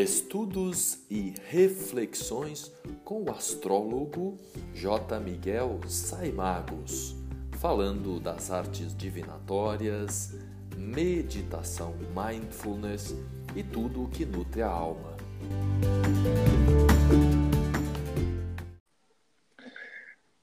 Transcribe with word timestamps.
Estudos 0.00 1.00
e 1.10 1.34
reflexões 1.50 2.72
com 3.04 3.24
o 3.24 3.30
astrólogo 3.30 4.38
J. 4.72 5.20
Miguel 5.20 5.78
Saimagos, 5.86 7.14
falando 7.58 8.18
das 8.18 8.50
artes 8.50 8.96
divinatórias, 8.96 10.34
meditação 10.74 11.94
mindfulness 12.16 13.14
e 13.54 13.62
tudo 13.62 14.04
o 14.04 14.08
que 14.08 14.24
nutre 14.24 14.62
a 14.62 14.68
alma. 14.68 15.18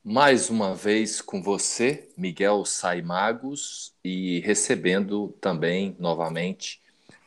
Mais 0.04 0.52
uma 0.52 0.76
vez 0.76 1.20
com 1.20 1.42
você, 1.42 2.08
Miguel 2.16 2.64
Saimagos, 2.64 3.92
e 4.04 4.40
recebendo 4.42 5.36
também 5.42 5.96
novamente 6.00 6.80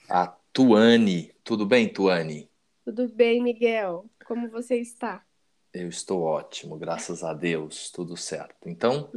a 0.09 0.33
Tuane. 0.53 1.33
Tudo 1.45 1.65
bem, 1.65 1.89
Tuane? 1.89 2.49
Tudo 2.85 3.09
bem, 3.09 3.43
Miguel. 3.43 4.07
Como 4.27 4.49
você 4.49 4.77
está? 4.77 5.25
Eu 5.73 5.89
estou 5.89 6.23
ótimo, 6.23 6.77
graças 6.77 7.23
a 7.23 7.33
Deus, 7.33 7.91
tudo 7.91 8.17
certo. 8.17 8.69
Então, 8.69 9.09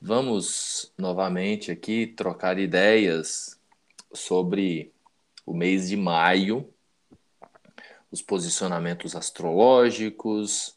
vamos 0.00 0.92
novamente 0.98 1.70
aqui 1.70 2.06
trocar 2.06 2.58
ideias 2.58 3.58
sobre 4.12 4.92
o 5.46 5.54
mês 5.54 5.88
de 5.88 5.96
maio, 5.96 6.68
os 8.10 8.20
posicionamentos 8.20 9.16
astrológicos, 9.16 10.74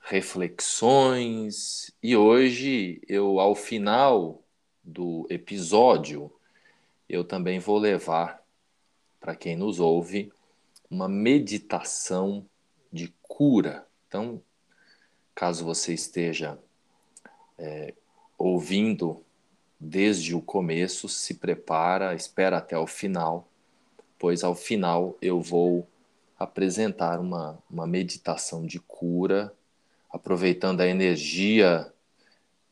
reflexões, 0.00 1.92
e 2.02 2.16
hoje 2.16 3.02
eu, 3.06 3.38
ao 3.40 3.54
final 3.54 4.42
do 4.82 5.26
episódio, 5.28 6.32
eu 7.06 7.22
também 7.22 7.58
vou 7.58 7.76
levar 7.76 8.37
para 9.20 9.34
quem 9.34 9.56
nos 9.56 9.80
ouve 9.80 10.32
uma 10.90 11.08
meditação 11.08 12.46
de 12.92 13.12
cura. 13.22 13.86
Então, 14.06 14.40
caso 15.34 15.64
você 15.64 15.92
esteja 15.92 16.58
é, 17.58 17.94
ouvindo 18.36 19.22
desde 19.78 20.34
o 20.34 20.40
começo, 20.40 21.08
se 21.08 21.34
prepara, 21.34 22.14
espera 22.14 22.58
até 22.58 22.76
o 22.76 22.86
final, 22.86 23.48
pois 24.18 24.42
ao 24.42 24.54
final 24.54 25.16
eu 25.20 25.40
vou 25.40 25.86
apresentar 26.38 27.20
uma, 27.20 27.58
uma 27.70 27.86
meditação 27.86 28.64
de 28.64 28.80
cura, 28.80 29.52
aproveitando 30.10 30.80
a 30.80 30.86
energia 30.86 31.92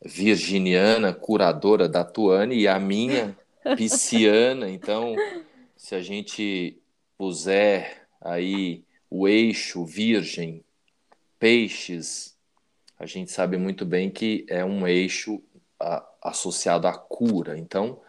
virginiana, 0.05 1.13
curadora 1.13 1.89
da 1.89 2.05
Tuane 2.05 2.57
e 2.57 2.69
a 2.69 2.79
minha 2.79 3.37
pisciana. 3.77 4.71
Então, 4.71 5.15
se 5.87 5.95
a 5.95 6.03
gente 6.03 6.83
puser 7.17 8.09
aí 8.21 8.83
o 9.09 9.29
eixo 9.29 9.85
virgem, 9.85 10.65
peixes, 11.39 12.37
a 12.99 13.07
gente 13.07 13.31
sabe 13.31 13.57
muito 13.57 13.87
bem 13.87 14.11
que 14.11 14.45
é 14.49 14.65
um 14.65 14.85
eixo 14.85 15.41
a, 15.79 16.05
associado 16.21 16.89
à 16.89 16.93
cura. 16.93 17.57
Então, 17.57 18.01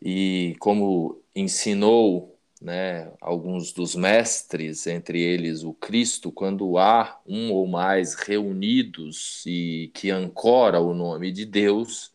e 0.00 0.54
como 0.60 1.20
ensinou 1.34 2.38
né, 2.60 3.10
alguns 3.20 3.72
dos 3.72 3.96
mestres, 3.96 4.86
entre 4.86 5.20
eles 5.20 5.64
o 5.64 5.74
Cristo, 5.74 6.30
quando 6.30 6.78
há 6.78 7.20
um 7.26 7.50
ou 7.50 7.66
mais 7.66 8.14
reunidos 8.14 9.42
e 9.44 9.90
que 9.92 10.08
ancora 10.08 10.78
o 10.78 10.94
nome 10.94 11.32
de 11.32 11.46
Deus, 11.46 12.14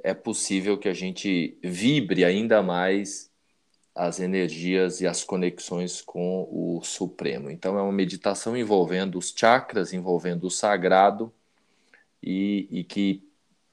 é 0.00 0.14
possível 0.14 0.78
que 0.78 0.88
a 0.88 0.94
gente 0.94 1.58
vibre 1.60 2.24
ainda 2.24 2.62
mais 2.62 3.34
as 3.96 4.20
energias 4.20 5.00
e 5.00 5.06
as 5.06 5.24
conexões 5.24 6.02
com 6.02 6.46
o 6.50 6.82
Supremo. 6.84 7.50
Então, 7.50 7.78
é 7.78 7.82
uma 7.82 7.92
meditação 7.92 8.54
envolvendo 8.54 9.16
os 9.18 9.32
chakras, 9.34 9.94
envolvendo 9.94 10.46
o 10.46 10.50
sagrado 10.50 11.32
e, 12.22 12.68
e 12.70 12.84
que 12.84 13.26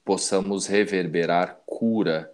possamos 0.06 0.66
reverberar 0.66 1.60
cura 1.66 2.32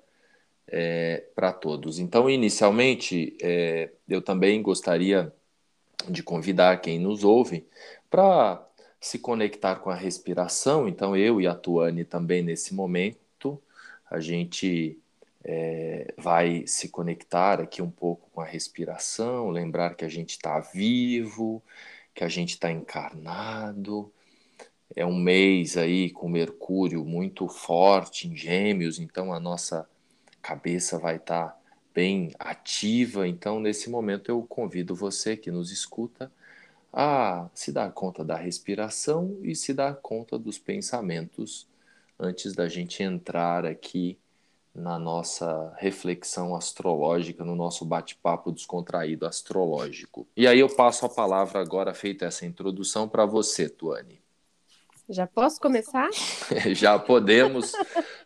é, 0.67 1.23
para 1.33 1.51
todos. 1.51 1.97
Então, 1.97 2.29
inicialmente, 2.29 3.35
é, 3.41 3.89
eu 4.07 4.22
também 4.22 4.61
gostaria 4.61 5.33
de 6.07 6.22
convidar 6.22 6.81
quem 6.81 6.99
nos 6.99 7.23
ouve 7.23 7.66
para 8.07 8.63
se 9.01 9.17
conectar 9.17 9.78
com 9.78 9.89
a 9.89 9.95
respiração. 9.95 10.88
Então, 10.88 11.17
eu 11.17 11.41
e 11.41 11.47
a 11.47 11.55
Tuane 11.55 12.05
também 12.05 12.44
nesse 12.44 12.75
momento, 12.75 13.59
a 14.11 14.19
gente 14.19 14.99
é, 15.51 16.13
vai 16.15 16.67
se 16.67 16.89
conectar 16.89 17.59
aqui 17.59 17.81
um 17.81 17.89
pouco 17.89 18.29
com 18.29 18.39
a 18.39 18.45
respiração, 18.45 19.49
lembrar 19.49 19.95
que 19.95 20.05
a 20.05 20.07
gente 20.07 20.31
está 20.31 20.59
vivo, 20.59 21.63
que 22.13 22.23
a 22.23 22.29
gente 22.29 22.51
está 22.51 22.71
encarnado. 22.71 24.13
É 24.95 25.03
um 25.03 25.15
mês 25.15 25.75
aí 25.75 26.11
com 26.11 26.29
Mercúrio 26.29 27.03
muito 27.03 27.47
forte 27.47 28.27
em 28.27 28.35
Gêmeos, 28.35 28.99
então 28.99 29.33
a 29.33 29.39
nossa 29.39 29.89
cabeça 30.39 30.99
vai 30.99 31.15
estar 31.15 31.47
tá 31.47 31.59
bem 31.95 32.31
ativa. 32.37 33.27
Então, 33.27 33.59
nesse 33.59 33.89
momento, 33.89 34.29
eu 34.29 34.43
convido 34.43 34.93
você 34.93 35.35
que 35.35 35.49
nos 35.49 35.71
escuta 35.71 36.31
a 36.93 37.49
se 37.55 37.71
dar 37.71 37.91
conta 37.91 38.23
da 38.23 38.35
respiração 38.35 39.39
e 39.41 39.55
se 39.55 39.73
dar 39.73 39.95
conta 39.95 40.37
dos 40.37 40.59
pensamentos 40.59 41.67
antes 42.19 42.53
da 42.53 42.69
gente 42.69 43.01
entrar 43.01 43.66
aqui 43.66 44.19
na 44.74 44.97
nossa 44.97 45.74
reflexão 45.78 46.56
astrológica, 46.56 47.44
no 47.44 47.56
nosso 47.56 47.84
bate-papo 47.84 48.52
descontraído 48.52 49.25
astrológico. 49.25 50.28
E 50.38 50.47
aí 50.47 50.59
eu 50.59 50.69
passo 50.69 51.06
a 51.06 51.09
palavra 51.09 51.59
agora, 51.59 51.94
feita 51.94 52.25
essa 52.25 52.46
introdução, 52.46 53.08
para 53.08 53.25
você, 53.25 53.68
Tuane. 53.68 54.22
Já 55.09 55.25
posso 55.25 55.59
começar? 55.59 56.09
Já 56.75 57.00
podemos 57.00 57.74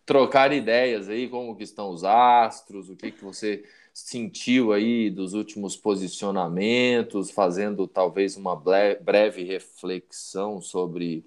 trocar 0.06 0.52
ideias 0.52 1.08
aí, 1.08 1.30
como 1.30 1.56
que 1.56 1.64
estão 1.64 1.90
os 1.90 2.04
astros, 2.04 2.90
o 2.90 2.96
que, 2.96 3.12
que 3.12 3.24
você 3.24 3.64
sentiu 3.94 4.74
aí 4.74 5.10
dos 5.10 5.34
últimos 5.34 5.78
posicionamentos, 5.78 7.32
fazendo 7.32 7.88
talvez 7.88 8.36
uma 8.36 8.56
breve 8.56 9.44
reflexão 9.44 10.60
sobre 10.60 11.24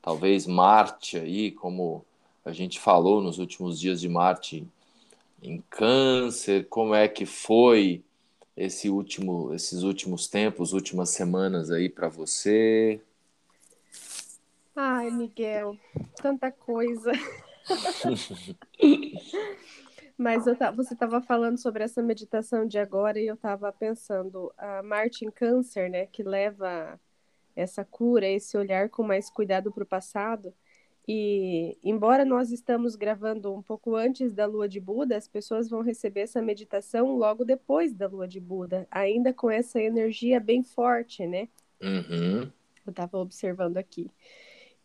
talvez 0.00 0.46
Marte 0.46 1.18
aí, 1.18 1.50
como 1.50 2.06
a 2.44 2.52
gente 2.52 2.78
falou 2.78 3.22
nos 3.22 3.38
últimos 3.38 3.80
dias 3.80 4.00
de 4.00 4.08
Marte 4.08 4.66
em 5.42 5.62
Câncer, 5.70 6.66
como 6.68 6.94
é 6.94 7.08
que 7.08 7.24
foi 7.24 8.02
esse 8.56 8.88
último, 8.88 9.52
esses 9.52 9.82
últimos 9.82 10.28
tempos, 10.28 10.72
últimas 10.72 11.10
semanas 11.10 11.70
aí 11.70 11.88
para 11.88 12.08
você? 12.08 13.00
Ai, 14.76 15.10
Miguel, 15.10 15.76
tanta 16.16 16.50
coisa. 16.50 17.12
Mas 20.16 20.46
eu, 20.46 20.56
você 20.76 20.94
estava 20.94 21.20
falando 21.20 21.58
sobre 21.58 21.82
essa 21.82 22.00
meditação 22.00 22.66
de 22.66 22.78
agora 22.78 23.20
e 23.20 23.26
eu 23.26 23.34
estava 23.34 23.72
pensando, 23.72 24.52
a 24.56 24.82
Marte 24.82 25.24
em 25.24 25.30
Câncer, 25.30 25.90
né, 25.90 26.06
que 26.06 26.22
leva 26.22 27.00
essa 27.56 27.84
cura, 27.84 28.26
esse 28.26 28.56
olhar 28.56 28.88
com 28.88 29.02
mais 29.02 29.28
cuidado 29.28 29.72
para 29.72 29.82
o 29.82 29.86
passado, 29.86 30.54
e 31.06 31.76
embora 31.84 32.24
nós 32.24 32.50
estamos 32.50 32.96
gravando 32.96 33.52
um 33.52 33.60
pouco 33.60 33.94
antes 33.94 34.32
da 34.32 34.46
lua 34.46 34.66
de 34.66 34.80
Buda, 34.80 35.16
as 35.16 35.28
pessoas 35.28 35.68
vão 35.68 35.82
receber 35.82 36.20
essa 36.20 36.40
meditação 36.40 37.16
logo 37.16 37.44
depois 37.44 37.92
da 37.92 38.06
lua 38.06 38.26
de 38.26 38.40
Buda, 38.40 38.88
ainda 38.90 39.32
com 39.32 39.50
essa 39.50 39.80
energia 39.80 40.40
bem 40.40 40.62
forte, 40.62 41.26
né? 41.26 41.48
Uhum. 41.82 42.50
Eu 42.86 42.90
estava 42.90 43.18
observando 43.18 43.76
aqui. 43.76 44.10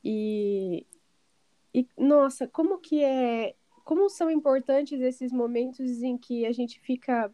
E, 0.04 0.86
e, 1.74 1.88
nossa, 1.98 2.48
como 2.48 2.80
que 2.80 3.04
é. 3.04 3.56
Como 3.86 4.08
são 4.10 4.30
importantes 4.30 5.02
esses 5.02 5.32
momentos 5.32 6.04
em 6.04 6.18
que 6.18 6.46
a 6.46 6.52
gente 6.52 6.80
fica 6.80 7.32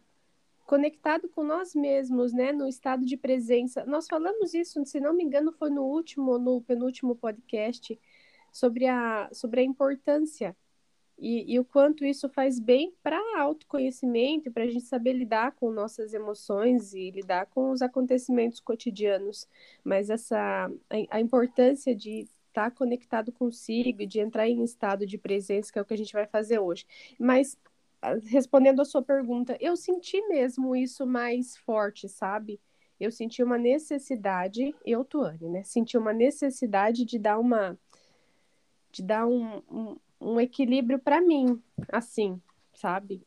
conectado 0.64 1.28
com 1.28 1.44
nós 1.44 1.74
mesmos, 1.74 2.32
né? 2.32 2.52
No 2.52 2.68
estado 2.68 3.04
de 3.04 3.16
presença. 3.16 3.84
Nós 3.84 4.06
falamos 4.08 4.54
isso, 4.54 4.84
se 4.84 5.00
não 5.00 5.12
me 5.12 5.24
engano, 5.24 5.52
foi 5.52 5.70
no 5.70 5.82
último 5.82 6.32
ou 6.32 6.38
no 6.38 6.60
penúltimo 6.60 7.14
podcast 7.16 7.98
sobre 8.56 8.86
a, 8.86 9.28
sobre 9.32 9.60
a 9.60 9.64
importância 9.64 10.56
e, 11.18 11.54
e 11.54 11.58
o 11.58 11.64
quanto 11.64 12.04
isso 12.04 12.28
faz 12.28 12.58
bem 12.58 12.94
para 13.02 13.18
autoconhecimento, 13.38 14.50
para 14.50 14.64
a 14.64 14.66
gente 14.66 14.84
saber 14.84 15.14
lidar 15.14 15.52
com 15.52 15.70
nossas 15.70 16.12
emoções 16.12 16.92
e 16.92 17.10
lidar 17.10 17.46
com 17.46 17.70
os 17.70 17.80
acontecimentos 17.80 18.60
cotidianos. 18.60 19.48
Mas 19.82 20.10
essa 20.10 20.70
a, 20.90 21.16
a 21.16 21.20
importância 21.20 21.94
de 21.94 22.20
estar 22.20 22.70
tá 22.70 22.70
conectado 22.70 23.32
consigo, 23.32 24.06
de 24.06 24.20
entrar 24.20 24.48
em 24.48 24.62
estado 24.62 25.06
de 25.06 25.16
presença, 25.16 25.72
que 25.72 25.78
é 25.78 25.82
o 25.82 25.84
que 25.84 25.94
a 25.94 25.98
gente 25.98 26.12
vai 26.12 26.26
fazer 26.26 26.58
hoje. 26.58 26.86
Mas 27.18 27.58
respondendo 28.26 28.80
a 28.80 28.84
sua 28.84 29.02
pergunta, 29.02 29.56
eu 29.60 29.76
senti 29.76 30.20
mesmo 30.28 30.76
isso 30.76 31.06
mais 31.06 31.56
forte, 31.56 32.08
sabe? 32.08 32.60
Eu 32.98 33.10
senti 33.10 33.42
uma 33.42 33.58
necessidade, 33.58 34.74
eu, 34.84 35.04
Tuane, 35.04 35.48
né? 35.48 35.62
Senti 35.62 35.98
uma 35.98 36.12
necessidade 36.12 37.04
de 37.04 37.18
dar 37.18 37.38
uma 37.38 37.78
de 38.96 39.02
dar 39.02 39.26
um, 39.26 39.62
um, 39.70 39.96
um 40.20 40.40
equilíbrio 40.40 40.98
para 40.98 41.20
mim, 41.20 41.62
assim, 41.92 42.40
sabe? 42.74 43.22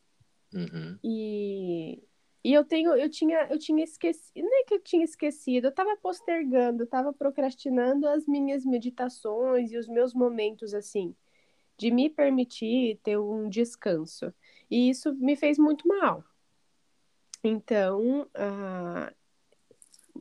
Uhum. 0.52 0.98
E, 1.02 2.02
E 2.42 2.52
eu 2.52 2.64
tenho, 2.64 2.94
eu 2.96 3.08
tinha, 3.10 3.46
eu 3.50 3.58
tinha 3.58 3.84
esquecido, 3.84 4.42
não 4.42 4.60
é 4.60 4.64
que 4.64 4.74
eu 4.74 4.80
tinha 4.80 5.04
esquecido, 5.04 5.66
eu 5.66 5.70
estava 5.70 5.96
postergando, 5.96 6.84
estava 6.84 7.12
procrastinando 7.12 8.08
as 8.08 8.26
minhas 8.26 8.64
meditações 8.64 9.70
e 9.72 9.76
os 9.76 9.86
meus 9.86 10.14
momentos 10.14 10.72
assim, 10.72 11.14
de 11.76 11.90
me 11.90 12.08
permitir 12.08 12.98
ter 13.02 13.18
um 13.18 13.48
descanso. 13.48 14.32
E 14.70 14.88
isso 14.88 15.14
me 15.14 15.36
fez 15.36 15.58
muito 15.58 15.86
mal. 15.86 16.24
Então, 17.44 18.22
uh, 18.22 19.14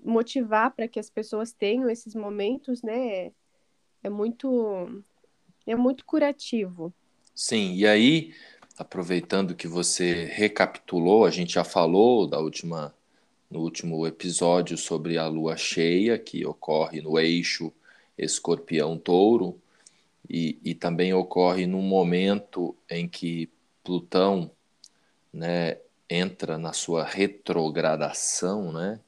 motivar 0.04 0.76
para 0.76 0.88
que 0.88 1.00
as 1.00 1.10
pessoas 1.10 1.54
tenham 1.54 1.90
esses 1.90 2.16
momentos, 2.16 2.82
né, 2.82 3.32
é 4.04 4.10
muito 4.10 5.04
é 5.72 5.76
muito 5.76 6.06
curativo. 6.06 6.94
Sim, 7.34 7.76
e 7.76 7.88
aí 7.88 8.34
aproveitando 8.78 9.56
que 9.56 9.68
você 9.68 10.26
recapitulou, 10.26 11.26
a 11.26 11.30
gente 11.30 11.54
já 11.54 11.64
falou 11.64 12.26
da 12.26 12.40
última 12.40 12.96
no 13.50 13.62
último 13.62 14.06
episódio 14.06 14.78
sobre 14.78 15.18
a 15.18 15.28
lua 15.28 15.58
cheia 15.58 16.20
que 16.20 16.46
ocorre 16.46 17.02
no 17.02 17.20
eixo 17.20 17.74
Escorpião-Touro 18.18 19.60
e, 20.30 20.60
e 20.64 20.76
também 20.76 21.14
ocorre 21.14 21.66
num 21.66 21.82
momento 21.82 22.76
em 22.90 23.08
que 23.08 23.50
Plutão, 23.84 24.52
né, 25.34 25.78
entra 26.08 26.60
na 26.60 26.74
sua 26.74 27.04
retrogradação, 27.04 28.72
né? 28.72 29.00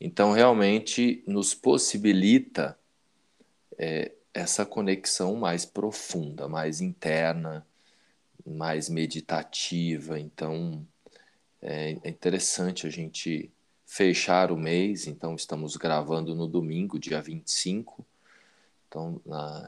Então 0.00 0.32
realmente 0.32 1.22
nos 1.26 1.54
possibilita 1.54 2.78
é, 3.76 4.12
essa 4.32 4.64
conexão 4.64 5.36
mais 5.36 5.64
profunda, 5.64 6.48
mais 6.48 6.80
interna, 6.80 7.66
mais 8.46 8.88
meditativa. 8.88 10.18
Então, 10.18 10.86
é, 11.60 11.98
é 12.02 12.08
interessante 12.08 12.86
a 12.86 12.90
gente 12.90 13.50
fechar 13.86 14.52
o 14.52 14.56
mês. 14.56 15.06
Então, 15.06 15.34
estamos 15.34 15.76
gravando 15.76 16.34
no 16.34 16.46
domingo, 16.46 16.98
dia 16.98 17.20
25. 17.20 18.06
Então, 18.88 19.20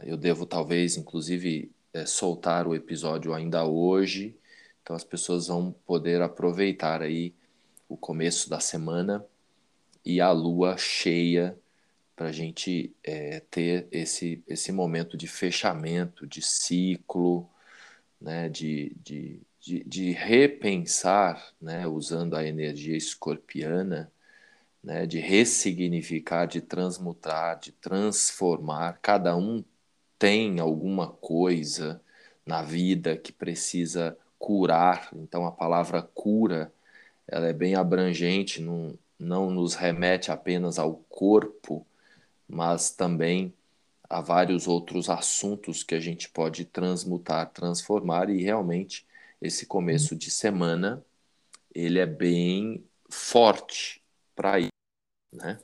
eu 0.05 0.17
devo 0.17 0.47
talvez, 0.47 0.97
inclusive, 0.97 1.70
é, 1.93 2.06
soltar 2.06 2.67
o 2.67 2.75
episódio 2.75 3.35
ainda 3.35 3.64
hoje. 3.64 4.37
Então, 4.82 4.97
as 4.97 5.05
pessoas 5.05 5.47
vão 5.47 5.73
poder 5.87 6.23
aproveitar 6.23 7.03
aí 7.03 7.35
o 7.88 7.97
começo 7.97 8.49
da 8.49 8.59
semana 8.59 9.25
e 10.05 10.20
a 10.20 10.32
lua 10.32 10.76
cheia 10.76 11.56
para 12.22 12.28
a 12.28 12.32
gente 12.32 12.94
é, 13.02 13.40
ter 13.50 13.88
esse, 13.90 14.44
esse 14.46 14.70
momento 14.70 15.16
de 15.16 15.26
fechamento, 15.26 16.24
de 16.24 16.40
ciclo, 16.40 17.50
né, 18.20 18.48
de, 18.48 18.94
de, 19.02 19.40
de, 19.58 19.82
de 19.82 20.12
repensar, 20.12 21.52
né, 21.60 21.84
usando 21.88 22.36
a 22.36 22.46
energia 22.46 22.96
escorpiana, 22.96 24.12
né, 24.80 25.04
de 25.04 25.19
ressignificar, 25.19 26.46
de 26.46 26.60
transmutar, 26.60 27.58
de 27.58 27.72
transformar. 27.72 29.00
Cada 29.02 29.36
um 29.36 29.64
tem 30.16 30.60
alguma 30.60 31.08
coisa 31.08 32.00
na 32.46 32.62
vida 32.62 33.16
que 33.16 33.32
precisa 33.32 34.16
curar. 34.38 35.08
Então 35.12 35.44
a 35.44 35.50
palavra 35.50 36.00
cura 36.02 36.72
ela 37.26 37.48
é 37.48 37.52
bem 37.52 37.75
abrangente, 37.75 38.62
não, 38.62 38.96
não 39.18 39.50
nos 39.50 39.75
remete 39.75 40.30
apenas 40.30 40.78
ao 40.78 40.94
corpo, 41.08 41.84
mas 42.52 42.90
também 42.90 43.54
há 44.10 44.20
vários 44.20 44.69
outros 44.69 45.08
assuntos 45.08 45.82
que 45.82 45.94
a 45.94 46.00
gente 46.00 46.28
pode 46.28 46.66
transmutar, 46.66 47.50
transformar 47.50 48.28
e 48.28 48.43
realmente 48.43 49.06
esse 49.40 49.64
começo 49.64 50.14
de 50.14 50.31
semana 50.31 51.02
ele 51.75 51.99
é 51.99 52.04
bem 52.04 52.84
forte 53.08 54.04
para 54.37 54.60
ir, 54.60 54.69
né? 55.32 55.58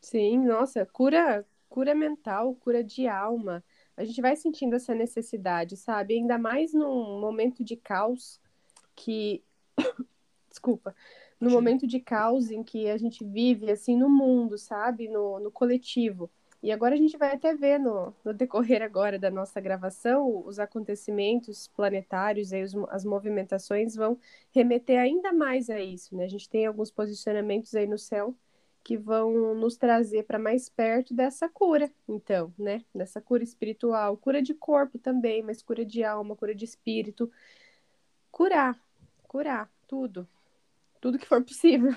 Sim, 0.00 0.38
nossa, 0.38 0.86
cura, 0.86 1.46
cura 1.68 1.94
mental, 1.94 2.54
cura 2.54 2.82
de 2.82 3.06
alma. 3.06 3.62
A 3.94 4.02
gente 4.02 4.22
vai 4.22 4.34
sentindo 4.34 4.74
essa 4.74 4.94
necessidade, 4.94 5.76
sabe? 5.76 6.14
Ainda 6.14 6.38
mais 6.38 6.72
num 6.72 7.20
momento 7.20 7.62
de 7.62 7.76
caos 7.76 8.40
que 8.96 9.44
desculpa, 10.48 10.96
no 11.42 11.50
momento 11.50 11.88
de 11.88 11.98
caos 11.98 12.50
em 12.52 12.62
que 12.62 12.88
a 12.88 12.96
gente 12.96 13.24
vive 13.24 13.68
assim 13.70 13.96
no 13.96 14.08
mundo, 14.08 14.56
sabe? 14.56 15.08
No, 15.08 15.40
no 15.40 15.50
coletivo. 15.50 16.30
E 16.62 16.70
agora 16.70 16.94
a 16.94 16.98
gente 16.98 17.16
vai 17.16 17.34
até 17.34 17.52
ver 17.52 17.80
no, 17.80 18.14
no 18.24 18.32
decorrer 18.32 18.80
agora 18.80 19.18
da 19.18 19.28
nossa 19.28 19.60
gravação 19.60 20.46
os 20.46 20.60
acontecimentos 20.60 21.66
planetários 21.66 22.52
e 22.52 22.62
as 22.90 23.04
movimentações 23.04 23.96
vão 23.96 24.16
remeter 24.54 25.00
ainda 25.00 25.32
mais 25.32 25.68
a 25.68 25.80
isso, 25.80 26.16
né? 26.16 26.24
A 26.24 26.28
gente 26.28 26.48
tem 26.48 26.64
alguns 26.66 26.92
posicionamentos 26.92 27.74
aí 27.74 27.88
no 27.88 27.98
céu 27.98 28.36
que 28.84 28.96
vão 28.96 29.52
nos 29.56 29.76
trazer 29.76 30.24
para 30.24 30.38
mais 30.38 30.68
perto 30.68 31.12
dessa 31.12 31.48
cura, 31.48 31.90
então, 32.08 32.54
né? 32.56 32.84
Dessa 32.94 33.20
cura 33.20 33.42
espiritual, 33.42 34.16
cura 34.16 34.40
de 34.40 34.54
corpo 34.54 34.96
também, 34.96 35.42
mas 35.42 35.60
cura 35.60 35.84
de 35.84 36.04
alma, 36.04 36.36
cura 36.36 36.54
de 36.54 36.64
espírito. 36.64 37.28
Curar, 38.30 38.78
curar 39.26 39.68
tudo, 39.88 40.26
tudo 41.02 41.18
que 41.18 41.26
for 41.26 41.42
possível. 41.44 41.92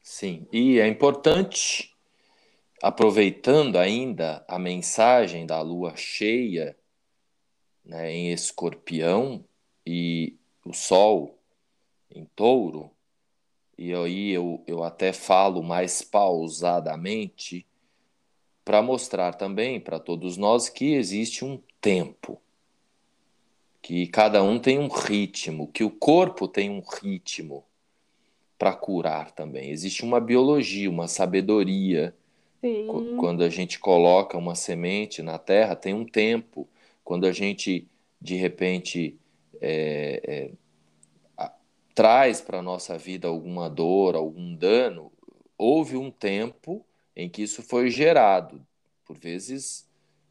Sim, 0.00 0.46
e 0.52 0.78
é 0.78 0.86
importante 0.86 1.92
aproveitando 2.80 3.76
ainda 3.76 4.44
a 4.46 4.56
mensagem 4.56 5.44
da 5.44 5.60
lua 5.60 5.96
cheia 5.96 6.78
né, 7.84 8.12
em 8.12 8.32
escorpião 8.32 9.44
e 9.84 10.36
o 10.64 10.72
sol 10.72 11.36
em 12.08 12.24
touro, 12.36 12.90
e 13.76 13.92
aí 13.92 14.30
eu, 14.30 14.62
eu 14.66 14.84
até 14.84 15.12
falo 15.12 15.62
mais 15.62 16.00
pausadamente 16.00 17.66
para 18.64 18.80
mostrar 18.80 19.34
também 19.34 19.80
para 19.80 19.98
todos 19.98 20.36
nós 20.36 20.68
que 20.68 20.94
existe 20.94 21.44
um 21.44 21.60
tempo, 21.80 22.40
que 23.82 24.06
cada 24.06 24.42
um 24.42 24.58
tem 24.58 24.78
um 24.78 24.88
ritmo, 24.88 25.66
que 25.68 25.82
o 25.82 25.90
corpo 25.90 26.46
tem 26.46 26.70
um 26.70 26.80
ritmo 26.80 27.67
para 28.58 28.74
curar 28.74 29.30
também. 29.30 29.70
Existe 29.70 30.04
uma 30.04 30.20
biologia, 30.20 30.90
uma 30.90 31.06
sabedoria 31.08 32.14
Sim. 32.60 33.16
Quando 33.18 33.44
a 33.44 33.48
gente 33.48 33.78
coloca 33.78 34.36
uma 34.36 34.54
semente 34.54 35.22
na 35.22 35.38
terra, 35.38 35.76
tem 35.76 35.94
um 35.94 36.04
tempo. 36.04 36.68
Quando 37.04 37.26
a 37.26 37.32
gente, 37.32 37.86
de 38.20 38.34
repente, 38.34 39.16
é, 39.60 40.20
é, 40.24 40.50
a, 41.36 41.52
traz 41.94 42.40
para 42.40 42.58
a 42.58 42.62
nossa 42.62 42.98
vida 42.98 43.28
alguma 43.28 43.70
dor, 43.70 44.16
algum 44.16 44.54
dano, 44.54 45.12
houve 45.56 45.96
um 45.96 46.10
tempo 46.10 46.84
em 47.14 47.28
que 47.28 47.42
isso 47.42 47.62
foi 47.62 47.90
gerado. 47.90 48.60
Por 49.04 49.16
vezes, 49.16 49.88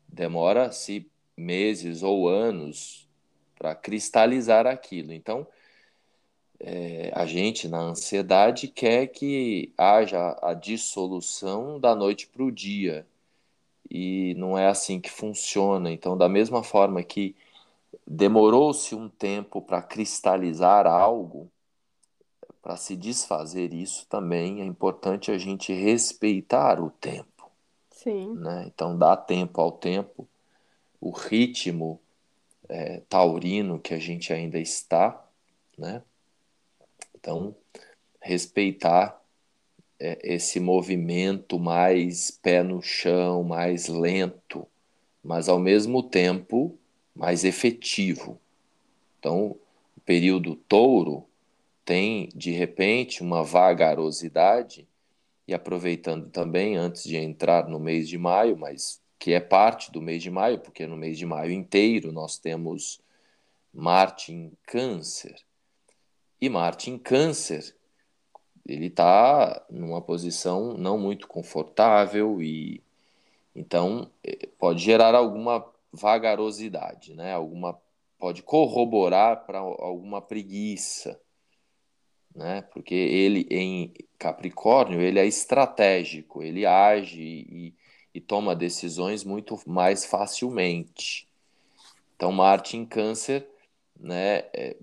demora-se 0.08 1.10
meses 1.36 2.04
ou 2.04 2.28
anos 2.28 3.08
para 3.58 3.74
cristalizar 3.74 4.68
aquilo. 4.68 5.13
Então, 5.13 5.48
é, 6.60 7.12
a 7.14 7.26
gente, 7.26 7.68
na 7.68 7.80
ansiedade, 7.80 8.68
quer 8.68 9.08
que 9.08 9.72
haja 9.78 10.38
a 10.42 10.54
dissolução 10.54 11.80
da 11.80 11.96
noite 11.96 12.28
para 12.28 12.44
o 12.44 12.52
dia. 12.52 13.06
E 13.90 14.34
não 14.36 14.58
é 14.58 14.68
assim 14.68 15.00
que 15.00 15.10
funciona. 15.10 15.92
Então, 15.92 16.18
da 16.18 16.28
mesma 16.28 16.64
forma 16.64 17.04
que 17.04 17.36
demorou-se 18.06 18.96
um 18.96 19.08
tempo 19.08 19.62
para 19.62 19.82
cristalizar 19.82 20.88
algo, 20.88 21.50
para 22.62 22.76
se 22.76 22.96
desfazer 22.96 23.74
isso 23.74 24.06
também 24.08 24.62
é 24.62 24.66
importante 24.66 25.32
a 25.32 25.38
gente 25.38 25.72
respeitar 25.72 26.82
o 26.82 26.90
tempo. 26.90 27.50
Sim. 27.92 28.34
Né? 28.36 28.66
Então, 28.68 28.98
dá 28.98 29.16
tempo 29.16 29.62
ao 29.62 29.72
tempo, 29.72 30.28
o 31.00 31.12
ritmo 31.12 32.00
é, 32.68 33.02
taurino 33.08 33.80
que 33.80 33.94
a 33.94 34.00
gente 34.00 34.34
ainda 34.34 34.60
está, 34.60 35.26
né? 35.78 36.02
Então, 37.20 37.56
respeitar 38.22 39.22
é, 40.00 40.20
esse 40.24 40.60
movimento 40.60 41.60
mais 41.60 42.32
pé 42.32 42.62
no 42.62 42.82
chão, 42.82 43.44
mais 43.44 43.88
lento, 43.88 44.68
mas 45.24 45.50
ao 45.50 45.60
mesmo 45.60 46.04
tempo 46.04 46.78
mais 47.16 47.44
efetivo. 47.44 48.40
Então, 49.20 49.58
o 49.96 50.02
período 50.06 50.56
touro 50.56 51.26
tem, 51.84 52.30
de 52.36 52.52
repente, 52.52 53.24
uma 53.24 53.44
vagarosidade, 53.44 54.88
e 55.48 55.54
aproveitando 55.54 56.30
também, 56.30 56.76
antes 56.76 57.04
de 57.04 57.16
entrar 57.16 57.68
no 57.68 57.80
mês 57.80 58.08
de 58.08 58.18
maio, 58.18 58.58
mas 58.58 59.02
que 59.18 59.32
é 59.32 59.40
parte 59.40 59.92
do 59.92 60.02
mês 60.02 60.22
de 60.22 60.30
maio, 60.30 60.60
porque 60.60 60.86
no 60.86 60.98
mês 60.98 61.18
de 61.18 61.26
maio 61.26 61.52
inteiro 61.52 62.12
nós 62.12 62.38
temos 62.38 63.00
Marte 63.74 64.34
em 64.34 64.52
Câncer. 64.64 65.47
E 66.39 66.50
Marte 66.50 66.91
em 66.91 66.98
Câncer, 66.98 67.75
ele 68.65 68.88
está 68.88 69.65
numa 69.70 70.01
posição 70.01 70.77
não 70.77 70.98
muito 70.98 71.27
confortável 71.27 72.41
e 72.41 72.84
então 73.56 74.12
eh, 74.24 74.48
pode 74.60 74.84
gerar 74.84 75.15
alguma 75.15 75.65
vagarosidade, 75.91 77.15
né? 77.15 77.34
Alguma 77.34 77.79
pode 78.20 78.44
corroborar 78.44 79.46
para 79.46 79.60
alguma 79.60 80.22
preguiça, 80.22 81.20
né? 82.36 82.62
Porque 82.74 82.94
ele 82.94 83.48
em 83.50 83.94
Capricórnio 84.20 85.01
ele 85.01 85.20
é 85.20 85.25
estratégico, 85.25 86.44
ele 86.44 86.65
age 86.65 87.22
e, 87.22 87.74
e 88.13 88.22
toma 88.22 88.56
decisões 88.56 89.24
muito 89.24 89.60
mais 89.65 90.06
facilmente. 90.06 91.27
Então 92.15 92.32
Marte 92.32 92.77
em 92.77 92.86
Câncer, 92.86 93.48
né? 94.00 94.39
É, 94.53 94.75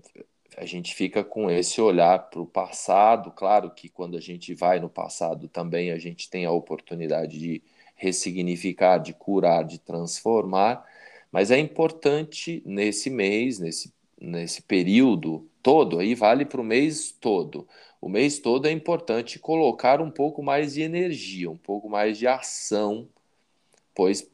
a 0.57 0.65
gente 0.65 0.95
fica 0.95 1.23
com 1.23 1.49
esse 1.49 1.81
olhar 1.81 2.29
para 2.29 2.41
o 2.41 2.45
passado. 2.45 3.31
Claro 3.31 3.71
que 3.71 3.89
quando 3.89 4.17
a 4.17 4.21
gente 4.21 4.53
vai 4.53 4.79
no 4.79 4.89
passado 4.89 5.47
também 5.47 5.91
a 5.91 5.97
gente 5.97 6.29
tem 6.29 6.45
a 6.45 6.51
oportunidade 6.51 7.37
de 7.37 7.61
ressignificar, 7.95 8.97
de 8.97 9.13
curar, 9.13 9.63
de 9.63 9.79
transformar, 9.79 10.85
mas 11.31 11.51
é 11.51 11.57
importante 11.57 12.61
nesse 12.65 13.09
mês, 13.09 13.59
nesse, 13.59 13.93
nesse 14.19 14.61
período 14.61 15.47
todo, 15.63 15.99
aí 15.99 16.13
vale 16.13 16.45
para 16.45 16.61
o 16.61 16.63
mês 16.63 17.11
todo. 17.11 17.67
O 17.99 18.09
mês 18.09 18.39
todo 18.39 18.67
é 18.67 18.71
importante 18.71 19.39
colocar 19.39 20.01
um 20.01 20.11
pouco 20.11 20.43
mais 20.43 20.73
de 20.73 20.81
energia, 20.81 21.49
um 21.49 21.57
pouco 21.57 21.89
mais 21.89 22.17
de 22.17 22.27
ação, 22.27 23.07
pois 23.93 24.29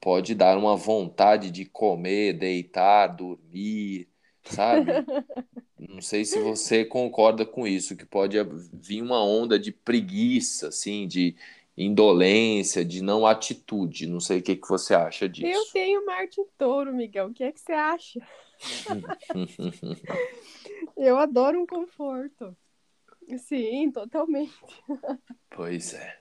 pode 0.00 0.34
dar 0.34 0.56
uma 0.56 0.76
vontade 0.76 1.50
de 1.50 1.64
comer, 1.64 2.34
deitar, 2.34 3.08
dormir, 3.08 4.06
sabe? 4.46 4.92
Não 5.78 6.00
sei 6.00 6.24
se 6.24 6.40
você 6.40 6.84
concorda 6.84 7.44
com 7.44 7.66
isso, 7.66 7.96
que 7.96 8.04
pode 8.04 8.36
vir 8.72 9.02
uma 9.02 9.22
onda 9.22 9.58
de 9.58 9.72
preguiça, 9.72 10.68
assim, 10.68 11.06
de 11.06 11.36
indolência, 11.76 12.84
de 12.84 13.02
não 13.02 13.26
atitude. 13.26 14.06
Não 14.06 14.18
sei 14.18 14.38
o 14.38 14.42
que, 14.42 14.56
que 14.56 14.68
você 14.68 14.94
acha 14.94 15.28
disso. 15.28 15.46
Eu 15.46 15.64
tenho 15.72 16.06
Marte 16.06 16.40
em 16.40 16.46
touro, 16.56 16.94
Miguel. 16.94 17.26
O 17.26 17.34
que 17.34 17.44
é 17.44 17.52
que 17.52 17.60
você 17.60 17.72
acha? 17.72 18.20
Eu 20.96 21.18
adoro 21.18 21.60
um 21.60 21.66
conforto. 21.66 22.56
Sim, 23.38 23.90
totalmente. 23.90 24.54
Pois 25.50 25.94
é. 25.94 26.18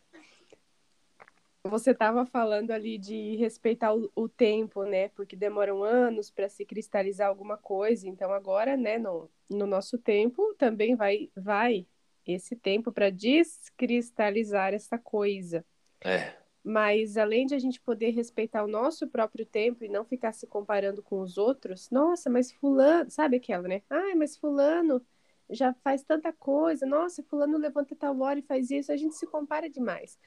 Você 1.67 1.91
estava 1.91 2.27
falando 2.27 2.69
ali 2.69 2.95
de 2.97 3.35
respeitar 3.37 3.91
o, 3.91 4.11
o, 4.15 4.29
tempo, 4.29 4.83
né? 4.83 5.09
Porque 5.09 5.35
demoram 5.35 5.83
anos 5.83 6.29
para 6.29 6.47
se 6.47 6.63
cristalizar 6.63 7.27
alguma 7.27 7.57
coisa. 7.57 8.07
Então 8.07 8.31
agora, 8.31 8.77
né, 8.77 8.99
no, 8.99 9.29
no 9.49 9.65
nosso 9.65 9.97
tempo 9.97 10.53
também 10.59 10.95
vai 10.95 11.31
vai 11.35 11.87
esse 12.25 12.55
tempo 12.55 12.91
para 12.91 13.09
descristalizar 13.09 14.75
essa 14.75 14.97
coisa. 14.99 15.65
É. 16.03 16.33
Mas 16.63 17.17
além 17.17 17.47
de 17.47 17.55
a 17.55 17.59
gente 17.59 17.81
poder 17.81 18.11
respeitar 18.11 18.63
o 18.63 18.67
nosso 18.67 19.07
próprio 19.07 19.45
tempo 19.45 19.83
e 19.83 19.89
não 19.89 20.05
ficar 20.05 20.33
se 20.33 20.45
comparando 20.45 21.01
com 21.01 21.19
os 21.19 21.37
outros, 21.37 21.89
nossa, 21.89 22.29
mas 22.29 22.51
fulano, 22.51 23.09
sabe 23.09 23.37
aquela, 23.37 23.67
né? 23.67 23.81
Ai, 23.89 24.13
mas 24.13 24.37
fulano 24.37 25.03
já 25.49 25.73
faz 25.83 26.03
tanta 26.03 26.31
coisa, 26.33 26.85
nossa, 26.85 27.23
fulano 27.23 27.57
levanta 27.57 27.95
tal 27.95 28.19
hora 28.19 28.39
e 28.39 28.43
faz 28.43 28.71
isso, 28.71 28.91
a 28.91 28.97
gente 28.97 29.15
se 29.15 29.27
compara 29.27 29.69
demais. 29.69 30.17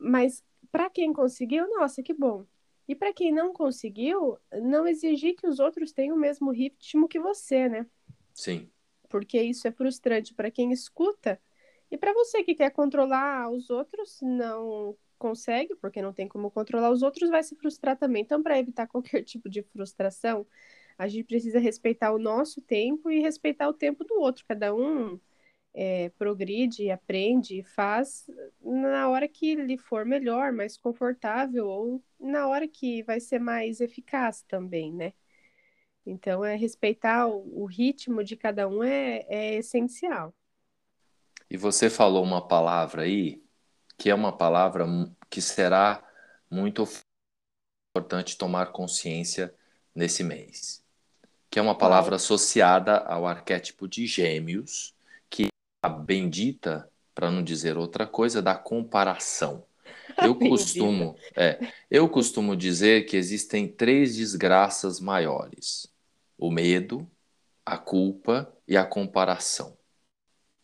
Mas 0.00 0.42
para 0.70 0.88
quem 0.90 1.12
conseguiu, 1.12 1.68
nossa, 1.78 2.02
que 2.02 2.14
bom. 2.14 2.46
E 2.88 2.94
para 2.94 3.12
quem 3.12 3.32
não 3.32 3.52
conseguiu, 3.52 4.38
não 4.62 4.86
exigir 4.86 5.34
que 5.36 5.46
os 5.46 5.58
outros 5.58 5.92
tenham 5.92 6.16
o 6.16 6.20
mesmo 6.20 6.50
ritmo 6.50 7.08
que 7.08 7.18
você, 7.18 7.68
né? 7.68 7.86
Sim 8.34 8.68
porque 9.12 9.42
isso 9.42 9.68
é 9.68 9.70
frustrante 9.70 10.32
para 10.32 10.50
quem 10.50 10.72
escuta 10.72 11.38
e 11.90 11.98
para 11.98 12.14
você 12.14 12.42
que 12.42 12.54
quer 12.54 12.70
controlar 12.70 13.50
os 13.50 13.68
outros, 13.68 14.18
não 14.22 14.96
consegue, 15.18 15.76
porque 15.76 16.00
não 16.00 16.14
tem 16.14 16.26
como 16.26 16.50
controlar 16.50 16.90
os 16.90 17.02
outros, 17.02 17.28
vai 17.28 17.42
se 17.42 17.54
frustrar 17.54 17.98
também. 17.98 18.22
Então, 18.22 18.42
para 18.42 18.58
evitar 18.58 18.86
qualquer 18.88 19.22
tipo 19.22 19.50
de 19.50 19.62
frustração, 19.62 20.46
a 20.96 21.06
gente 21.06 21.26
precisa 21.26 21.58
respeitar 21.58 22.10
o 22.12 22.18
nosso 22.18 22.62
tempo 22.62 23.10
e 23.10 23.20
respeitar 23.20 23.68
o 23.68 23.74
tempo 23.74 24.02
do 24.02 24.14
outro. 24.18 24.46
Cada 24.48 24.74
um 24.74 25.20
é, 25.74 26.10
progride, 26.10 26.90
aprende 26.90 27.60
e 27.60 27.62
faz 27.62 28.26
na 28.60 29.08
hora 29.08 29.26
que 29.26 29.54
lhe 29.54 29.78
for 29.78 30.04
melhor, 30.04 30.52
mais 30.52 30.76
confortável 30.76 31.66
ou 31.66 32.02
na 32.20 32.46
hora 32.46 32.68
que 32.68 33.02
vai 33.02 33.20
ser 33.20 33.38
mais 33.38 33.80
eficaz 33.80 34.42
também, 34.42 34.92
né? 34.92 35.12
Então, 36.04 36.44
é 36.44 36.56
respeitar 36.56 37.26
o, 37.28 37.62
o 37.62 37.64
ritmo 37.64 38.24
de 38.24 38.36
cada 38.36 38.68
um 38.68 38.82
é, 38.82 39.24
é 39.28 39.54
essencial. 39.54 40.34
E 41.48 41.56
você 41.56 41.88
falou 41.88 42.24
uma 42.24 42.46
palavra 42.46 43.02
aí, 43.02 43.42
que 43.96 44.10
é 44.10 44.14
uma 44.14 44.36
palavra 44.36 44.86
que 45.30 45.40
será 45.40 46.02
muito 46.50 46.86
importante 47.94 48.36
tomar 48.36 48.72
consciência 48.72 49.54
nesse 49.94 50.24
mês, 50.24 50.82
que 51.50 51.58
é 51.58 51.62
uma 51.62 51.76
palavra 51.76 52.16
associada 52.16 52.96
ao 52.98 53.26
arquétipo 53.26 53.86
de 53.86 54.06
Gêmeos, 54.06 54.94
bendita, 55.88 56.88
para 57.14 57.30
não 57.30 57.42
dizer 57.42 57.76
outra 57.76 58.06
coisa, 58.06 58.40
da 58.40 58.54
comparação. 58.54 59.64
Eu 60.22 60.34
costumo, 60.34 61.16
é, 61.34 61.58
eu 61.90 62.06
costumo 62.06 62.54
dizer 62.54 63.06
que 63.06 63.16
existem 63.16 63.66
três 63.66 64.16
desgraças 64.16 65.00
maiores: 65.00 65.90
o 66.36 66.50
medo, 66.50 67.08
a 67.64 67.78
culpa 67.78 68.52
e 68.68 68.76
a 68.76 68.84
comparação. 68.84 69.76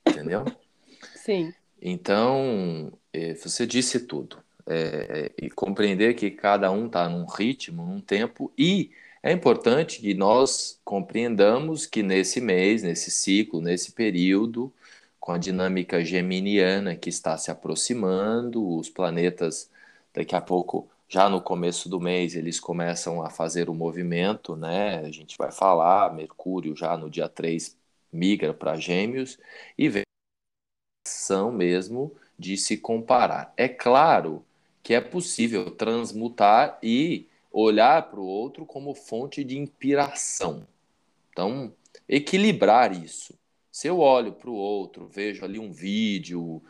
Entendeu? 0.07 0.45
Sim. 1.17 1.55
Então, 1.81 2.93
é, 3.13 3.35
você 3.35 3.67
disse 3.67 4.01
tudo. 4.01 4.39
É, 4.67 5.33
e 5.41 5.49
compreender 5.49 6.13
que 6.13 6.31
cada 6.31 6.71
um 6.71 6.87
está 6.87 7.09
num 7.09 7.25
ritmo, 7.25 7.87
num 7.87 8.03
tempo, 8.03 8.53
e 8.57 8.91
é 9.23 9.33
importante 9.33 10.01
que 10.01 10.13
nós 10.13 10.79
compreendamos 10.85 11.87
que 11.87 12.03
nesse 12.03 12.41
mês, 12.41 12.83
nesse 12.83 13.11
ciclo, 13.11 13.63
nesse 13.63 13.93
período, 13.93 14.73
com 15.29 15.33
a 15.33 15.37
dinâmica 15.39 16.03
geminiana 16.03 16.97
que 16.97 17.11
está 17.11 17.37
se 17.37 17.51
aproximando, 17.51 18.67
os 18.79 18.89
planetas 18.89 19.71
daqui 20.15 20.35
a 20.35 20.41
pouco 20.41 20.89
já 21.07 21.29
no 21.29 21.39
começo 21.39 21.87
do 21.87 22.01
mês 22.01 22.35
eles 22.35 22.59
começam 22.59 23.23
a 23.23 23.29
fazer 23.29 23.69
o 23.69 23.75
movimento, 23.75 24.57
né? 24.57 25.01
A 25.01 25.11
gente 25.11 25.37
vai 25.37 25.53
falar, 25.53 26.15
Mercúrio 26.15 26.75
já 26.75 26.97
no 26.97 27.11
dia 27.11 27.29
3 27.29 27.77
migra 28.11 28.55
para 28.55 28.77
Gêmeos 28.77 29.39
e 29.77 29.91
vem 29.91 30.05
ação 31.07 31.53
mesmo 31.53 32.17
de 32.39 32.57
se 32.57 32.79
comparar. 32.79 33.53
É 33.55 33.69
claro 33.69 34.43
que 34.83 34.95
é 34.95 35.01
possível 35.03 35.71
transmutar 35.73 36.79
e 36.83 37.29
olhar 37.53 38.09
para 38.09 38.19
o 38.19 38.27
outro 38.27 38.65
como 38.65 38.95
fonte 38.95 39.45
de 39.45 39.59
inspiração. 39.59 40.67
Então, 41.31 41.71
equilibrar 42.09 42.93
isso. 42.95 43.35
Se 43.79 43.87
eu 43.87 44.01
olho 44.01 44.33
para 44.33 44.51
o 44.51 44.55
outro, 44.55 45.07
vejo 45.07 45.45
ali 45.45 45.57
um 45.57 45.71
vídeo, 45.71 46.61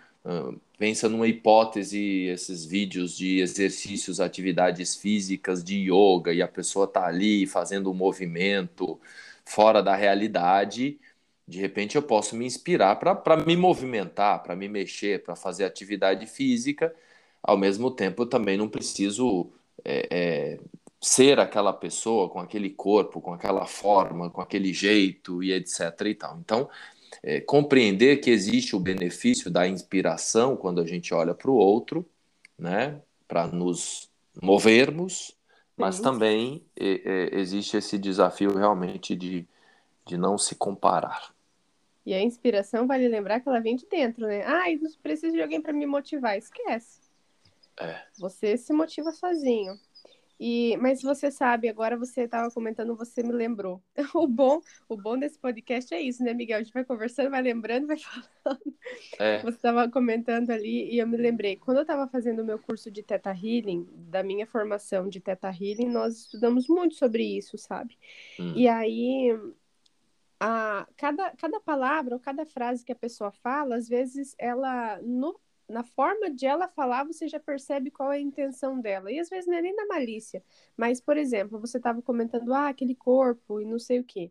pensa 0.77 1.09
numa 1.09 1.27
hipótese, 1.27 2.27
esses 2.27 2.67
vídeos 2.67 3.17
de 3.17 3.41
exercícios, 3.41 4.21
atividades 4.21 4.95
físicas, 4.95 5.65
de 5.65 5.91
yoga, 5.91 6.35
e 6.35 6.43
a 6.43 6.47
pessoa 6.47 6.85
está 6.85 7.07
ali 7.07 7.47
fazendo 7.47 7.91
um 7.91 7.95
movimento 7.95 9.01
fora 9.43 9.83
da 9.83 9.97
realidade, 9.97 11.01
de 11.47 11.59
repente 11.59 11.97
eu 11.97 12.03
posso 12.03 12.37
me 12.37 12.45
inspirar 12.45 12.97
para 12.97 13.39
me 13.39 13.57
movimentar, 13.57 14.43
para 14.43 14.55
me 14.55 14.69
mexer, 14.69 15.23
para 15.23 15.35
fazer 15.35 15.65
atividade 15.65 16.27
física. 16.27 16.95
Ao 17.43 17.57
mesmo 17.57 17.91
tempo, 17.91 18.25
eu 18.25 18.27
também 18.27 18.59
não 18.59 18.69
preciso 18.69 19.51
é, 19.83 20.09
é, 20.11 20.61
ser 21.01 21.41
aquela 21.41 21.73
pessoa 21.73 22.29
com 22.29 22.39
aquele 22.39 22.69
corpo, 22.69 23.19
com 23.21 23.33
aquela 23.33 23.65
forma, 23.65 24.29
com 24.29 24.43
aquele 24.43 24.75
jeito 24.75 25.43
e 25.43 25.55
etc. 25.55 25.81
E 26.05 26.15
tal. 26.15 26.39
Então, 26.39 26.69
é, 27.23 27.41
compreender 27.41 28.19
que 28.19 28.31
existe 28.31 28.75
o 28.77 28.81
benefício 28.81 29.51
da 29.51 29.67
inspiração 29.67 30.57
quando 30.57 30.81
a 30.81 30.87
gente 30.87 31.13
olha 31.13 31.35
para 31.35 31.51
o 31.51 31.55
outro, 31.55 32.09
né, 32.59 33.01
para 33.27 33.47
nos 33.47 34.11
movermos, 34.41 35.37
mas 35.77 36.01
também 36.01 36.65
é, 36.77 37.03
é, 37.05 37.39
existe 37.39 37.77
esse 37.77 37.99
desafio 37.99 38.57
realmente 38.57 39.15
de, 39.15 39.47
de 40.05 40.17
não 40.17 40.37
se 40.37 40.55
comparar. 40.55 41.33
E 42.05 42.15
a 42.15 42.23
inspiração 42.23 42.87
vale 42.87 43.07
lembrar 43.07 43.41
que 43.41 43.49
ela 43.49 43.61
vem 43.61 43.77
de 43.77 43.87
dentro, 43.87 44.27
né? 44.27 44.43
Ah, 44.47 44.71
eu 44.71 44.81
preciso 45.03 45.35
de 45.35 45.43
alguém 45.43 45.61
para 45.61 45.75
me 45.75 45.85
motivar. 45.85 46.39
Esquece. 46.39 47.01
É. 47.79 48.03
Você 48.19 48.57
se 48.57 48.73
motiva 48.73 49.13
sozinho. 49.13 49.79
E, 50.39 50.77
mas 50.77 51.03
você 51.03 51.31
sabe, 51.31 51.69
agora 51.69 51.97
você 51.97 52.23
estava 52.23 52.49
comentando, 52.51 52.95
você 52.95 53.23
me 53.23 53.33
lembrou. 53.33 53.83
O 54.15 54.27
bom, 54.27 54.61
o 54.89 54.97
bom 54.97 55.19
desse 55.19 55.39
podcast 55.39 55.93
é 55.93 56.01
isso, 56.01 56.23
né, 56.23 56.33
Miguel? 56.33 56.59
A 56.59 56.63
gente 56.63 56.73
vai 56.73 56.85
conversando, 56.85 57.31
vai 57.31 57.43
lembrando, 57.43 57.87
vai 57.87 57.97
falando. 58.43 58.75
É. 59.19 59.43
Você 59.43 59.57
estava 59.57 59.89
comentando 59.89 60.51
ali 60.51 60.93
e 60.93 60.99
eu 60.99 61.07
me 61.07 61.17
lembrei. 61.17 61.57
Quando 61.57 61.79
eu 61.79 61.83
estava 61.83 62.07
fazendo 62.09 62.43
o 62.43 62.45
meu 62.45 62.59
curso 62.59 62.91
de 62.91 63.03
Teta 63.03 63.31
Healing, 63.31 63.87
da 63.93 64.23
minha 64.23 64.47
formação 64.47 65.09
de 65.09 65.21
Teta 65.21 65.49
Healing, 65.49 65.89
nós 65.89 66.21
estudamos 66.21 66.69
muito 66.69 66.95
sobre 66.95 67.25
isso, 67.25 67.59
sabe? 67.59 67.99
Hum. 68.39 68.53
E 68.57 68.69
aí, 68.69 69.37
a, 70.41 70.87
cada, 70.97 71.31
cada 71.37 71.61
palavra 71.61 72.15
ou 72.15 72.21
cada 72.21 72.47
frase 72.47 72.85
que 72.85 72.93
a 72.93 72.97
pessoa 72.97 73.33
fala, 73.33 73.77
às 73.77 73.89
vezes 73.89 74.35
ela, 74.39 75.01
no 75.03 75.39
na 75.69 75.85
forma 75.85 76.31
de 76.31 76.47
ela 76.47 76.69
falar, 76.69 77.05
você 77.05 77.29
já 77.29 77.39
percebe 77.41 77.91
qual 77.91 78.13
é 78.13 78.17
a 78.17 78.21
intenção 78.21 78.81
dela. 78.81 79.13
E 79.13 79.19
às 79.19 79.29
vezes 79.29 79.47
não 79.47 79.57
é 79.57 79.63
nem 79.63 79.75
na 79.75 79.87
malícia. 79.87 80.43
Mas, 80.77 81.01
por 81.01 81.17
exemplo, 81.17 81.61
você 81.61 81.77
estava 81.79 82.03
comentando, 82.03 82.53
ah, 82.55 82.69
aquele 82.69 82.95
corpo 82.95 83.61
e 83.61 83.65
não 83.67 83.79
sei 83.79 84.01
o 84.01 84.05
quê. 84.05 84.31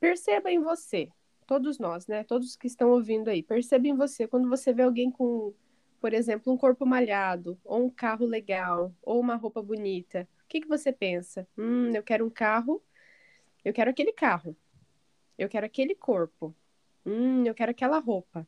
Perceba 0.00 0.50
em 0.50 0.60
você. 0.60 1.12
todos 1.46 1.78
nós, 1.78 2.06
né? 2.06 2.24
Todos 2.24 2.56
que 2.56 2.66
estão 2.66 2.90
ouvindo 2.90 3.28
aí, 3.28 3.42
percebem 3.42 3.94
você 3.96 4.26
quando 4.28 4.48
você 4.48 4.72
vê 4.72 4.82
alguém 4.82 5.10
com, 5.10 5.54
por 6.00 6.12
exemplo, 6.14 6.52
um 6.52 6.56
corpo 6.56 6.86
malhado, 6.86 7.58
ou 7.64 7.86
um 7.86 7.90
carro 7.90 8.24
legal, 8.26 8.94
ou 9.02 9.20
uma 9.20 9.36
roupa 9.36 9.62
bonita. 9.62 10.28
O 10.44 10.48
que, 10.48 10.60
que 10.60 10.68
você 10.68 10.92
pensa? 10.92 11.46
Hum, 11.58 11.90
eu 11.94 12.02
quero 12.02 12.26
um 12.26 12.30
carro, 12.30 12.82
eu 13.64 13.72
quero 13.72 13.90
aquele 13.90 14.12
carro, 14.12 14.56
eu 15.38 15.48
quero 15.48 15.66
aquele 15.66 15.94
corpo, 15.94 16.54
hum, 17.06 17.44
eu 17.46 17.54
quero 17.54 17.70
aquela 17.72 17.98
roupa. 18.00 18.46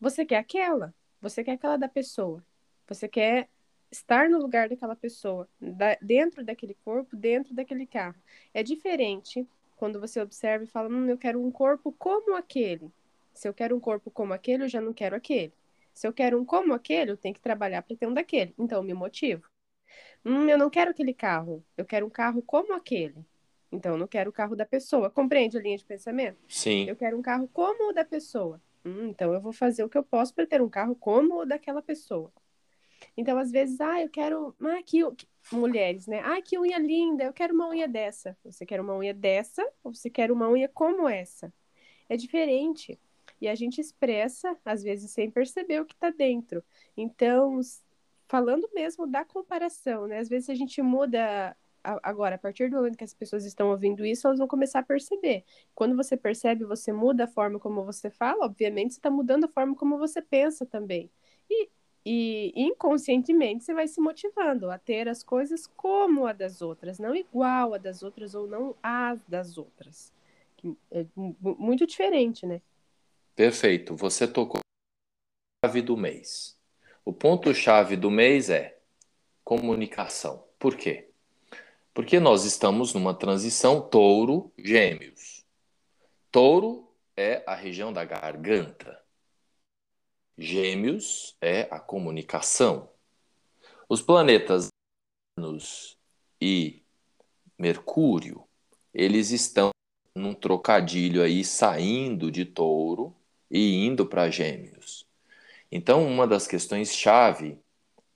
Você 0.00 0.24
quer 0.24 0.38
aquela, 0.38 0.94
você 1.20 1.42
quer 1.42 1.52
aquela 1.52 1.76
da 1.76 1.88
pessoa, 1.88 2.44
você 2.86 3.08
quer 3.08 3.48
estar 3.90 4.28
no 4.28 4.38
lugar 4.38 4.68
daquela 4.68 4.94
pessoa, 4.94 5.48
da, 5.60 5.96
dentro 6.00 6.44
daquele 6.44 6.74
corpo, 6.84 7.16
dentro 7.16 7.54
daquele 7.54 7.86
carro. 7.86 8.16
É 8.52 8.62
diferente 8.62 9.46
quando 9.76 10.00
você 10.00 10.20
observa 10.20 10.64
e 10.64 10.66
fala, 10.66 10.88
hum, 10.88 11.08
eu 11.08 11.16
quero 11.16 11.42
um 11.42 11.50
corpo 11.50 11.92
como 11.92 12.36
aquele. 12.36 12.90
Se 13.32 13.48
eu 13.48 13.54
quero 13.54 13.76
um 13.76 13.80
corpo 13.80 14.10
como 14.10 14.34
aquele, 14.34 14.64
eu 14.64 14.68
já 14.68 14.80
não 14.80 14.92
quero 14.92 15.14
aquele. 15.14 15.52
Se 15.94 16.06
eu 16.06 16.12
quero 16.12 16.40
um 16.40 16.44
como 16.44 16.74
aquele, 16.74 17.12
eu 17.12 17.16
tenho 17.16 17.34
que 17.34 17.40
trabalhar 17.40 17.82
para 17.82 17.96
ter 17.96 18.06
um 18.06 18.14
daquele. 18.14 18.54
Então, 18.58 18.78
eu 18.78 18.82
me 18.82 18.94
motivo. 18.94 19.48
Hum, 20.24 20.48
eu 20.48 20.58
não 20.58 20.68
quero 20.68 20.90
aquele 20.90 21.14
carro. 21.14 21.64
Eu 21.76 21.84
quero 21.84 22.06
um 22.06 22.10
carro 22.10 22.42
como 22.42 22.74
aquele. 22.74 23.24
Então, 23.70 23.92
eu 23.92 23.98
não 23.98 24.06
quero 24.06 24.30
o 24.30 24.32
carro 24.32 24.56
da 24.56 24.66
pessoa. 24.66 25.10
Compreende 25.10 25.56
a 25.56 25.60
linha 25.60 25.76
de 25.78 25.84
pensamento? 25.84 26.38
Sim. 26.48 26.88
Eu 26.88 26.96
quero 26.96 27.16
um 27.16 27.22
carro 27.22 27.48
como 27.52 27.90
o 27.90 27.92
da 27.92 28.04
pessoa. 28.04 28.60
Hum, 28.88 29.08
então, 29.08 29.34
eu 29.34 29.40
vou 29.40 29.52
fazer 29.52 29.84
o 29.84 29.88
que 29.88 29.98
eu 29.98 30.02
posso 30.02 30.34
para 30.34 30.46
ter 30.46 30.62
um 30.62 30.68
carro 30.68 30.96
como 30.96 31.40
o 31.40 31.44
daquela 31.44 31.82
pessoa. 31.82 32.32
Então, 33.16 33.38
às 33.38 33.50
vezes, 33.50 33.80
ah, 33.80 34.00
eu 34.00 34.08
quero. 34.08 34.54
Ah, 34.60 34.82
que, 34.82 35.00
mulheres, 35.52 36.06
né? 36.06 36.20
Ah, 36.24 36.40
que 36.40 36.58
unha 36.58 36.78
linda, 36.78 37.24
eu 37.24 37.32
quero 37.32 37.54
uma 37.54 37.68
unha 37.68 37.86
dessa. 37.86 38.36
Você 38.44 38.64
quer 38.64 38.80
uma 38.80 38.96
unha 38.96 39.12
dessa 39.12 39.62
ou 39.84 39.94
você 39.94 40.08
quer 40.08 40.32
uma 40.32 40.48
unha 40.48 40.68
como 40.68 41.08
essa? 41.08 41.52
É 42.08 42.16
diferente. 42.16 42.98
E 43.40 43.48
a 43.48 43.54
gente 43.54 43.80
expressa, 43.80 44.56
às 44.64 44.82
vezes, 44.82 45.10
sem 45.10 45.30
perceber 45.30 45.80
o 45.80 45.86
que 45.86 45.94
está 45.94 46.10
dentro. 46.10 46.64
Então, 46.96 47.60
falando 48.26 48.68
mesmo 48.74 49.06
da 49.06 49.24
comparação, 49.24 50.06
né? 50.06 50.18
Às 50.18 50.28
vezes 50.28 50.48
a 50.48 50.54
gente 50.54 50.80
muda. 50.82 51.56
Agora, 52.02 52.34
a 52.34 52.38
partir 52.38 52.70
do 52.70 52.76
momento 52.76 52.96
que 52.96 53.04
as 53.04 53.14
pessoas 53.14 53.44
estão 53.44 53.70
ouvindo 53.70 54.04
isso, 54.04 54.26
elas 54.26 54.38
vão 54.38 54.48
começar 54.48 54.80
a 54.80 54.82
perceber. 54.82 55.44
Quando 55.74 55.96
você 55.96 56.16
percebe, 56.16 56.64
você 56.64 56.92
muda 56.92 57.24
a 57.24 57.28
forma 57.28 57.58
como 57.58 57.84
você 57.84 58.10
fala, 58.10 58.44
obviamente 58.44 58.94
você 58.94 58.98
está 58.98 59.10
mudando 59.10 59.44
a 59.44 59.48
forma 59.48 59.74
como 59.74 59.98
você 59.98 60.20
pensa 60.20 60.66
também. 60.66 61.10
E 61.50 61.68
e 62.10 62.54
inconscientemente 62.56 63.64
você 63.64 63.74
vai 63.74 63.86
se 63.86 64.00
motivando 64.00 64.70
a 64.70 64.78
ter 64.78 65.08
as 65.08 65.22
coisas 65.22 65.66
como 65.66 66.26
a 66.26 66.32
das 66.32 66.62
outras, 66.62 66.98
não 66.98 67.14
igual 67.14 67.74
a 67.74 67.78
das 67.78 68.02
outras 68.02 68.34
ou 68.34 68.46
não 68.46 68.74
a 68.82 69.14
das 69.28 69.58
outras. 69.58 70.10
É 70.90 71.04
muito 71.14 71.86
diferente, 71.86 72.46
né? 72.46 72.62
Perfeito. 73.36 73.94
Você 73.94 74.26
tocou 74.26 74.58
a 74.58 75.66
chave 75.66 75.82
do 75.82 75.98
mês. 75.98 76.58
O 77.04 77.12
ponto-chave 77.12 77.94
do 77.94 78.10
mês 78.10 78.48
é 78.48 78.78
comunicação. 79.44 80.44
Por 80.58 80.76
quê? 80.76 81.07
Porque 81.98 82.20
nós 82.20 82.44
estamos 82.44 82.94
numa 82.94 83.12
transição 83.12 83.80
touro-gêmeos. 83.80 85.44
Touro 86.30 86.88
é 87.16 87.42
a 87.44 87.56
região 87.56 87.92
da 87.92 88.04
garganta. 88.04 89.02
Gêmeos 90.38 91.36
é 91.40 91.62
a 91.72 91.80
comunicação. 91.80 92.88
Os 93.88 94.00
planetas 94.00 94.68
Vênus 95.36 95.98
e 96.40 96.84
Mercúrio, 97.58 98.44
eles 98.94 99.32
estão 99.32 99.70
num 100.14 100.34
trocadilho 100.34 101.20
aí 101.20 101.44
saindo 101.44 102.30
de 102.30 102.44
Touro 102.44 103.12
e 103.50 103.74
indo 103.74 104.06
para 104.06 104.30
Gêmeos. 104.30 105.04
Então, 105.68 106.06
uma 106.06 106.28
das 106.28 106.46
questões 106.46 106.94
chave 106.94 107.58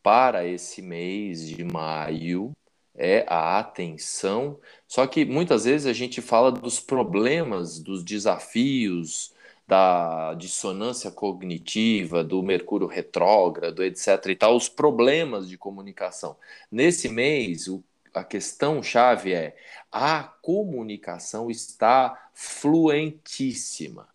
para 0.00 0.46
esse 0.46 0.80
mês 0.80 1.48
de 1.48 1.64
maio 1.64 2.52
é 2.94 3.24
a 3.28 3.58
atenção. 3.58 4.58
Só 4.86 5.06
que 5.06 5.24
muitas 5.24 5.64
vezes 5.64 5.86
a 5.86 5.92
gente 5.92 6.20
fala 6.20 6.52
dos 6.52 6.80
problemas, 6.80 7.78
dos 7.78 8.04
desafios, 8.04 9.32
da 9.66 10.34
dissonância 10.34 11.10
cognitiva, 11.10 12.22
do 12.22 12.42
Mercúrio 12.42 12.86
retrógrado, 12.86 13.82
etc. 13.82 14.26
e 14.26 14.36
tal, 14.36 14.56
os 14.56 14.68
problemas 14.68 15.48
de 15.48 15.56
comunicação. 15.56 16.36
Nesse 16.70 17.08
mês, 17.08 17.68
o, 17.68 17.82
a 18.12 18.24
questão 18.24 18.82
chave 18.82 19.32
é 19.32 19.56
a 19.90 20.24
comunicação 20.42 21.50
está 21.50 22.30
fluentíssima. 22.34 24.08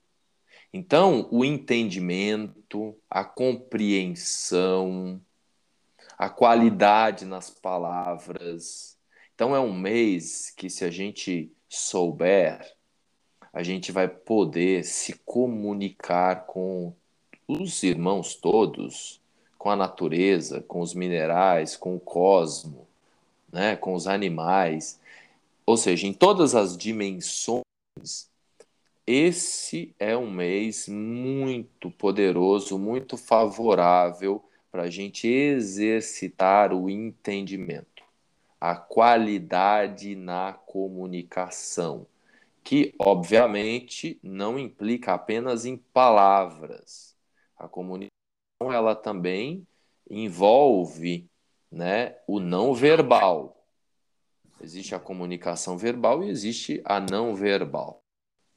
Então, 0.72 1.28
o 1.32 1.44
entendimento, 1.46 2.96
a 3.10 3.24
compreensão, 3.24 5.20
a 6.18 6.30
qualidade 6.30 7.26
nas 7.26 7.50
palavras. 7.50 8.98
Então, 9.36 9.56
é 9.56 9.60
um 9.60 9.74
mês 9.74 10.52
que, 10.56 10.70
se 10.70 10.84
a 10.84 10.90
gente 10.90 11.52
souber 11.70 12.78
a 13.58 13.64
gente 13.64 13.92
vai 13.92 14.08
poder 14.08 14.84
se 14.84 15.14
comunicar 15.26 16.46
com 16.46 16.94
os 17.48 17.82
irmãos 17.82 18.36
todos, 18.36 19.20
com 19.58 19.72
a 19.72 19.76
natureza, 19.76 20.62
com 20.62 20.80
os 20.80 20.94
minerais, 20.94 21.76
com 21.76 21.96
o 21.96 22.00
cosmo, 22.00 22.88
né, 23.52 23.76
com 23.76 23.96
os 23.96 24.06
animais, 24.06 25.00
ou 25.66 25.76
seja, 25.76 26.06
em 26.06 26.14
todas 26.14 26.54
as 26.54 26.78
dimensões. 26.78 27.64
Esse 29.08 29.92
é 29.98 30.16
um 30.16 30.30
mês 30.30 30.88
muito 30.88 31.90
poderoso, 31.90 32.78
muito 32.78 33.18
favorável 33.18 34.44
para 34.78 34.86
a 34.86 34.90
gente 34.92 35.28
exercitar 35.28 36.72
o 36.72 36.88
entendimento, 36.88 38.04
a 38.62 38.76
qualidade 38.76 40.16
na 40.16 40.54
comunicação 40.54 42.06
que 42.64 42.94
obviamente 43.00 44.20
não 44.22 44.60
implica 44.60 45.16
apenas 45.16 45.66
em 45.66 45.78
palavras. 45.78 47.16
A 47.58 47.68
comunicação 47.68 48.12
ela 48.72 48.94
também 48.94 49.66
envolve, 50.08 51.28
né, 51.72 52.16
o 52.28 52.40
não 52.40 52.72
verbal. 52.76 53.66
Existe 54.62 54.94
a 54.94 55.00
comunicação 55.00 55.76
verbal 55.76 56.24
e 56.24 56.30
existe 56.30 56.84
a 56.86 57.00
não 57.00 57.34
verbal, 57.34 58.04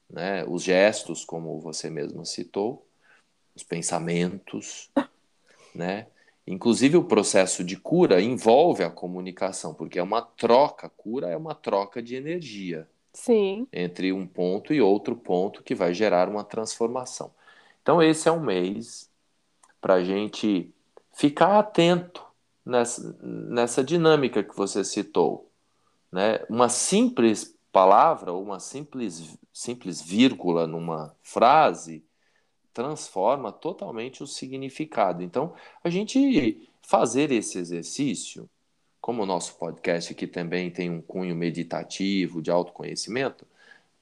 né? 0.07 0.45
Os 0.45 0.61
gestos, 0.61 1.25
como 1.25 1.59
você 1.59 1.89
mesmo 1.89 2.23
citou, 2.27 2.87
os 3.55 3.63
pensamentos, 3.63 4.91
né? 5.73 6.07
Inclusive 6.45 6.97
o 6.97 7.03
processo 7.03 7.63
de 7.63 7.77
cura 7.77 8.21
envolve 8.21 8.83
a 8.83 8.89
comunicação, 8.89 9.73
porque 9.73 9.99
é 9.99 10.03
uma 10.03 10.21
troca, 10.21 10.89
cura 10.89 11.29
é 11.29 11.37
uma 11.37 11.53
troca 11.53 12.01
de 12.01 12.15
energia. 12.15 12.87
Sim. 13.13 13.67
entre 13.73 14.13
um 14.13 14.25
ponto 14.25 14.73
e 14.73 14.81
outro 14.81 15.15
ponto 15.15 15.61
que 15.63 15.75
vai 15.75 15.93
gerar 15.93 16.29
uma 16.29 16.43
transformação. 16.43 17.33
Então, 17.81 18.01
esse 18.01 18.29
é 18.29 18.31
um 18.31 18.39
mês 18.39 19.09
para 19.81 19.95
a 19.95 20.03
gente 20.03 20.73
ficar 21.13 21.59
atento 21.59 22.23
nessa, 22.65 23.17
nessa 23.21 23.83
dinâmica 23.83 24.43
que 24.43 24.55
você 24.55 24.83
citou. 24.83 25.51
Né? 26.11 26.39
Uma 26.49 26.69
simples 26.69 27.55
palavra 27.71 28.31
ou 28.31 28.43
uma 28.43 28.59
simples, 28.59 29.37
simples 29.53 30.01
vírgula 30.01 30.67
numa 30.67 31.15
frase 31.21 32.03
transforma 32.73 33.51
totalmente 33.51 34.23
o 34.23 34.27
significado. 34.27 35.23
Então, 35.23 35.53
a 35.83 35.89
gente 35.89 36.69
fazer 36.81 37.31
esse 37.31 37.57
exercício 37.57 38.49
como 39.01 39.23
o 39.23 39.25
nosso 39.25 39.55
podcast 39.55 40.13
aqui 40.13 40.27
também 40.27 40.69
tem 40.69 40.89
um 40.89 41.01
cunho 41.01 41.35
meditativo, 41.35 42.41
de 42.41 42.51
autoconhecimento 42.51 43.47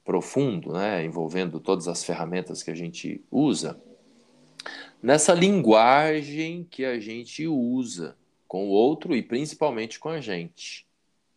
profundo, 0.04 0.72
né, 0.72 1.04
envolvendo 1.04 1.58
todas 1.58 1.88
as 1.88 2.04
ferramentas 2.04 2.62
que 2.62 2.70
a 2.70 2.74
gente 2.74 3.24
usa, 3.30 3.80
nessa 5.02 5.32
linguagem 5.32 6.66
que 6.70 6.84
a 6.84 6.98
gente 6.98 7.46
usa 7.46 8.16
com 8.46 8.66
o 8.66 8.70
outro 8.70 9.14
e 9.14 9.22
principalmente 9.22 9.98
com 9.98 10.08
a 10.08 10.20
gente. 10.20 10.86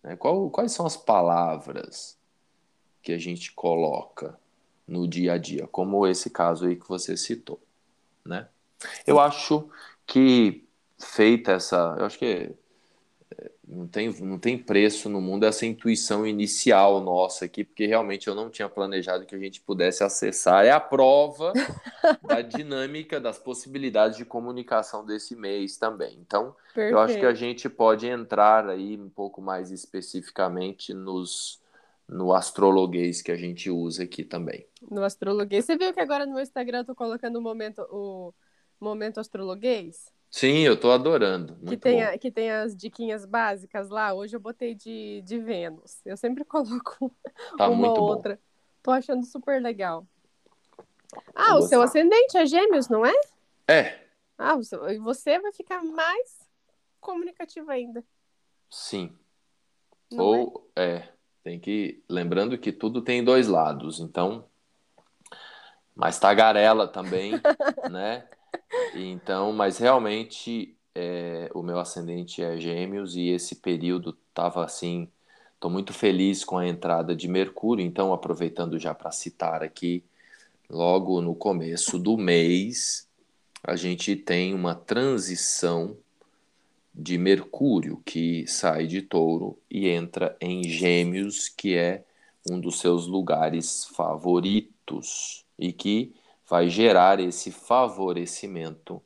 Né? 0.01 0.15
Qual, 0.17 0.49
quais 0.49 0.71
são 0.71 0.85
as 0.85 0.97
palavras 0.97 2.17
que 3.01 3.13
a 3.13 3.17
gente 3.17 3.51
coloca 3.51 4.37
no 4.87 5.07
dia 5.07 5.33
a 5.33 5.37
dia, 5.37 5.67
como 5.67 6.05
esse 6.07 6.29
caso 6.29 6.65
aí 6.65 6.75
que 6.75 6.87
você 6.87 7.15
citou, 7.17 7.61
né? 8.25 8.47
Eu 9.07 9.19
acho 9.19 9.69
que 10.05 10.67
feita 10.99 11.53
essa, 11.53 11.95
eu 11.97 12.05
acho 12.05 12.19
que 12.19 12.53
não 13.67 13.87
tem, 13.87 14.09
não 14.21 14.37
tem 14.37 14.57
preço 14.57 15.09
no 15.09 15.21
mundo 15.21 15.45
essa 15.45 15.65
intuição 15.65 16.27
inicial 16.27 16.99
nossa 17.01 17.45
aqui, 17.45 17.63
porque 17.63 17.85
realmente 17.85 18.27
eu 18.27 18.35
não 18.35 18.49
tinha 18.49 18.69
planejado 18.69 19.25
que 19.25 19.35
a 19.35 19.39
gente 19.39 19.61
pudesse 19.61 20.03
acessar. 20.03 20.65
É 20.65 20.71
a 20.71 20.79
prova 20.79 21.53
da 22.21 22.41
dinâmica, 22.41 23.19
das 23.19 23.39
possibilidades 23.39 24.17
de 24.17 24.25
comunicação 24.25 25.05
desse 25.05 25.35
mês 25.35 25.77
também. 25.77 26.17
Então, 26.19 26.55
Perfeito. 26.73 26.93
eu 26.93 26.99
acho 26.99 27.19
que 27.19 27.25
a 27.25 27.33
gente 27.33 27.69
pode 27.69 28.07
entrar 28.07 28.67
aí 28.67 28.97
um 28.97 29.09
pouco 29.09 29.41
mais 29.41 29.71
especificamente 29.71 30.93
nos, 30.93 31.61
no 32.13 32.31
astrologuês 32.33 33.21
que 33.21 33.31
a 33.31 33.35
gente 33.35 33.69
usa 33.69 34.03
aqui 34.03 34.23
também. 34.23 34.67
No 34.89 35.03
astrologuês. 35.03 35.65
Você 35.65 35.75
viu 35.75 35.93
que 35.93 35.99
agora 35.99 36.25
no 36.25 36.33
meu 36.33 36.43
Instagram 36.43 36.79
eu 36.79 36.85
tô 36.85 36.95
colocando 36.95 37.37
o 37.37 37.41
momento, 37.41 37.81
o 37.91 38.33
momento 38.79 39.19
astrologuês? 39.19 40.11
Sim, 40.29 40.59
eu 40.59 40.79
tô 40.79 40.91
adorando. 40.91 41.57
que, 41.67 41.77
tem 41.77 42.03
a, 42.03 42.17
que 42.17 42.31
tem 42.31 42.51
as 42.51 42.75
diquinhas 42.75 43.25
básicas 43.25 43.89
lá. 43.89 44.13
Hoje 44.13 44.35
eu 44.35 44.39
botei 44.39 44.75
de, 44.75 45.21
de 45.23 45.39
Vênus. 45.39 45.99
Eu 46.05 46.15
sempre 46.15 46.45
coloco 46.45 47.15
tá 47.57 47.67
uma 47.67 47.91
ou 47.91 48.01
outra. 48.01 48.39
Tô 48.81 48.91
achando 48.91 49.25
super 49.25 49.61
legal. 49.61 50.07
Ah, 51.35 51.55
o 51.55 51.61
seu 51.61 51.81
ascendente 51.81 52.37
é 52.37 52.45
gêmeos, 52.45 52.89
não 52.89 53.05
é? 53.05 53.13
É. 53.67 54.03
Ah, 54.37 54.55
e 54.89 54.97
você 54.97 55.39
vai 55.39 55.51
ficar 55.51 55.83
mais 55.83 56.49
comunicativo 56.99 57.69
ainda. 57.69 58.03
Sim. 58.69 59.15
Não 60.11 60.25
ou 60.25 60.71
é? 60.75 60.95
é, 60.95 61.12
tem 61.43 61.59
que 61.59 62.01
lembrando 62.09 62.57
que 62.57 62.71
tudo 62.71 63.01
tem 63.01 63.23
dois 63.23 63.47
lados, 63.47 63.99
então 63.99 64.45
mas 65.95 66.19
tagarela 66.19 66.87
também, 66.87 67.33
né? 67.91 68.27
Então, 68.95 69.53
mas 69.53 69.77
realmente 69.77 70.75
é, 70.95 71.49
o 71.53 71.61
meu 71.61 71.79
ascendente 71.79 72.41
é 72.41 72.57
Gêmeos 72.57 73.15
e 73.15 73.29
esse 73.29 73.55
período 73.55 74.17
estava 74.29 74.63
assim. 74.65 75.09
Estou 75.53 75.69
muito 75.71 75.93
feliz 75.93 76.43
com 76.43 76.57
a 76.57 76.67
entrada 76.67 77.15
de 77.15 77.27
Mercúrio, 77.27 77.85
então 77.85 78.13
aproveitando 78.13 78.77
já 78.77 78.93
para 78.93 79.11
citar 79.11 79.63
aqui, 79.63 80.03
logo 80.69 81.21
no 81.21 81.33
começo 81.35 81.97
do 81.97 82.17
mês, 82.17 83.07
a 83.63 83.75
gente 83.75 84.15
tem 84.15 84.53
uma 84.53 84.75
transição 84.75 85.97
de 86.93 87.17
Mercúrio 87.17 88.01
que 88.05 88.45
sai 88.47 88.87
de 88.87 89.01
Touro 89.01 89.59
e 89.69 89.89
entra 89.89 90.37
em 90.39 90.63
Gêmeos, 90.63 91.49
que 91.49 91.75
é 91.75 92.03
um 92.49 92.59
dos 92.59 92.79
seus 92.79 93.07
lugares 93.07 93.85
favoritos 93.85 95.45
e 95.57 95.71
que 95.73 96.13
vai 96.47 96.69
gerar 96.69 97.19
esse 97.19 97.51
favorecimento 97.51 99.01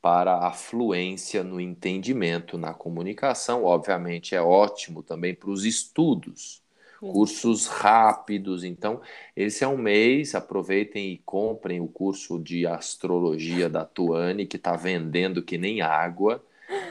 para 0.00 0.46
a 0.46 0.52
fluência 0.52 1.42
no 1.42 1.60
entendimento, 1.60 2.56
na 2.56 2.72
comunicação. 2.72 3.64
Obviamente 3.64 4.34
é 4.34 4.40
ótimo 4.40 5.02
também 5.02 5.34
para 5.34 5.50
os 5.50 5.64
estudos, 5.64 6.62
cursos 7.06 7.66
rápidos. 7.66 8.64
Então, 8.64 9.00
esse 9.34 9.64
é 9.64 9.68
um 9.68 9.76
mês, 9.76 10.34
aproveitem 10.34 11.12
e 11.12 11.18
comprem 11.18 11.80
o 11.80 11.88
curso 11.88 12.38
de 12.38 12.66
astrologia 12.66 13.68
da 13.68 13.84
Tuane, 13.84 14.46
que 14.46 14.56
está 14.56 14.76
vendendo 14.76 15.42
que 15.42 15.58
nem 15.58 15.80
água, 15.80 16.44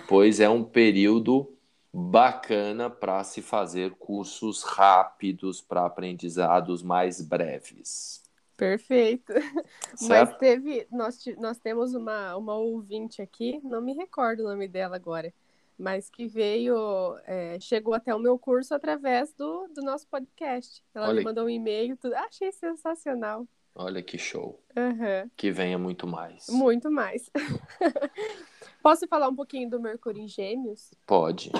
pois 0.07 0.39
é 0.39 0.49
um 0.49 0.63
período 0.63 1.53
bacana 1.93 2.89
para 2.89 3.23
se 3.23 3.41
fazer 3.41 3.91
cursos 3.91 4.63
rápidos 4.63 5.61
para 5.61 5.85
aprendizados 5.85 6.83
mais 6.83 7.21
breves. 7.21 8.23
Perfeito. 8.55 9.33
Certo? 9.95 10.31
Mas 10.31 10.37
teve, 10.37 10.87
nós, 10.91 11.23
nós 11.37 11.59
temos 11.59 11.93
uma, 11.93 12.35
uma 12.35 12.55
ouvinte 12.55 13.21
aqui, 13.21 13.59
não 13.63 13.81
me 13.81 13.93
recordo 13.93 14.41
o 14.41 14.47
nome 14.47 14.67
dela 14.67 14.95
agora, 14.95 15.33
mas 15.77 16.09
que 16.09 16.27
veio, 16.27 17.17
é, 17.25 17.59
chegou 17.59 17.93
até 17.93 18.13
o 18.13 18.19
meu 18.19 18.37
curso 18.37 18.73
através 18.73 19.31
do, 19.33 19.67
do 19.67 19.81
nosso 19.81 20.07
podcast. 20.07 20.83
Ela 20.93 21.09
Olha... 21.09 21.19
me 21.19 21.23
mandou 21.23 21.45
um 21.45 21.49
e-mail, 21.49 21.95
tudo. 21.97 22.15
achei 22.15 22.51
sensacional. 22.51 23.47
Olha 23.75 24.01
que 24.01 24.17
show. 24.17 24.59
Uhum. 24.75 25.29
Que 25.37 25.51
venha 25.51 25.77
muito 25.77 26.07
mais. 26.07 26.47
Muito 26.49 26.89
mais. 26.89 27.29
Posso 28.87 29.05
falar 29.05 29.27
um 29.27 29.35
pouquinho 29.35 29.69
do 29.69 29.81
Mercúrio 29.81 30.23
em 30.23 30.29
Gêmeos? 30.29 30.91
Pode. 31.05 31.51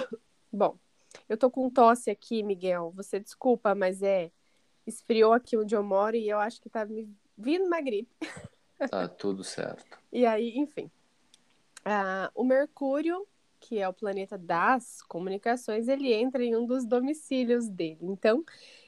Bom, 0.49 0.77
eu 1.27 1.35
tô 1.35 1.51
com 1.51 1.69
tosse 1.69 2.09
aqui, 2.09 2.41
Miguel. 2.41 2.93
Você 2.95 3.19
desculpa, 3.19 3.75
mas 3.75 4.01
é 4.01 4.31
esfriou 4.85 5.33
aqui 5.33 5.57
onde 5.57 5.75
eu 5.75 5.83
moro 5.83 6.15
e 6.15 6.29
eu 6.29 6.39
acho 6.39 6.61
que 6.61 6.69
tá 6.69 6.85
me 6.85 7.13
vindo 7.37 7.65
uma 7.65 7.81
gripe. 7.81 8.15
Tá 8.89 9.09
tudo 9.09 9.43
certo. 9.43 9.99
e 10.09 10.25
aí, 10.25 10.55
enfim. 10.55 10.89
Uh, 11.79 12.31
o 12.33 12.45
Mercúrio, 12.45 13.27
que 13.59 13.77
é 13.77 13.89
o 13.89 13.93
planeta 13.93 14.37
das 14.37 15.01
comunicações, 15.01 15.89
ele 15.89 16.13
entra 16.13 16.41
em 16.41 16.55
um 16.55 16.65
dos 16.65 16.85
domicílios 16.85 17.67
dele. 17.67 17.99
Então, 18.03 18.45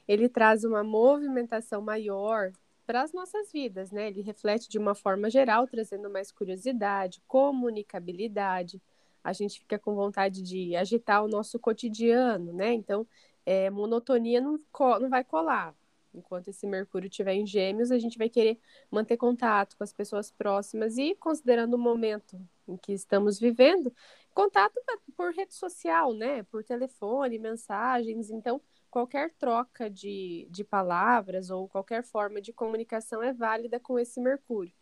ele 0.07 0.29
traz 0.29 0.63
uma 0.63 0.81
movimentação 0.81 1.81
maior 1.81 2.53
para 2.89 3.03
as 3.03 3.13
nossas 3.13 3.51
vidas, 3.51 3.91
né? 3.91 4.07
Ele 4.07 4.21
reflete 4.21 4.67
de 4.67 4.79
uma 4.79 4.95
forma 4.95 5.29
geral, 5.29 5.67
trazendo 5.67 6.09
mais 6.09 6.31
curiosidade, 6.31 7.21
comunicabilidade. 7.27 8.81
A 9.23 9.31
gente 9.31 9.59
fica 9.59 9.77
com 9.77 9.93
vontade 9.93 10.41
de 10.41 10.75
agitar 10.75 11.23
o 11.23 11.27
nosso 11.27 11.59
cotidiano, 11.59 12.51
né? 12.51 12.73
Então, 12.73 13.05
é, 13.45 13.69
monotonia 13.69 14.41
não, 14.41 14.59
não 14.99 15.07
vai 15.07 15.23
colar. 15.23 15.75
Enquanto 16.15 16.47
esse 16.47 16.65
Mercúrio 16.65 17.07
estiver 17.07 17.35
em 17.35 17.45
Gêmeos, 17.45 17.91
a 17.91 17.99
gente 17.99 18.17
vai 18.17 18.27
querer 18.27 18.57
manter 18.89 19.17
contato 19.17 19.77
com 19.77 19.83
as 19.83 19.93
pessoas 19.93 20.31
próximas 20.31 20.97
e, 20.97 21.13
considerando 21.13 21.75
o 21.75 21.77
momento 21.77 22.41
em 22.67 22.75
que 22.75 22.91
estamos 22.91 23.39
vivendo, 23.39 23.93
contato 24.33 24.73
por 25.15 25.31
rede 25.31 25.53
social, 25.53 26.11
né? 26.11 26.41
Por 26.41 26.63
telefone, 26.63 27.37
mensagens. 27.37 28.31
Então, 28.31 28.59
qualquer 28.89 29.33
troca 29.35 29.89
de, 29.89 30.47
de 30.49 30.63
palavras 30.63 31.49
ou 31.49 31.67
qualquer 31.67 32.03
forma 32.03 32.41
de 32.41 32.53
comunicação 32.53 33.21
é 33.23 33.33
válida 33.33 33.79
com 33.79 33.99
esse 33.99 34.19
Mercúrio. 34.19 34.73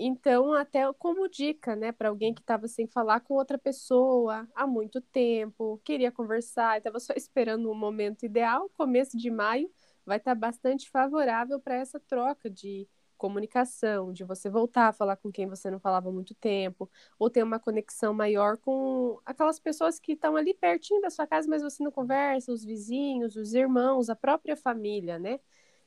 Então, 0.00 0.52
até 0.52 0.90
como 0.92 1.28
dica, 1.28 1.74
né, 1.74 1.90
para 1.90 2.08
alguém 2.08 2.32
que 2.32 2.40
estava 2.40 2.68
sem 2.68 2.86
falar 2.86 3.20
com 3.20 3.34
outra 3.34 3.58
pessoa 3.58 4.48
há 4.54 4.64
muito 4.64 5.00
tempo, 5.00 5.80
queria 5.84 6.12
conversar, 6.12 6.78
estava 6.78 7.00
só 7.00 7.12
esperando 7.18 7.70
um 7.70 7.74
momento 7.74 8.24
ideal, 8.24 8.70
começo 8.76 9.16
de 9.18 9.28
maio, 9.30 9.68
vai 10.06 10.18
estar 10.18 10.34
tá 10.36 10.40
bastante 10.40 10.88
favorável 10.88 11.60
para 11.60 11.74
essa 11.74 11.98
troca 11.98 12.48
de 12.48 12.88
comunicação, 13.18 14.12
de 14.12 14.24
você 14.24 14.48
voltar 14.48 14.88
a 14.88 14.92
falar 14.92 15.16
com 15.16 15.30
quem 15.30 15.46
você 15.46 15.70
não 15.70 15.78
falava 15.80 16.08
há 16.08 16.12
muito 16.12 16.34
tempo, 16.34 16.90
ou 17.18 17.28
ter 17.28 17.42
uma 17.42 17.58
conexão 17.60 18.14
maior 18.14 18.56
com 18.56 19.20
aquelas 19.26 19.60
pessoas 19.60 19.98
que 20.00 20.12
estão 20.12 20.36
ali 20.36 20.54
pertinho 20.54 21.00
da 21.02 21.10
sua 21.10 21.26
casa, 21.26 21.48
mas 21.48 21.62
você 21.62 21.82
não 21.84 21.90
conversa, 21.90 22.52
os 22.52 22.64
vizinhos, 22.64 23.36
os 23.36 23.52
irmãos, 23.54 24.08
a 24.08 24.16
própria 24.16 24.56
família, 24.56 25.18
né? 25.18 25.40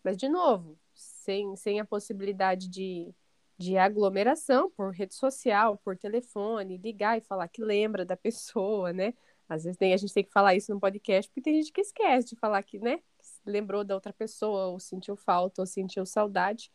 Mas, 0.03 0.17
de 0.17 0.29
novo, 0.29 0.77
sem, 0.93 1.55
sem 1.55 1.79
a 1.79 1.85
possibilidade 1.85 2.67
de, 2.69 3.13
de 3.57 3.77
aglomeração 3.77 4.69
por 4.71 4.91
rede 4.91 5.15
social, 5.15 5.77
por 5.77 5.97
telefone, 5.97 6.77
ligar 6.77 7.17
e 7.17 7.21
falar 7.21 7.47
que 7.47 7.63
lembra 7.63 8.05
da 8.05 8.17
pessoa, 8.17 8.93
né? 8.93 9.13
Às 9.49 9.63
vezes 9.63 9.77
tem, 9.77 9.93
a 9.93 9.97
gente 9.97 10.13
tem 10.13 10.23
que 10.23 10.31
falar 10.31 10.55
isso 10.55 10.73
no 10.73 10.79
podcast, 10.79 11.29
porque 11.29 11.41
tem 11.41 11.55
gente 11.55 11.71
que 11.73 11.81
esquece 11.81 12.29
de 12.29 12.35
falar 12.37 12.63
que, 12.63 12.79
né? 12.79 12.99
lembrou 13.45 13.83
da 13.83 13.95
outra 13.95 14.13
pessoa, 14.13 14.67
ou 14.67 14.79
sentiu 14.79 15.15
falta, 15.15 15.61
ou 15.61 15.65
sentiu 15.65 16.05
saudade. 16.05 16.71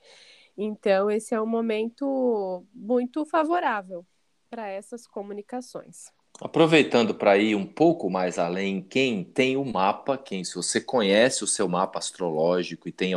Então, 0.56 1.10
esse 1.10 1.34
é 1.34 1.40
um 1.40 1.46
momento 1.46 2.64
muito 2.74 3.24
favorável 3.26 4.06
para 4.48 4.68
essas 4.68 5.06
comunicações. 5.06 6.12
Aproveitando 6.40 7.14
para 7.14 7.38
ir 7.38 7.54
um 7.54 7.66
pouco 7.66 8.10
mais 8.10 8.38
além, 8.38 8.82
quem 8.82 9.24
tem 9.24 9.56
o 9.56 9.64
mapa, 9.64 10.18
quem 10.18 10.44
se 10.44 10.54
você 10.54 10.80
conhece 10.80 11.42
o 11.42 11.46
seu 11.46 11.66
mapa 11.68 11.98
astrológico 11.98 12.88
e 12.88 12.92
tem 12.92 13.12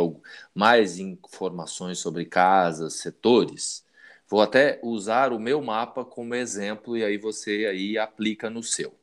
mais 0.54 1.00
informações 1.00 2.00
sobre 2.00 2.26
casas, 2.26 2.96
setores, 2.96 3.86
vou 4.28 4.42
até 4.42 4.80
usar 4.82 5.34
o 5.34 5.40
meu 5.40 5.62
mapa 5.62 6.06
como 6.06 6.34
exemplo 6.34 6.96
e 6.98 7.04
aí 7.04 7.18
você 7.18 7.68
aí 7.70 7.98
aplica 7.98 8.50
no 8.50 8.64
seu. 8.64 8.94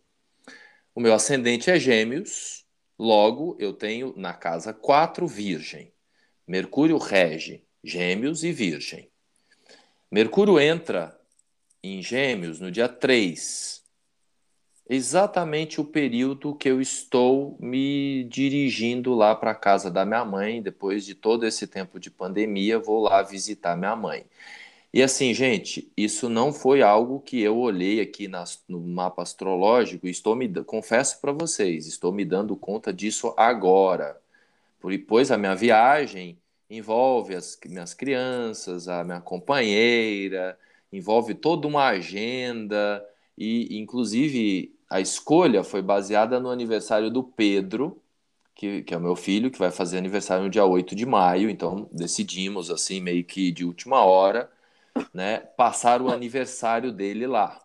O 0.95 1.01
meu 1.01 1.13
ascendente 1.13 1.71
é 1.71 1.79
Gêmeos, 1.79 2.67
Logo, 2.99 3.57
eu 3.61 3.75
tenho 3.75 4.15
na 4.17 4.33
casa 4.33 4.73
4 4.73 5.27
Virgem. 5.27 5.93
Mercúrio 6.49 6.97
rege 6.97 7.66
Gêmeos 7.87 8.43
e 8.43 8.51
Virgem. 8.51 9.09
Mercúrio 10.11 10.59
entra 10.59 11.17
em 11.81 12.03
Gêmeos 12.03 12.59
no 12.59 12.69
dia 12.69 12.89
3. 12.89 13.81
Exatamente 14.91 15.81
o 15.81 15.85
período 15.85 16.57
que 16.57 16.69
eu 16.69 16.81
estou 16.81 17.57
me 17.61 18.25
dirigindo 18.25 19.15
lá 19.15 19.37
para 19.37 19.53
a 19.53 19.55
casa 19.55 19.89
da 19.89 20.05
minha 20.05 20.25
mãe. 20.25 20.61
Depois 20.61 21.07
de 21.07 21.15
todo 21.15 21.47
esse 21.47 21.65
tempo 21.69 22.01
de 22.01 22.11
pandemia, 22.11 22.77
vou 22.77 23.05
lá 23.05 23.23
visitar 23.23 23.77
minha 23.77 23.95
mãe. 23.95 24.27
E 24.93 25.01
assim, 25.01 25.33
gente, 25.33 25.89
isso 25.97 26.29
não 26.29 26.53
foi 26.53 26.83
algo 26.83 27.21
que 27.21 27.41
eu 27.41 27.57
olhei 27.57 28.01
aqui 28.01 28.27
nas, 28.27 28.65
no 28.69 28.81
mapa 28.81 29.23
astrológico 29.23 30.09
estou 30.09 30.35
me 30.35 30.49
confesso 30.65 31.21
para 31.21 31.31
vocês, 31.31 31.87
estou 31.87 32.13
me 32.13 32.25
dando 32.25 32.57
conta 32.57 32.93
disso 32.93 33.33
agora. 33.37 34.21
Pois 35.07 35.31
a 35.31 35.39
minha 35.39 35.55
viagem 35.55 36.37
envolve 36.71 37.35
as 37.35 37.59
minhas 37.67 37.95
crianças, 37.95 38.89
a 38.89 39.05
minha 39.05 39.21
companheira, 39.21 40.59
envolve 40.93 41.35
toda 41.35 41.67
uma 41.67 41.87
agenda 41.89 43.05
e 43.37 43.79
inclusive 43.79 44.75
a 44.89 45.01
escolha 45.01 45.65
foi 45.65 45.83
baseada 45.83 46.41
no 46.41 46.51
aniversário 46.51 47.11
do 47.11 47.23
Pedro, 47.23 48.01
que, 48.55 48.83
que, 48.83 48.95
é 48.95 48.97
o 48.97 49.01
meu 49.01 49.17
filho, 49.17 49.51
que 49.51 49.59
vai 49.59 49.71
fazer 49.71 49.99
aniversário 49.99 50.45
no 50.45 50.51
dia 50.51 50.65
8 50.65 50.95
de 50.95 51.07
maio, 51.07 51.51
então 51.51 51.89
decidimos 51.93 52.71
assim 52.71 53.01
meio 53.01 53.25
que 53.25 53.51
de 53.53 53.65
última 53.65 54.05
hora 54.05 54.51
né, 55.13 55.39
passar 55.41 56.03
o 56.03 56.11
aniversário 56.11 56.93
dele 56.93 57.27
lá. 57.27 57.61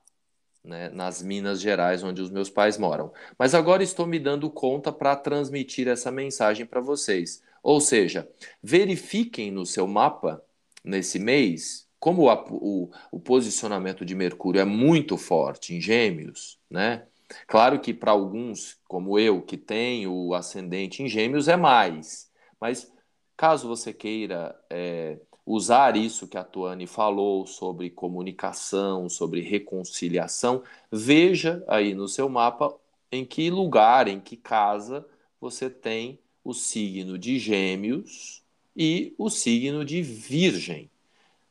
né, 0.64 0.90
nas 0.90 1.22
Minas 1.22 1.60
Gerais, 1.62 2.04
onde 2.04 2.22
os 2.22 2.30
meus 2.30 2.50
pais 2.50 2.78
moram. 2.78 3.12
Mas 3.38 3.56
agora 3.56 3.84
estou 3.84 4.06
me 4.06 4.20
dando 4.20 4.50
conta 4.50 4.92
para 4.92 5.16
transmitir 5.16 5.88
essa 5.88 6.12
mensagem 6.12 6.66
para 6.66 6.82
vocês. 6.82 7.44
Ou 7.64 7.80
seja, 7.80 8.30
verifiquem 8.62 9.52
no 9.52 9.66
seu 9.66 9.88
mapa, 9.88 10.44
nesse 10.84 11.20
mês, 11.20 11.88
como 12.00 12.30
a, 12.30 12.46
o, 12.50 12.90
o 13.12 13.20
posicionamento 13.20 14.04
de 14.04 14.16
Mercúrio 14.16 14.60
é 14.60 14.66
muito 14.66 15.18
forte 15.18 15.76
em 15.76 15.82
Gêmeos, 15.82 16.60
né? 16.70 17.06
Claro 17.48 17.80
que 17.80 17.94
para 17.94 18.12
alguns, 18.12 18.78
como 18.88 19.18
eu, 19.18 19.42
que 19.42 19.58
tenho 19.58 20.12
o 20.12 20.34
ascendente 20.34 21.04
em 21.04 21.08
Gêmeos, 21.08 21.48
é 21.48 21.56
mais. 21.56 22.30
Mas 22.60 22.92
caso 23.38 23.68
você 23.68 23.94
queira 23.94 24.60
é, 24.70 25.20
usar 25.46 25.96
isso 25.96 26.28
que 26.28 26.38
a 26.38 26.44
Tuane 26.44 26.88
falou 26.88 27.46
sobre 27.46 27.90
comunicação, 27.90 29.10
sobre 29.10 29.42
reconciliação, 29.42 30.64
veja 30.92 31.64
aí 31.68 31.94
no 31.94 32.08
seu 32.08 32.30
mapa 32.30 32.76
em 33.12 33.26
que 33.26 33.50
lugar, 33.50 34.08
em 34.08 34.20
que 34.20 34.38
casa 34.38 35.06
você 35.40 35.70
tem 35.70 36.20
o 36.44 36.54
signo 36.54 37.18
de 37.18 37.38
Gêmeos 37.38 38.44
e 38.76 39.14
o 39.18 39.30
signo 39.30 39.86
de 39.86 40.02
Virgem. 40.02 40.90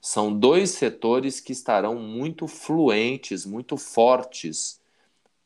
São 0.00 0.32
dois 0.32 0.70
setores 0.70 1.40
que 1.40 1.52
estarão 1.52 1.96
muito 1.96 2.46
fluentes, 2.46 3.44
muito 3.44 3.76
fortes 3.76 4.80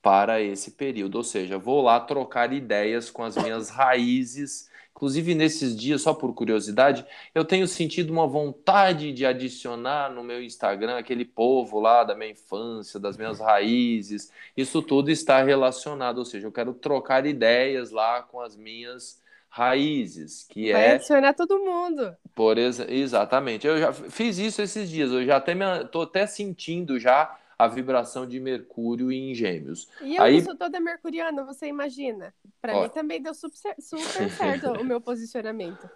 para 0.01 0.41
esse 0.41 0.73
período. 0.73 1.17
Ou 1.17 1.25
seja, 1.25 1.59
vou 1.59 1.83
lá 1.83 1.99
trocar 1.99 2.53
ideias 2.53 3.11
com 3.11 3.23
as 3.23 3.37
minhas 3.37 3.71
raízes 3.71 4.69
Inclusive, 4.97 5.35
nesses 5.35 5.77
dias, 5.77 6.03
só 6.03 6.15
por 6.15 6.33
curiosidade, 6.35 7.05
eu 7.35 7.45
tenho 7.45 7.67
sentido 7.67 8.13
uma 8.13 8.29
vontade 8.29 9.13
de 9.13 9.27
adicionar 9.27 10.09
no 10.09 10.23
meu 10.23 10.41
Instagram 10.41 10.97
aquele 10.97 11.25
povo 11.25 11.81
lá 11.81 12.05
da 12.05 12.15
minha 12.15 12.31
infância, 12.31 13.01
das 13.01 13.17
minhas 13.17 13.41
raízes. 13.41 14.31
Isso 14.57 14.81
tudo 14.81 15.11
está 15.11 15.43
relacionado, 15.43 16.19
ou 16.19 16.25
seja, 16.25 16.47
eu 16.47 16.53
quero 16.53 16.73
trocar 16.73 17.27
ideias 17.27 17.91
lá 17.91 18.23
com 18.23 18.41
as 18.41 18.57
minhas 18.57 19.21
raízes, 19.55 20.45
que 20.51 20.73
Vai 20.73 20.85
é 20.85 20.93
adicionar 20.95 21.33
todo 21.33 21.61
mundo. 21.61 22.17
por 22.35 22.59
ex... 22.59 22.81
exatamente. 22.81 23.65
Eu 23.65 23.79
já 23.79 23.93
fiz 23.93 24.37
isso 24.37 24.61
esses 24.61 24.91
dias, 24.91 25.13
eu 25.13 25.25
já 25.25 25.37
até 25.37 25.55
me... 25.55 25.65
tô 25.93 26.03
até 26.03 26.27
sentindo 26.27 26.99
já 26.99 27.39
a 27.57 27.69
vibração 27.69 28.27
de 28.27 28.41
Mercúrio 28.41 29.13
em 29.13 29.33
Gêmeos. 29.33 29.89
E 30.03 30.17
eu 30.17 30.23
Aí- 30.25 30.43
sou 30.43 30.57
toda 30.57 30.81
mercuriana, 30.81 31.45
você 31.45 31.69
imagina? 31.69 32.35
Para 32.61 32.83
mim 32.83 32.89
também 32.89 33.23
deu 33.23 33.33
super, 33.33 33.77
super 33.79 34.29
certo 34.37 34.73
o 34.73 34.85
meu 34.85 35.01
posicionamento. 35.01 35.89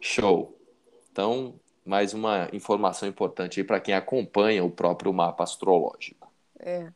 Show. 0.00 0.58
Então, 1.12 1.54
mais 1.84 2.14
uma 2.14 2.48
informação 2.52 3.08
importante 3.08 3.60
aí 3.60 3.64
para 3.64 3.78
quem 3.78 3.94
acompanha 3.94 4.64
o 4.64 4.70
próprio 4.72 5.12
mapa 5.12 5.44
astrológico. 5.44 6.32
É. 6.58 6.88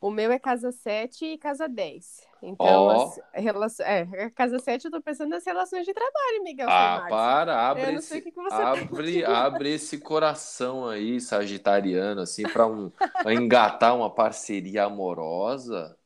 O 0.00 0.10
meu 0.10 0.32
é 0.32 0.38
casa 0.38 0.72
7 0.72 1.26
e 1.26 1.38
casa 1.38 1.68
10. 1.68 2.25
Então, 2.42 2.66
Ó. 2.66 3.14
as 3.34 3.42
relações... 3.42 3.88
é, 3.88 4.24
a 4.24 4.30
casa 4.30 4.58
7 4.58 4.84
eu 4.84 4.90
tô 4.90 5.00
pensando 5.00 5.30
nas 5.30 5.44
relações 5.44 5.84
de 5.84 5.92
trabalho, 5.92 6.42
Miguel. 6.44 6.68
Ah, 6.68 7.06
para, 7.08 7.68
abre 7.68 7.84
Eu 7.84 7.92
não 7.94 8.02
sei 8.02 8.18
esse, 8.18 8.28
o 8.28 8.30
que 8.30 8.36
que 8.36 8.42
você 8.42 8.62
abre, 8.62 9.24
abre 9.24 9.74
esse 9.74 9.98
coração 9.98 10.88
aí, 10.88 11.20
sagitariano, 11.20 12.20
assim, 12.20 12.42
para 12.44 12.66
um, 12.66 12.90
pra 13.22 13.34
engatar 13.34 13.96
uma 13.96 14.10
parceria 14.10 14.84
amorosa. 14.84 15.96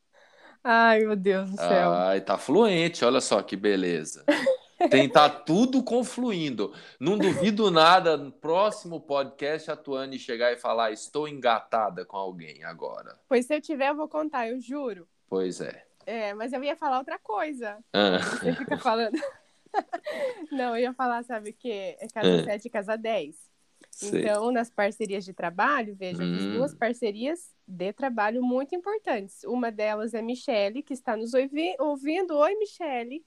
Ai, 0.62 1.00
meu 1.00 1.16
Deus 1.16 1.50
do 1.50 1.56
céu. 1.56 1.92
Ai, 1.92 2.20
tá 2.20 2.36
fluente, 2.36 3.04
olha 3.04 3.20
só 3.20 3.42
que 3.42 3.56
beleza. 3.56 4.24
Tem 4.88 5.08
tá 5.08 5.28
tudo 5.28 5.82
confluindo. 5.82 6.72
Não 6.98 7.18
duvido 7.18 7.70
nada, 7.70 8.16
no 8.16 8.32
próximo 8.32 9.00
podcast 9.00 9.70
a 9.70 9.76
Tuane 9.76 10.18
chegar 10.18 10.52
e 10.52 10.56
falar: 10.56 10.90
estou 10.90 11.28
engatada 11.28 12.04
com 12.04 12.16
alguém 12.16 12.64
agora. 12.64 13.18
Pois 13.28 13.44
se 13.46 13.54
eu 13.54 13.60
tiver, 13.60 13.90
eu 13.90 13.96
vou 13.96 14.08
contar, 14.08 14.48
eu 14.48 14.58
juro. 14.58 15.06
Pois 15.28 15.60
é. 15.60 15.89
É, 16.10 16.34
mas 16.34 16.52
eu 16.52 16.62
ia 16.64 16.74
falar 16.74 16.98
outra 16.98 17.18
coisa. 17.20 17.78
Ah, 17.92 18.18
Você 18.18 18.52
fica 18.54 18.76
falando. 18.78 19.12
Não, 20.50 20.76
eu 20.76 20.82
ia 20.82 20.92
falar, 20.92 21.22
sabe 21.22 21.50
o 21.50 21.54
quê? 21.54 21.96
É 22.00 22.08
casa 22.08 22.28
É. 22.28 22.42
7 22.44 22.66
e 22.66 22.70
casa 22.70 22.96
10. 22.96 23.36
sei. 23.92 24.20
Então, 24.20 24.50
nas 24.50 24.68
parcerias 24.70 25.24
de 25.24 25.32
trabalho, 25.32 25.94
veja, 25.94 26.18
fiz 26.18 26.44
Hum. 26.46 26.52
duas 26.54 26.74
parcerias 26.74 27.54
de 27.66 27.92
trabalho 27.92 28.42
muito 28.42 28.74
importantes. 28.74 29.44
Uma 29.44 29.70
delas 29.70 30.12
é 30.14 30.18
a 30.18 30.22
Michele, 30.22 30.82
que 30.82 30.92
está 30.94 31.16
nos 31.16 31.32
ouvi- 31.34 31.76
ouvindo. 31.78 32.36
Oi, 32.36 32.54
Michele. 32.56 33.24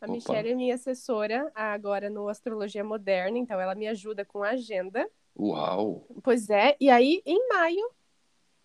A 0.00 0.04
Opa. 0.06 0.12
Michele 0.14 0.50
é 0.50 0.54
minha 0.54 0.74
assessora 0.74 1.52
agora 1.54 2.08
no 2.08 2.28
Astrologia 2.28 2.82
Moderna, 2.82 3.38
então 3.38 3.60
ela 3.60 3.74
me 3.74 3.86
ajuda 3.88 4.24
com 4.24 4.42
a 4.42 4.50
agenda. 4.50 5.06
Uau! 5.38 6.06
Pois 6.22 6.48
é, 6.50 6.76
e 6.80 6.88
aí 6.90 7.22
em 7.26 7.48
maio, 7.48 7.90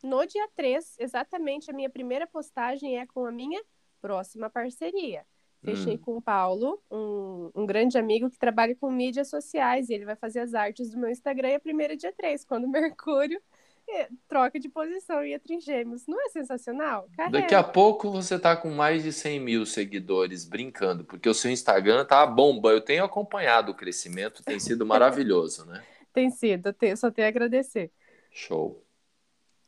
no 0.04 0.26
dia 0.26 0.48
3, 0.56 0.96
exatamente 1.00 1.70
a 1.70 1.74
minha 1.74 1.90
primeira 1.90 2.28
postagem 2.28 3.00
é 3.00 3.06
com 3.06 3.26
a 3.26 3.32
minha 3.32 3.62
próxima 4.02 4.50
parceria. 4.50 5.26
Fechei 5.64 5.96
Hum. 5.96 5.98
com 5.98 6.18
o 6.18 6.22
Paulo, 6.22 6.82
um, 6.90 7.52
um 7.56 7.66
grande 7.66 7.98
amigo 7.98 8.30
que 8.30 8.38
trabalha 8.38 8.76
com 8.76 8.92
mídias 8.92 9.30
sociais, 9.30 9.90
e 9.90 9.94
ele 9.94 10.06
vai 10.06 10.16
fazer 10.16 10.40
as 10.40 10.54
artes 10.54 10.92
do 10.92 10.98
meu 11.00 11.10
Instagram 11.10 11.50
e 11.50 11.56
a 11.56 11.60
primeira 11.60 11.98
dia 11.98 12.14
3, 12.14 12.46
quando 12.46 12.68
Mercúrio 12.70 13.42
eh, 13.90 14.10
troca 14.28 14.60
de 14.60 14.70
posição 14.70 15.24
e 15.26 15.34
entra 15.34 15.54
em 15.54 15.60
gêmeos. 15.60 16.06
Não 16.08 16.22
é 16.26 16.30
sensacional? 16.30 17.10
Carrega. 17.16 17.42
Daqui 17.42 17.56
a 17.56 17.64
pouco 17.64 18.12
você 18.12 18.38
tá 18.38 18.56
com 18.56 18.70
mais 18.70 19.04
de 19.04 19.12
100 19.12 19.40
mil 19.40 19.66
seguidores 19.66 20.46
brincando, 20.46 21.04
porque 21.06 21.28
o 21.30 21.34
seu 21.34 21.50
Instagram 21.52 22.06
tá 22.06 22.26
bomba. 22.26 22.72
Eu 22.72 22.82
tenho 22.82 23.04
acompanhado 23.04 23.72
o 23.72 23.76
crescimento, 23.76 24.44
tem 24.44 24.60
sido 24.60 24.86
maravilhoso, 24.86 25.66
né? 25.66 25.84
Tem 26.14 26.32
sido, 26.32 26.76
só 26.96 27.12
tenho 27.12 27.28
a 27.28 27.30
agradecer. 27.30 27.92
Show. 28.32 28.87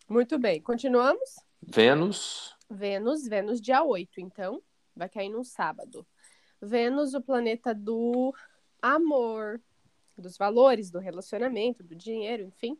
Muito 0.09 0.39
bem, 0.39 0.59
continuamos? 0.59 1.35
Vênus, 1.61 2.55
Vênus, 2.67 3.27
Vênus 3.27 3.61
dia 3.61 3.83
8, 3.83 4.19
então, 4.19 4.59
vai 4.95 5.07
cair 5.07 5.29
num 5.29 5.43
sábado. 5.43 6.03
Vênus, 6.59 7.13
o 7.13 7.21
planeta 7.21 7.75
do 7.75 8.33
amor, 8.81 9.61
dos 10.17 10.35
valores, 10.35 10.89
do 10.89 10.97
relacionamento, 10.97 11.83
do 11.83 11.93
dinheiro, 11.93 12.41
enfim, 12.41 12.75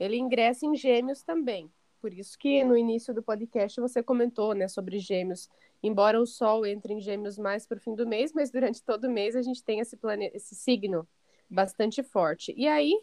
ele 0.00 0.16
ingressa 0.16 0.66
em 0.66 0.74
Gêmeos 0.74 1.22
também. 1.22 1.70
Por 2.00 2.12
isso 2.12 2.36
que 2.36 2.64
no 2.64 2.76
início 2.76 3.14
do 3.14 3.22
podcast 3.22 3.80
você 3.80 4.02
comentou, 4.02 4.52
né, 4.52 4.66
sobre 4.66 4.98
Gêmeos. 4.98 5.48
Embora 5.80 6.20
o 6.20 6.26
Sol 6.26 6.66
entre 6.66 6.92
em 6.92 7.00
Gêmeos 7.00 7.38
mais 7.38 7.64
para 7.68 7.78
o 7.78 7.80
fim 7.80 7.94
do 7.94 8.04
mês, 8.04 8.32
mas 8.32 8.50
durante 8.50 8.82
todo 8.82 9.04
o 9.04 9.12
mês 9.12 9.36
a 9.36 9.42
gente 9.42 9.62
tem 9.62 9.78
esse 9.78 9.96
planeta, 9.96 10.36
esse 10.36 10.56
signo 10.56 11.06
bastante 11.48 12.02
forte. 12.02 12.52
E 12.56 12.66
aí 12.66 13.00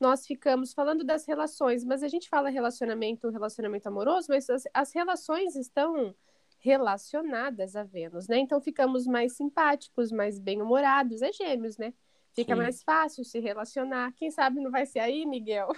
nós 0.00 0.26
ficamos 0.26 0.72
falando 0.72 1.04
das 1.04 1.26
relações, 1.26 1.84
mas 1.84 2.02
a 2.02 2.08
gente 2.08 2.28
fala 2.28 2.48
relacionamento, 2.48 3.30
relacionamento 3.30 3.88
amoroso, 3.88 4.26
mas 4.28 4.48
as, 4.48 4.62
as 4.72 4.92
relações 4.92 5.56
estão 5.56 6.14
relacionadas 6.60 7.76
a 7.76 7.84
Vênus, 7.84 8.28
né? 8.28 8.38
Então 8.38 8.60
ficamos 8.60 9.06
mais 9.06 9.36
simpáticos, 9.36 10.10
mais 10.10 10.38
bem-humorados, 10.38 11.22
é 11.22 11.32
gêmeos, 11.32 11.76
né? 11.78 11.92
Fica 12.34 12.54
Sim. 12.54 12.60
mais 12.60 12.82
fácil 12.82 13.24
se 13.24 13.40
relacionar. 13.40 14.12
Quem 14.14 14.30
sabe 14.30 14.60
não 14.60 14.70
vai 14.70 14.86
ser 14.86 15.00
aí, 15.00 15.26
Miguel? 15.26 15.68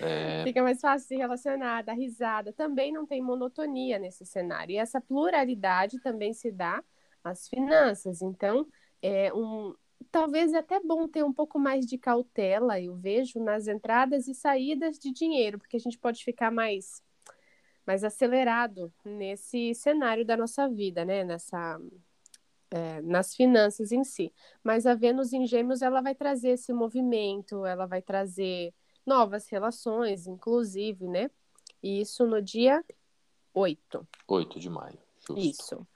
é, 0.00 0.42
Fica 0.44 0.62
mais 0.62 0.80
fácil 0.80 1.08
se 1.08 1.16
relacionar, 1.16 1.82
dar 1.82 1.94
risada. 1.94 2.52
Também 2.52 2.92
não 2.92 3.06
tem 3.06 3.22
monotonia 3.22 3.98
nesse 3.98 4.26
cenário. 4.26 4.72
E 4.72 4.76
essa 4.76 5.00
pluralidade 5.00 5.98
também 6.00 6.34
se 6.34 6.50
dá 6.50 6.82
às 7.24 7.48
finanças. 7.48 8.20
Então, 8.20 8.66
é 9.00 9.32
um, 9.32 9.74
talvez 10.10 10.52
é 10.52 10.58
até 10.58 10.80
bom 10.80 11.06
ter 11.06 11.24
um 11.24 11.32
pouco 11.32 11.58
mais 11.58 11.86
de 11.86 11.98
cautela, 11.98 12.80
eu 12.80 12.94
vejo, 12.96 13.38
nas 13.40 13.68
entradas 13.68 14.26
e 14.28 14.34
saídas 14.34 14.98
de 14.98 15.12
dinheiro, 15.12 15.58
porque 15.58 15.76
a 15.76 15.80
gente 15.80 15.98
pode 15.98 16.24
ficar 16.24 16.50
mais, 16.50 17.02
mais 17.86 18.02
acelerado 18.02 18.92
nesse 19.04 19.74
cenário 19.74 20.24
da 20.24 20.36
nossa 20.36 20.68
vida, 20.68 21.04
né? 21.04 21.24
Nessa, 21.24 21.80
é, 22.70 23.02
nas 23.02 23.34
finanças 23.34 23.92
em 23.92 24.02
si. 24.02 24.32
Mas 24.64 24.86
a 24.86 24.94
Vênus 24.94 25.32
em 25.32 25.46
Gêmeos, 25.46 25.82
ela 25.82 26.00
vai 26.00 26.14
trazer 26.14 26.50
esse 26.50 26.72
movimento, 26.72 27.66
ela 27.66 27.86
vai 27.86 28.00
trazer 28.00 28.72
novas 29.06 29.48
relações, 29.48 30.26
inclusive, 30.26 31.06
né? 31.06 31.30
E 31.82 32.00
isso 32.00 32.26
no 32.26 32.40
dia 32.40 32.82
8. 33.52 34.06
8 34.26 34.58
de 34.58 34.70
maio. 34.70 34.98
Justo. 35.26 35.38
Isso. 35.38 35.86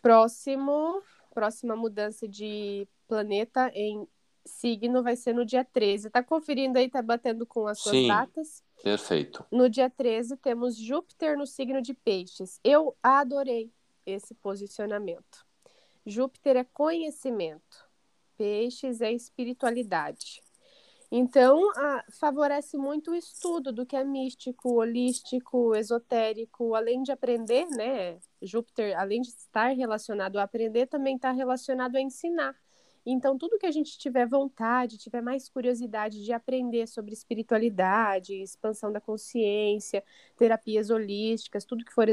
Próximo, 0.00 1.00
próxima 1.32 1.74
mudança 1.74 2.28
de 2.28 2.86
planeta 3.08 3.70
em 3.74 4.06
signo 4.44 5.02
vai 5.02 5.16
ser 5.16 5.34
no 5.34 5.44
dia 5.44 5.64
13. 5.64 6.10
Tá 6.10 6.22
conferindo 6.22 6.78
aí, 6.78 6.88
tá 6.88 7.00
batendo 7.02 7.46
com 7.46 7.66
as 7.66 7.78
suas 7.78 7.96
Sim. 7.96 8.08
datas? 8.08 8.62
Perfeito. 8.82 9.44
No 9.50 9.68
dia 9.68 9.88
13 9.88 10.36
temos 10.36 10.76
Júpiter 10.76 11.36
no 11.36 11.46
signo 11.46 11.80
de 11.80 11.94
Peixes. 11.94 12.58
Eu 12.64 12.96
adorei 13.02 13.72
esse 14.04 14.34
posicionamento. 14.34 15.46
Júpiter 16.04 16.56
é 16.56 16.64
conhecimento. 16.64 17.88
Peixes 18.36 19.00
é 19.00 19.12
espiritualidade. 19.12 20.41
Então, 21.14 21.60
a- 21.76 22.04
favorece 22.10 22.76
muito 22.78 23.10
o 23.10 23.14
estudo 23.14 23.70
do 23.72 23.84
que 23.84 23.94
é 23.96 24.02
místico, 24.04 24.70
holístico, 24.80 25.74
esotérico, 25.76 26.74
além 26.74 27.02
de 27.02 27.12
aprender, 27.12 27.66
né? 27.66 28.18
Júpiter, 28.40 28.98
além 28.98 29.20
de 29.20 29.28
estar 29.28 29.68
relacionado 29.76 30.38
a 30.38 30.42
aprender, 30.44 30.86
também 30.86 31.16
está 31.16 31.30
relacionado 31.30 31.96
a 31.96 32.00
ensinar. 32.00 32.56
Então, 33.04 33.36
tudo 33.36 33.58
que 33.58 33.66
a 33.66 33.70
gente 33.70 33.98
tiver 33.98 34.26
vontade, 34.26 34.96
tiver 34.96 35.20
mais 35.20 35.48
curiosidade 35.48 36.24
de 36.24 36.32
aprender 36.32 36.86
sobre 36.86 37.12
espiritualidade, 37.12 38.40
expansão 38.40 38.92
da 38.92 39.00
consciência, 39.00 40.04
terapias 40.36 40.88
holísticas, 40.88 41.64
tudo 41.64 41.84
que 41.84 41.92
for 41.92 42.08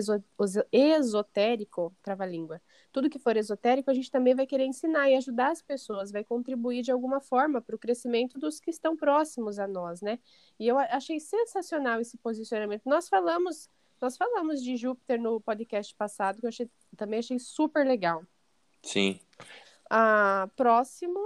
esotérico, 0.72 1.96
trava-língua, 2.02 2.60
tudo 2.92 3.10
que 3.10 3.20
for 3.20 3.38
esotérico, 3.38 3.92
a 3.92 3.94
gente 3.94 4.10
também 4.10 4.34
vai 4.34 4.48
querer 4.48 4.66
ensinar 4.66 5.10
e 5.10 5.16
ajudar 5.16 5.52
as 5.52 5.62
pessoas, 5.62 6.12
vai 6.12 6.24
contribuir 6.24 6.82
de 6.82 6.92
alguma 6.92 7.22
forma 7.22 7.62
para 7.62 7.76
o 7.76 7.80
crescimento 7.80 8.40
dos 8.40 8.60
que 8.60 8.72
estão 8.72 8.98
próximos 8.98 9.60
a 9.60 9.68
nós, 9.68 10.02
né? 10.02 10.18
E 10.60 10.68
eu 10.68 10.80
achei 10.80 11.20
sensacional 11.20 12.02
esse 12.02 12.18
posicionamento. 12.18 12.82
Nós 12.88 13.08
falamos, 13.08 13.70
nós 14.02 14.18
falamos 14.18 14.64
de 14.64 14.76
Júpiter 14.76 15.22
no 15.22 15.40
podcast 15.40 15.94
passado, 15.96 16.40
que 16.40 16.48
eu 16.48 16.50
achei, 16.50 16.68
também 16.98 17.20
achei 17.20 17.38
super 17.38 17.86
legal. 17.86 18.26
Sim. 18.82 19.20
Ah, 19.90 20.48
próximo, 20.56 21.20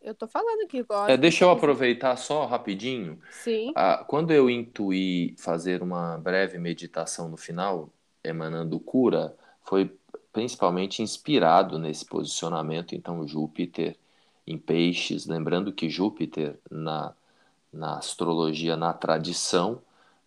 eu 0.00 0.14
tô 0.14 0.26
falando 0.26 0.62
aqui 0.64 0.80
agora. 0.80 1.12
É, 1.12 1.16
deixa 1.16 1.44
eu 1.44 1.50
aproveitar 1.50 2.16
só 2.16 2.44
rapidinho. 2.44 3.18
Sim. 3.30 3.72
Ah, 3.74 4.04
quando 4.06 4.32
eu 4.32 4.50
intuí 4.50 5.34
fazer 5.38 5.82
uma 5.82 6.18
breve 6.18 6.58
meditação 6.58 7.28
no 7.28 7.36
final, 7.36 7.90
emanando 8.22 8.78
cura, 8.80 9.34
foi 9.62 9.90
principalmente 10.32 11.02
inspirado 11.02 11.78
nesse 11.78 12.04
posicionamento. 12.04 12.94
Então, 12.94 13.26
Júpiter 13.26 13.96
em 14.46 14.58
Peixes, 14.58 15.26
lembrando 15.26 15.72
que 15.72 15.88
Júpiter 15.88 16.58
na, 16.70 17.14
na 17.72 17.96
astrologia, 17.96 18.76
na 18.76 18.92
tradição, 18.92 19.80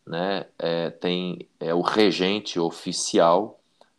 né, 0.06 0.45
é, 0.58 0.89
tem 0.89 1.47
é 1.60 1.73
o 1.73 1.82
regente 1.82 2.60
oficial 2.60 3.57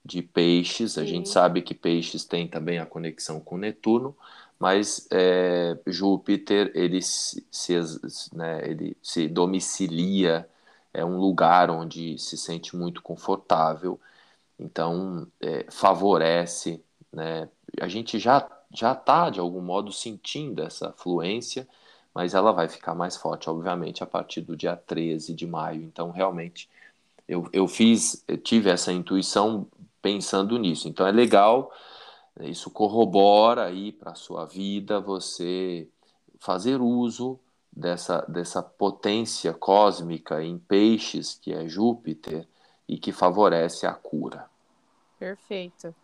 de 0.09 0.23
Peixes. 0.23 0.97
A 0.99 1.05
gente 1.05 1.29
sabe 1.29 1.63
que 1.63 1.75
Peixes 1.75 2.25
tem 2.25 2.49
também 2.49 2.79
a 2.79 2.87
conexão 2.87 3.41
com 3.41 3.59
Netuno, 3.59 4.17
mas 4.59 5.07
é, 5.13 5.79
Júpiter 5.87 6.73
ele 6.75 7.03
se, 7.03 7.47
se, 7.51 7.75
né, 8.35 8.69
ele 8.69 8.97
se 9.03 9.29
domicilia, 9.29 10.49
é 10.95 11.05
um 11.05 11.19
lugar 11.19 11.71
onde 11.71 12.19
se 12.19 12.37
sente 12.39 12.75
muito 12.77 13.03
confortável, 13.03 14.01
então 14.59 15.27
é, 15.41 15.67
favorece, 15.71 16.83
né, 17.13 17.49
a 17.81 17.89
gente 17.89 18.19
já 18.19 18.49
já 18.75 18.93
está 18.93 19.31
de 19.31 19.41
algum 19.41 19.63
modo 19.63 19.91
sentindo 19.93 20.63
essa 20.63 20.93
fluência, 20.93 21.67
mas 22.15 22.35
ela 22.35 22.53
vai 22.53 22.69
ficar 22.69 22.95
mais 22.95 23.17
forte, 23.17 23.49
obviamente, 23.49 24.03
a 24.03 24.07
partir 24.07 24.43
do 24.43 24.57
dia 24.57 24.77
13 24.77 25.35
de 25.35 25.47
maio. 25.47 25.83
Então, 25.83 26.11
realmente, 26.11 26.69
eu, 27.29 27.49
eu 27.53 27.69
fiz, 27.69 28.25
eu 28.27 28.39
tive 28.39 28.71
essa 28.71 28.93
intuição 28.93 29.67
pensando 30.01 30.59
nisso. 30.59 30.89
Então 30.89 31.07
é 31.07 31.13
legal, 31.13 31.73
isso 32.41 32.71
corrobora 32.71 33.65
aí 33.65 33.93
para 33.93 34.13
a 34.13 34.17
sua 34.17 34.45
vida 34.45 35.01
você 35.01 35.89
fazer 36.39 36.81
uso 36.81 37.39
dessa, 37.73 38.21
dessa 38.29 38.63
potência 38.63 39.53
cósmica 39.53 40.43
em 40.43 40.59
peixes, 40.59 41.35
que 41.35 41.53
é 41.53 41.69
Júpiter, 41.69 42.47
e 42.89 42.99
que 42.99 43.13
favorece 43.13 43.87
a 43.87 43.93
cura. 43.93 44.49
Perfeito. 45.19 45.95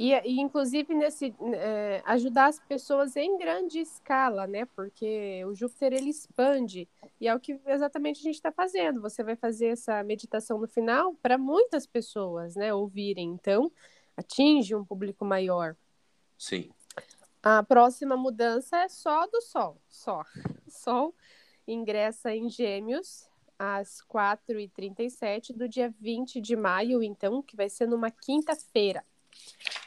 E, 0.00 0.14
e 0.24 0.40
inclusive 0.40 0.94
nesse 0.94 1.34
é, 1.52 2.02
ajudar 2.06 2.46
as 2.46 2.58
pessoas 2.58 3.16
em 3.16 3.36
grande 3.36 3.80
escala, 3.80 4.46
né? 4.46 4.64
Porque 4.64 5.44
o 5.44 5.54
Júpiter 5.54 5.92
ele 5.92 6.08
expande 6.08 6.88
e 7.20 7.28
é 7.28 7.34
o 7.34 7.38
que 7.38 7.60
exatamente 7.66 8.20
a 8.20 8.22
gente 8.22 8.36
está 8.36 8.50
fazendo. 8.50 9.02
Você 9.02 9.22
vai 9.22 9.36
fazer 9.36 9.66
essa 9.66 10.02
meditação 10.02 10.58
no 10.58 10.66
final 10.66 11.12
para 11.16 11.36
muitas 11.36 11.86
pessoas, 11.86 12.56
né? 12.56 12.72
Ouvirem. 12.72 13.28
Então 13.28 13.70
atinge 14.16 14.74
um 14.74 14.82
público 14.82 15.22
maior. 15.22 15.76
Sim. 16.38 16.70
A 17.42 17.62
próxima 17.62 18.16
mudança 18.16 18.78
é 18.78 18.88
só 18.88 19.26
do 19.26 19.42
Sol, 19.42 19.76
só. 19.86 20.24
Sol 20.66 21.14
ingressa 21.68 22.34
em 22.34 22.48
Gêmeos 22.48 23.28
às 23.58 23.98
4h37 24.10 25.54
do 25.54 25.68
dia 25.68 25.94
20 26.00 26.40
de 26.40 26.56
maio, 26.56 27.02
então, 27.02 27.42
que 27.42 27.54
vai 27.54 27.68
ser 27.68 27.86
numa 27.86 28.10
quinta-feira. 28.10 29.04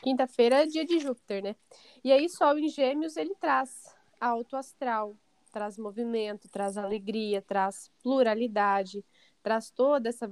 Quinta-feira 0.02 0.64
é 0.64 0.66
dia 0.66 0.86
de 0.86 1.00
Júpiter, 1.00 1.42
né? 1.44 1.56
E 2.04 2.12
aí, 2.12 2.28
Sol 2.30 2.58
em 2.58 2.68
Gêmeos, 2.68 3.16
ele 3.16 3.34
traz 3.36 3.96
alto 4.20 4.56
astral, 4.56 5.16
traz 5.52 5.78
movimento, 5.78 6.50
traz 6.50 6.78
alegria, 6.78 7.42
traz 7.42 7.90
pluralidade, 8.02 9.06
traz 9.42 9.70
toda 9.70 10.10
essa 10.10 10.28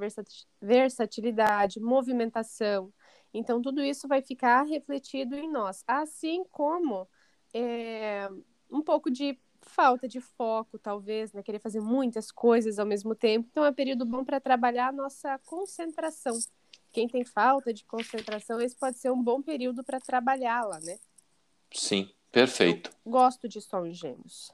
versatilidade, 0.62 1.80
movimentação. 1.80 2.92
Então, 3.34 3.62
tudo 3.62 3.82
isso 3.82 4.08
vai 4.08 4.22
ficar 4.22 4.64
refletido 4.64 5.36
em 5.36 5.50
nós. 5.50 5.84
Assim 5.88 6.44
como 6.52 7.08
é, 7.54 8.28
um 8.70 8.82
pouco 8.82 9.10
de 9.10 9.40
falta 9.62 10.08
de 10.08 10.20
foco, 10.20 10.80
talvez, 10.80 11.32
né? 11.32 11.44
Querer 11.44 11.60
fazer 11.60 11.80
muitas 11.80 12.32
coisas 12.32 12.80
ao 12.80 12.86
mesmo 12.86 13.14
tempo. 13.14 13.48
Então, 13.52 13.64
é 13.64 13.70
um 13.70 13.74
período 13.74 14.06
bom 14.06 14.26
para 14.26 14.40
trabalhar 14.40 14.88
a 14.88 14.92
nossa 14.92 15.38
concentração 15.46 16.38
quem 16.92 17.08
tem 17.08 17.24
falta 17.24 17.74
de 17.74 17.84
concentração, 17.86 18.60
esse 18.60 18.76
pode 18.76 18.98
ser 18.98 19.12
um 19.12 19.22
bom 19.22 19.42
período 19.42 19.84
para 19.84 20.00
trabalhá-la, 20.00 20.80
né? 20.80 20.98
Sim, 21.74 22.10
perfeito. 22.32 22.92
Eu 23.06 23.12
gosto 23.12 23.48
de 23.48 23.62
Sol 23.62 23.86
em 23.86 23.94
Gêmeos. 23.94 24.52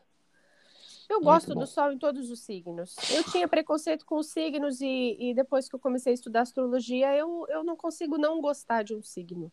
Eu 1.10 1.22
gosto 1.22 1.56
do 1.56 1.66
Sol 1.66 1.92
em 1.92 1.98
todos 1.98 2.30
os 2.30 2.42
signos. 2.42 2.96
Eu 3.10 3.24
tinha 3.24 3.48
preconceito 3.48 4.06
com 4.06 4.18
os 4.18 4.28
signos 4.28 4.82
e, 4.82 5.16
e, 5.20 5.34
depois 5.34 5.70
que 5.70 5.76
eu 5.76 5.80
comecei 5.80 6.12
a 6.12 6.14
estudar 6.14 6.42
astrologia, 6.42 7.16
eu, 7.16 7.46
eu 7.50 7.64
não 7.64 7.78
consigo 7.78 8.18
não 8.18 8.42
gostar 8.42 8.84
de 8.84 8.94
um 8.94 9.02
signo. 9.02 9.52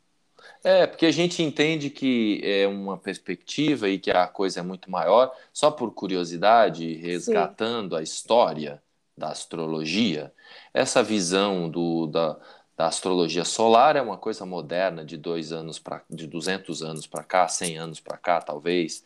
É, 0.65 0.85
porque 0.87 1.07
a 1.07 1.13
gente 1.13 1.43
entende 1.43 1.91
que 1.91 2.41
é 2.43 2.67
uma 2.67 2.99
perspectiva 2.99 3.89
e 3.89 4.01
que 4.01 4.11
a 4.11 4.27
coisa 4.27 4.61
é 4.61 4.63
muito 4.63 4.91
maior. 4.91 5.33
Só 5.53 5.71
por 5.71 5.95
curiosidade, 5.95 6.95
resgatando 6.95 7.95
Sim. 7.95 8.01
a 8.01 8.03
história 8.03 8.83
da 9.17 9.29
astrologia, 9.29 10.33
essa 10.73 11.03
visão 11.05 11.71
do, 11.71 12.09
da, 12.09 12.37
da 12.77 12.87
astrologia 12.87 13.45
solar 13.45 13.97
é 13.97 14.03
uma 14.03 14.19
coisa 14.19 14.45
moderna 14.45 15.05
de 15.05 15.17
dois 15.17 15.53
anos 15.53 15.79
para 15.79 16.03
de 16.11 16.27
200 16.27 16.83
anos 16.83 17.07
para 17.07 17.23
cá, 17.23 17.47
100 17.47 17.79
anos 17.79 18.01
para 18.01 18.17
cá, 18.17 18.41
talvez. 18.41 19.05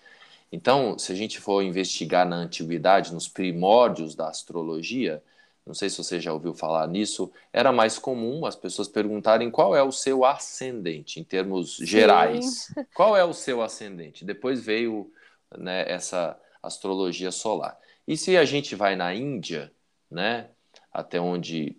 Então, 0.50 0.98
se 0.98 1.12
a 1.12 1.14
gente 1.14 1.38
for 1.38 1.62
investigar 1.62 2.26
na 2.26 2.36
antiguidade, 2.36 3.12
nos 3.12 3.28
primórdios 3.28 4.14
da 4.14 4.28
astrologia, 4.28 5.22
não 5.66 5.74
sei 5.74 5.90
se 5.90 5.98
você 5.98 6.18
já 6.18 6.32
ouviu 6.32 6.54
falar 6.54 6.88
nisso, 6.88 7.30
era 7.52 7.70
mais 7.70 7.98
comum 7.98 8.46
as 8.46 8.56
pessoas 8.56 8.88
perguntarem 8.88 9.50
qual 9.50 9.76
é 9.76 9.82
o 9.82 9.92
seu 9.92 10.24
ascendente, 10.24 11.20
em 11.20 11.24
termos 11.24 11.76
Sim. 11.76 11.86
gerais. 11.86 12.72
Qual 12.94 13.16
é 13.16 13.22
o 13.22 13.34
seu 13.34 13.62
ascendente? 13.62 14.24
Depois 14.24 14.64
veio 14.64 15.12
né, 15.56 15.84
essa 15.88 16.36
astrologia 16.60 17.30
solar. 17.30 17.78
E 18.08 18.16
se 18.16 18.36
a 18.36 18.44
gente 18.44 18.74
vai 18.74 18.96
na 18.96 19.14
Índia, 19.14 19.70
né, 20.10 20.48
até 20.92 21.20
onde 21.20 21.76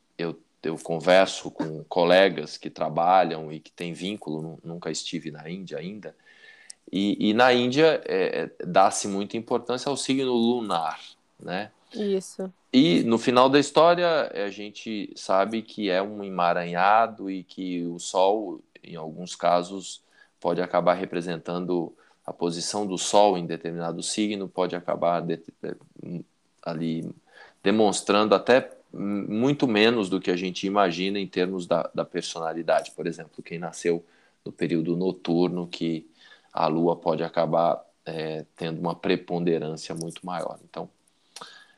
eu 0.63 0.77
converso 0.77 1.49
com 1.49 1.83
colegas 1.85 2.57
que 2.57 2.69
trabalham 2.69 3.51
e 3.51 3.59
que 3.59 3.71
têm 3.71 3.93
vínculo, 3.93 4.59
nunca 4.63 4.91
estive 4.91 5.31
na 5.31 5.49
Índia 5.49 5.77
ainda, 5.77 6.15
e, 6.91 7.29
e 7.29 7.33
na 7.33 7.53
Índia 7.53 8.01
é, 8.05 8.41
é, 8.41 8.65
dá-se 8.65 9.07
muita 9.07 9.37
importância 9.37 9.89
ao 9.89 9.97
signo 9.97 10.33
lunar, 10.33 10.99
né? 11.39 11.71
Isso. 11.93 12.51
E 12.71 13.03
no 13.03 13.17
final 13.17 13.49
da 13.49 13.59
história 13.59 14.31
a 14.33 14.49
gente 14.49 15.11
sabe 15.15 15.61
que 15.61 15.89
é 15.89 16.01
um 16.01 16.23
emaranhado 16.23 17.29
e 17.29 17.43
que 17.43 17.83
o 17.85 17.99
Sol, 17.99 18.61
em 18.83 18.95
alguns 18.95 19.35
casos, 19.35 20.01
pode 20.39 20.61
acabar 20.61 20.93
representando 20.93 21.93
a 22.25 22.33
posição 22.33 22.85
do 22.85 22.97
Sol 22.97 23.37
em 23.37 23.45
determinado 23.45 24.03
signo, 24.03 24.47
pode 24.47 24.75
acabar 24.75 25.21
de, 25.21 25.41
ali 26.61 27.09
demonstrando 27.63 28.35
até 28.35 28.71
muito 28.91 29.67
menos 29.67 30.10
do 30.10 30.19
que 30.19 30.32
a 30.32 30.36
gente 30.36 30.65
imagina 30.65 31.19
em 31.19 31.28
termos 31.28 31.67
da, 31.67 31.89
da 31.93 32.04
personalidade. 32.04 32.91
Por 32.91 33.06
exemplo, 33.06 33.43
quem 33.43 33.60
nasceu 33.60 34.04
no 34.45 34.52
período 34.52 34.95
noturno, 34.95 35.67
que 35.67 36.10
a 36.52 36.67
Lua 36.67 36.95
pode 36.95 37.23
acabar 37.23 37.84
é, 38.06 38.45
tendo 38.56 38.80
uma 38.80 38.95
preponderância 38.95 39.93
muito 39.93 40.25
maior. 40.25 40.60
Então, 40.67 40.89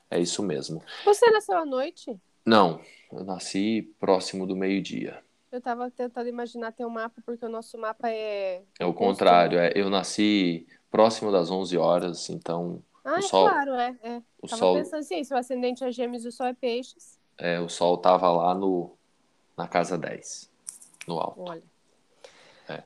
é 0.09 0.19
isso 0.19 0.41
mesmo. 0.41 0.81
Você 1.05 1.29
nasceu 1.31 1.57
à 1.57 1.65
noite? 1.65 2.19
Não, 2.45 2.79
eu 3.11 3.23
nasci 3.23 3.93
próximo 3.99 4.47
do 4.47 4.55
meio-dia. 4.55 5.21
Eu 5.51 5.59
estava 5.59 5.91
tentando 5.91 6.29
imaginar 6.29 6.71
ter 6.71 6.85
um 6.85 6.89
mapa, 6.89 7.21
porque 7.25 7.45
o 7.45 7.49
nosso 7.49 7.77
mapa 7.77 8.09
é. 8.09 8.61
É 8.79 8.85
o 8.85 8.93
contrário, 8.93 9.59
é, 9.59 9.73
eu 9.75 9.89
nasci 9.89 10.65
próximo 10.89 11.31
das 11.31 11.51
11 11.51 11.77
horas, 11.77 12.29
então 12.29 12.81
ah, 13.03 13.13
o 13.13 13.17
é 13.17 13.21
sol, 13.21 13.49
claro, 13.49 13.73
é. 13.73 13.97
é. 14.03 14.21
O 14.41 14.47
Tava 14.47 14.59
sol, 14.59 14.75
pensando 14.75 14.99
assim, 14.99 15.23
se 15.23 15.33
o 15.33 15.37
ascendente 15.37 15.83
é 15.83 15.91
gêmeos 15.91 16.23
e 16.25 16.27
o 16.27 16.31
sol 16.31 16.47
é 16.47 16.53
peixes. 16.53 17.19
É, 17.37 17.59
o 17.59 17.67
sol 17.67 17.97
tava 17.97 18.31
lá 18.31 18.53
no, 18.53 18.95
na 19.57 19.67
casa 19.67 19.97
10, 19.97 20.49
no 21.07 21.19
alto. 21.19 21.41
Olha. 21.41 21.63
É. 22.69 22.83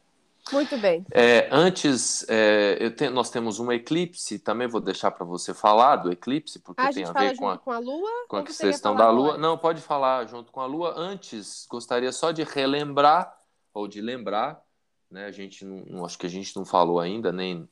Muito 0.54 0.78
bem. 0.78 1.06
É, 1.12 1.50
antes, 1.52 2.26
é, 2.30 2.90
te, 2.92 3.10
nós 3.10 3.30
temos 3.30 3.60
um 3.60 3.72
eclipse, 3.72 4.40
também 4.40 4.68
vou 4.68 4.80
deixar 4.80 5.12
para 5.12 5.26
você 5.26 5.54
falar 5.54 5.98
do 5.98 6.12
eclipse, 6.12 6.60
porque 6.60 6.82
ah, 6.82 6.94
tem 6.94 7.04
a, 7.04 7.10
a 7.10 7.14
ver 7.14 7.36
com 7.36 7.50
a, 7.50 7.58
com 7.58 7.72
a 7.72 7.80
Lua. 7.80 8.10
Com 8.30 8.38
a 8.38 8.44
questão 8.44 8.96
da 8.96 9.10
Lua. 9.10 9.34
Agora? 9.34 9.42
Não, 9.42 9.58
pode 9.58 9.82
falar 9.82 10.26
junto 10.28 10.52
com 10.52 10.62
a 10.62 10.66
Lua. 10.66 10.94
Antes, 10.96 11.68
gostaria 11.70 12.12
só 12.14 12.32
de 12.32 12.44
relembrar, 12.44 13.38
ou 13.74 13.90
de 13.90 14.00
lembrar, 14.00 14.64
né? 15.12 15.26
A 15.26 15.32
gente 15.32 15.66
não, 15.66 16.06
acho 16.06 16.18
que 16.18 16.26
a 16.26 16.30
gente 16.30 16.56
não 16.56 16.64
falou 16.64 17.00
ainda 17.00 17.32
nem 17.32 17.68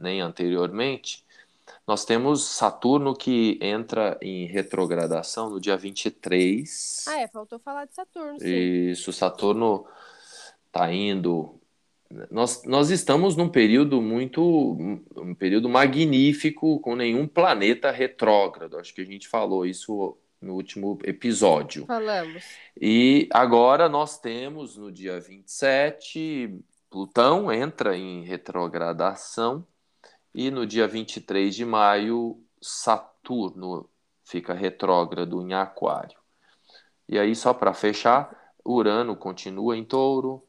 nem 0.00 0.20
anteriormente. 0.20 1.25
Nós 1.86 2.04
temos 2.04 2.44
Saturno 2.44 3.14
que 3.14 3.58
entra 3.60 4.18
em 4.20 4.46
retrogradação 4.46 5.50
no 5.50 5.60
dia 5.60 5.76
23. 5.76 7.04
Ah, 7.08 7.20
é, 7.20 7.28
faltou 7.28 7.58
falar 7.58 7.86
de 7.86 7.94
Saturno, 7.94 8.38
sim. 8.38 8.90
Isso, 8.90 9.12
Saturno 9.12 9.86
está 10.68 10.92
indo 10.92 11.60
nós, 12.30 12.62
nós 12.64 12.90
estamos 12.90 13.36
num 13.36 13.48
período 13.48 14.00
muito 14.00 14.76
um 15.16 15.34
período 15.34 15.68
magnífico 15.68 16.78
com 16.80 16.94
nenhum 16.94 17.26
planeta 17.26 17.90
retrógrado. 17.90 18.78
Acho 18.78 18.94
que 18.94 19.00
a 19.00 19.04
gente 19.04 19.26
falou 19.26 19.66
isso 19.66 20.16
no 20.40 20.54
último 20.54 20.98
episódio. 21.02 21.84
Falamos. 21.86 22.44
E 22.80 23.28
agora 23.32 23.88
nós 23.88 24.18
temos 24.18 24.76
no 24.76 24.92
dia 24.92 25.18
27, 25.18 26.54
Plutão 26.88 27.50
entra 27.52 27.96
em 27.96 28.22
retrogradação 28.22 29.66
e 30.36 30.50
no 30.50 30.66
dia 30.66 30.86
23 30.86 31.54
de 31.54 31.64
maio, 31.64 32.38
Saturno 32.60 33.88
fica 34.22 34.52
retrógrado 34.52 35.40
em 35.40 35.54
Aquário. 35.54 36.18
E 37.08 37.18
aí, 37.18 37.34
só 37.34 37.54
para 37.54 37.72
fechar, 37.72 38.52
Urano 38.62 39.16
continua 39.16 39.78
em 39.78 39.82
touro, 39.82 40.42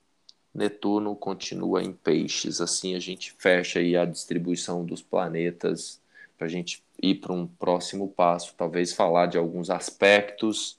Netuno 0.53 1.15
continua 1.15 1.81
em 1.81 1.93
peixes. 1.93 2.59
Assim 2.59 2.95
a 2.95 2.99
gente 2.99 3.33
fecha 3.39 3.79
aí 3.79 3.95
a 3.95 4.03
distribuição 4.03 4.83
dos 4.83 5.01
planetas 5.01 6.01
para 6.37 6.47
a 6.47 6.49
gente 6.49 6.83
ir 7.01 7.15
para 7.15 7.31
um 7.31 7.47
próximo 7.47 8.09
passo, 8.09 8.55
talvez 8.57 8.91
falar 8.91 9.27
de 9.27 9.37
alguns 9.37 9.69
aspectos 9.69 10.77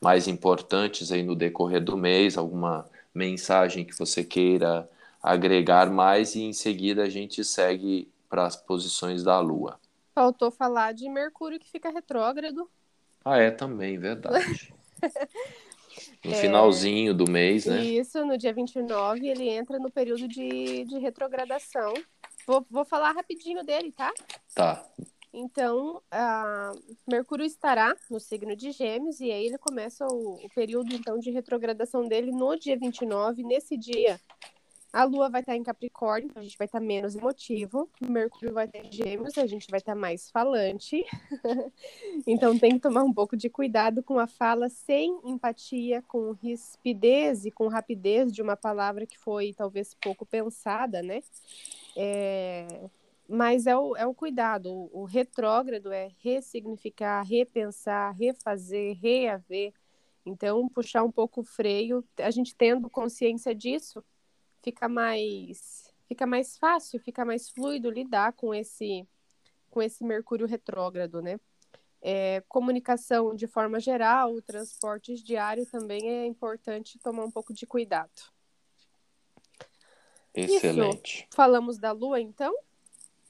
mais 0.00 0.26
importantes 0.26 1.12
aí 1.12 1.22
no 1.22 1.36
decorrer 1.36 1.84
do 1.84 1.94
mês, 1.94 2.38
alguma 2.38 2.88
mensagem 3.14 3.84
que 3.84 3.98
você 3.98 4.24
queira 4.24 4.88
agregar 5.22 5.90
mais 5.90 6.34
e 6.34 6.40
em 6.40 6.54
seguida 6.54 7.02
a 7.02 7.08
gente 7.10 7.44
segue 7.44 8.08
para 8.30 8.46
as 8.46 8.56
posições 8.56 9.24
da 9.24 9.38
Lua. 9.40 9.78
Faltou 10.14 10.50
falar 10.50 10.94
de 10.94 11.08
Mercúrio 11.08 11.58
que 11.58 11.70
fica 11.70 11.90
retrógrado. 11.90 12.70
Ah, 13.24 13.36
é 13.36 13.50
também, 13.50 13.98
verdade. 13.98 14.72
No 16.24 16.32
é, 16.32 16.34
finalzinho 16.34 17.12
do 17.12 17.28
mês, 17.28 17.66
né? 17.66 17.82
Isso, 17.82 18.24
no 18.24 18.38
dia 18.38 18.52
29, 18.52 19.26
ele 19.26 19.48
entra 19.48 19.78
no 19.78 19.90
período 19.90 20.28
de, 20.28 20.84
de 20.84 20.98
retrogradação. 20.98 21.92
Vou, 22.46 22.64
vou 22.70 22.84
falar 22.84 23.12
rapidinho 23.12 23.64
dele, 23.64 23.92
tá? 23.92 24.12
Tá. 24.54 24.86
Então, 25.32 26.02
Mercúrio 27.08 27.44
estará 27.44 27.94
no 28.10 28.18
signo 28.18 28.56
de 28.56 28.72
Gêmeos 28.72 29.20
e 29.20 29.30
aí 29.30 29.46
ele 29.46 29.58
começa 29.58 30.06
o, 30.06 30.44
o 30.44 30.48
período 30.54 30.94
então 30.94 31.18
de 31.18 31.30
retrogradação 31.30 32.06
dele 32.06 32.30
no 32.32 32.56
dia 32.56 32.76
29. 32.76 33.42
Nesse 33.44 33.76
dia, 33.76 34.20
a 34.92 35.04
Lua 35.04 35.28
vai 35.28 35.40
estar 35.40 35.54
em 35.54 35.62
Capricórnio, 35.62 36.28
então 36.28 36.40
a 36.40 36.44
gente 36.44 36.58
vai 36.58 36.64
estar 36.64 36.80
menos 36.80 37.14
emotivo. 37.14 37.88
Mercúrio 38.00 38.52
vai 38.52 38.66
estar 38.66 38.78
em 38.78 38.90
Gêmeos, 38.90 39.38
a 39.38 39.46
gente 39.46 39.68
vai 39.70 39.78
estar 39.78 39.94
mais 39.94 40.30
falante. 40.30 41.04
então 42.26 42.58
tem 42.58 42.72
que 42.72 42.80
tomar 42.80 43.04
um 43.04 43.12
pouco 43.12 43.36
de 43.36 43.48
cuidado 43.48 44.02
com 44.02 44.18
a 44.18 44.26
fala 44.26 44.68
sem 44.68 45.16
empatia, 45.24 46.02
com 46.02 46.32
rispidez 46.32 47.44
e 47.44 47.52
com 47.52 47.68
rapidez 47.68 48.32
de 48.32 48.42
uma 48.42 48.56
palavra 48.56 49.06
que 49.06 49.16
foi 49.16 49.54
talvez 49.54 49.94
pouco 49.94 50.26
pensada, 50.26 51.02
né? 51.02 51.20
É... 51.96 52.88
Mas 53.28 53.68
é 53.68 53.76
o, 53.76 53.96
é 53.96 54.04
o 54.04 54.12
cuidado. 54.12 54.72
O, 54.72 55.02
o 55.02 55.04
retrógrado 55.04 55.92
é 55.92 56.10
ressignificar, 56.18 57.22
repensar, 57.22 58.12
refazer, 58.12 58.98
reaver. 59.00 59.72
Então, 60.26 60.68
puxar 60.68 61.04
um 61.04 61.12
pouco 61.12 61.42
o 61.42 61.44
freio, 61.44 62.04
a 62.18 62.30
gente 62.32 62.56
tendo 62.56 62.90
consciência 62.90 63.54
disso, 63.54 64.04
fica 64.62 64.88
mais 64.88 65.90
fica 66.06 66.26
mais 66.26 66.56
fácil, 66.58 67.00
fica 67.00 67.24
mais 67.24 67.48
fluido 67.50 67.90
lidar 67.90 68.32
com 68.32 68.54
esse 68.54 69.06
com 69.70 69.80
esse 69.80 70.04
Mercúrio 70.04 70.46
retrógrado, 70.46 71.22
né? 71.22 71.38
É, 72.02 72.42
comunicação 72.48 73.34
de 73.34 73.46
forma 73.46 73.78
geral, 73.78 74.40
transportes 74.42 75.22
diário 75.22 75.66
também 75.66 76.08
é 76.08 76.26
importante 76.26 76.98
tomar 76.98 77.24
um 77.24 77.30
pouco 77.30 77.52
de 77.52 77.66
cuidado. 77.66 78.10
Excelente. 80.34 81.20
Isso. 81.20 81.36
Falamos 81.36 81.78
da 81.78 81.92
Lua, 81.92 82.20
então? 82.20 82.54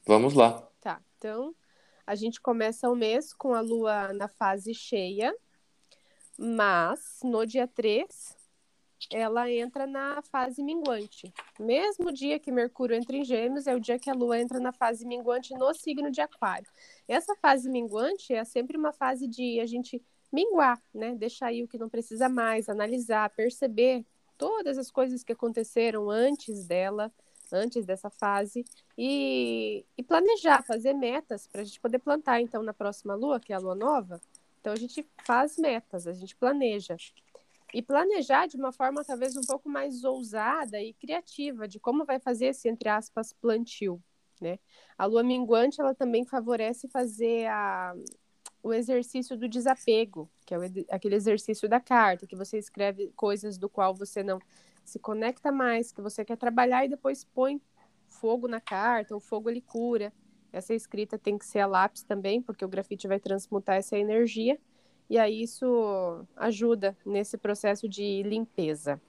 Vamos 0.07 0.35
lá. 0.35 0.67
Tá, 0.81 1.03
então 1.19 1.55
a 2.07 2.15
gente 2.15 2.41
começa 2.41 2.89
o 2.89 2.97
mês 2.97 3.33
com 3.33 3.55
a 3.55 3.61
Lua 3.61 4.13
na 4.13 4.29
fase 4.29 4.73
cheia, 4.73 5.35
mas 6.39 7.21
no 7.23 7.45
dia 7.45 7.69
3 7.69 8.40
ela 9.11 9.51
entra 9.51 9.87
na 9.87 10.21
fase 10.23 10.63
minguante. 10.63 11.33
Mesmo 11.59 12.13
dia 12.13 12.39
que 12.39 12.53
Mercúrio 12.53 12.97
entra 12.97 13.17
em 13.17 13.25
Gêmeos, 13.25 13.67
é 13.67 13.75
o 13.75 13.81
dia 13.81 13.99
que 13.99 14.11
a 14.11 14.15
Lua 14.15 14.39
entra 14.39 14.61
na 14.61 14.73
fase 14.73 15.07
minguante 15.07 15.55
no 15.55 15.73
signo 15.73 16.11
de 16.11 16.21
Aquário. 16.21 16.69
Essa 17.09 17.35
fase 17.37 17.69
minguante 17.71 18.35
é 18.35 18.45
sempre 18.45 18.77
uma 18.77 18.93
fase 18.93 19.27
de 19.27 19.61
a 19.61 19.67
gente 19.67 20.03
minguar, 20.33 20.81
né? 20.95 21.15
Deixar 21.15 21.47
aí 21.47 21.63
o 21.63 21.69
que 21.69 21.79
não 21.79 21.89
precisa 21.89 22.29
mais, 22.29 22.69
analisar, 22.69 23.31
perceber 23.31 24.05
todas 24.37 24.79
as 24.79 24.91
coisas 24.91 25.23
que 25.23 25.33
aconteceram 25.33 26.09
antes 26.09 26.65
dela, 26.67 27.13
antes 27.53 27.85
dessa 27.85 28.09
fase, 28.09 28.65
e, 28.97 29.85
e 29.99 30.03
planejar, 30.03 30.63
fazer 30.63 30.93
metas 30.95 31.47
para 31.47 31.63
a 31.63 31.65
gente 31.65 31.81
poder 31.81 31.99
plantar, 31.99 32.41
então, 32.41 32.63
na 32.63 32.73
próxima 32.73 33.15
lua, 33.15 33.41
que 33.41 33.53
é 33.53 33.57
a 33.57 33.59
lua 33.59 33.75
nova. 33.75 34.21
Então, 34.61 34.73
a 34.73 34.77
gente 34.77 35.07
faz 35.25 35.57
metas, 35.57 36.07
a 36.07 36.13
gente 36.13 36.37
planeja 36.37 36.97
e 37.73 37.83
planejar 37.83 38.47
de 38.47 38.57
uma 38.57 38.73
forma 38.73 39.05
talvez 39.05 39.37
um 39.37 39.43
pouco 39.43 39.69
mais 39.69 40.05
ousada 40.05 40.81
e 40.81 40.93
criativa 40.95 41.69
de 41.69 41.79
como 41.79 42.05
vai 42.05 42.19
fazer 42.19 42.47
esse 42.47 42.69
entre 42.69 42.89
aspas 42.89 43.33
plantio, 43.33 44.03
né? 44.41 44.59
A 44.99 45.05
lua 45.07 45.23
minguante 45.23 45.81
ela 45.81 45.95
também 45.95 46.25
favorece 46.25 46.89
fazer 46.89 47.47
a, 47.47 47.95
o 48.63 48.73
exercício 48.73 49.37
do 49.37 49.49
desapego, 49.49 50.31
que 50.45 50.55
é 50.55 50.59
o, 50.59 50.63
aquele 50.91 51.15
exercício 51.15 51.69
da 51.69 51.81
carta, 51.81 52.27
que 52.27 52.37
você 52.37 52.59
escreve 52.59 53.13
coisas 53.15 53.57
do 53.57 53.69
qual 53.69 53.95
você 53.95 54.23
não 54.23 54.39
se 54.85 54.99
conecta 54.99 55.53
mais, 55.53 55.93
que 55.93 56.01
você 56.01 56.25
quer 56.25 56.37
trabalhar 56.37 56.85
e 56.85 56.89
depois 56.89 57.25
põe 57.25 57.61
fogo 58.09 58.49
na 58.49 58.61
carta, 58.61 59.17
o 59.17 59.21
fogo 59.21 59.49
ele 59.49 59.61
cura. 59.61 60.13
Essa 60.53 60.75
escrita 60.75 61.17
tem 61.17 61.39
que 61.39 61.47
ser 61.47 61.61
a 61.61 61.67
lápis 61.67 62.03
também, 62.03 62.43
porque 62.43 62.65
o 62.65 62.69
grafite 62.69 63.07
vai 63.07 63.21
transmutar 63.21 63.77
essa 63.77 63.97
energia 63.97 64.59
e 65.11 65.19
aí 65.19 65.43
isso 65.43 66.25
ajuda 66.37 66.97
nesse 67.05 67.37
processo 67.37 67.89
de 67.89 68.23
limpeza. 68.23 69.01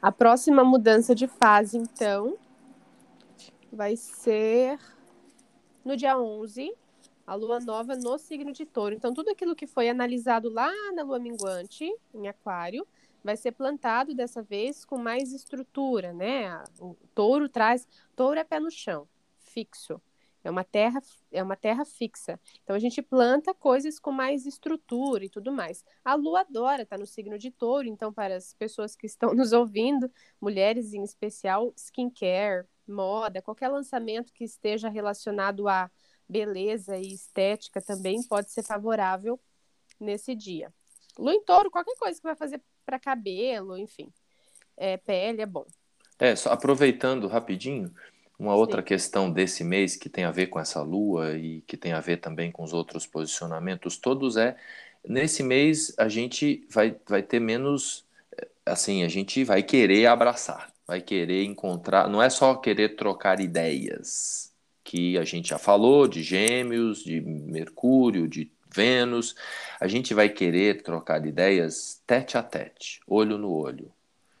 A 0.00 0.12
próxima 0.12 0.62
mudança 0.62 1.12
de 1.12 1.26
fase, 1.26 1.76
então, 1.76 2.38
vai 3.72 3.96
ser 3.96 4.78
no 5.84 5.96
dia 5.96 6.16
11, 6.16 6.72
a 7.26 7.34
lua 7.34 7.58
nova 7.58 7.96
no 7.96 8.16
signo 8.16 8.52
de 8.52 8.64
touro. 8.64 8.94
Então, 8.94 9.12
tudo 9.12 9.30
aquilo 9.30 9.56
que 9.56 9.66
foi 9.66 9.88
analisado 9.88 10.48
lá 10.48 10.70
na 10.92 11.02
lua 11.02 11.18
minguante, 11.18 11.92
em 12.14 12.28
Aquário, 12.28 12.86
vai 13.24 13.36
ser 13.36 13.52
plantado 13.52 14.14
dessa 14.14 14.40
vez 14.40 14.84
com 14.84 14.98
mais 14.98 15.32
estrutura, 15.32 16.12
né? 16.12 16.62
O 16.78 16.94
touro 17.12 17.48
traz. 17.48 17.88
Touro 18.14 18.38
é 18.38 18.44
pé 18.44 18.60
no 18.60 18.70
chão, 18.70 19.08
fixo. 19.40 20.00
É 20.44 20.50
uma 20.50 20.62
terra, 20.62 21.02
é 21.32 21.42
uma 21.42 21.56
terra 21.56 21.84
fixa. 21.84 22.38
Então 22.62 22.76
a 22.76 22.78
gente 22.78 23.00
planta 23.00 23.54
coisas 23.54 23.98
com 23.98 24.12
mais 24.12 24.44
estrutura 24.44 25.24
e 25.24 25.28
tudo 25.28 25.50
mais. 25.50 25.82
A 26.04 26.14
lua 26.14 26.40
adora 26.40 26.82
estar 26.82 26.96
tá 26.96 27.00
no 27.00 27.06
signo 27.06 27.38
de 27.38 27.50
touro, 27.50 27.88
então 27.88 28.12
para 28.12 28.36
as 28.36 28.52
pessoas 28.54 28.94
que 28.94 29.06
estão 29.06 29.32
nos 29.34 29.52
ouvindo, 29.52 30.10
mulheres 30.40 30.92
em 30.92 31.02
especial, 31.02 31.72
skincare, 31.76 32.66
moda, 32.86 33.40
qualquer 33.40 33.68
lançamento 33.68 34.32
que 34.32 34.44
esteja 34.44 34.88
relacionado 34.88 35.66
a 35.66 35.90
beleza 36.28 36.98
e 36.98 37.14
estética 37.14 37.80
também 37.80 38.22
pode 38.22 38.50
ser 38.50 38.62
favorável 38.62 39.40
nesse 39.98 40.34
dia. 40.34 40.72
Lua 41.18 41.32
em 41.32 41.42
touro, 41.42 41.70
qualquer 41.70 41.96
coisa 41.96 42.18
que 42.18 42.26
vai 42.26 42.36
fazer 42.36 42.60
para 42.84 42.98
cabelo, 42.98 43.78
enfim, 43.78 44.12
é, 44.76 44.96
pele 44.96 45.42
é 45.42 45.46
bom. 45.46 45.64
É, 46.18 46.36
só 46.36 46.50
aproveitando 46.52 47.26
rapidinho, 47.26 47.92
uma 48.38 48.54
outra 48.54 48.80
Sim. 48.80 48.86
questão 48.86 49.30
desse 49.30 49.62
mês 49.62 49.96
que 49.96 50.08
tem 50.08 50.24
a 50.24 50.30
ver 50.30 50.48
com 50.48 50.58
essa 50.58 50.82
lua 50.82 51.36
e 51.36 51.62
que 51.62 51.76
tem 51.76 51.92
a 51.92 52.00
ver 52.00 52.18
também 52.18 52.50
com 52.50 52.64
os 52.64 52.72
outros 52.72 53.06
posicionamentos 53.06 53.96
todos 53.96 54.36
é 54.36 54.56
nesse 55.06 55.42
mês 55.42 55.94
a 55.98 56.08
gente 56.08 56.66
vai, 56.70 56.96
vai 57.06 57.22
ter 57.22 57.40
menos 57.40 58.04
assim, 58.64 59.02
a 59.02 59.08
gente 59.08 59.44
vai 59.44 59.62
querer 59.62 60.06
abraçar, 60.06 60.72
vai 60.86 61.00
querer 61.00 61.44
encontrar, 61.44 62.08
não 62.08 62.22
é 62.22 62.30
só 62.30 62.54
querer 62.54 62.96
trocar 62.96 63.40
ideias, 63.40 64.52
que 64.82 65.18
a 65.18 65.24
gente 65.24 65.48
já 65.48 65.58
falou 65.58 66.06
de 66.06 66.22
Gêmeos, 66.22 67.02
de 67.02 67.20
Mercúrio, 67.20 68.28
de 68.28 68.50
Vênus, 68.72 69.34
a 69.80 69.86
gente 69.86 70.12
vai 70.12 70.28
querer 70.28 70.82
trocar 70.82 71.24
ideias 71.24 72.02
tete 72.06 72.36
a 72.36 72.42
tete, 72.42 73.00
olho 73.06 73.38
no 73.38 73.52
olho. 73.52 73.90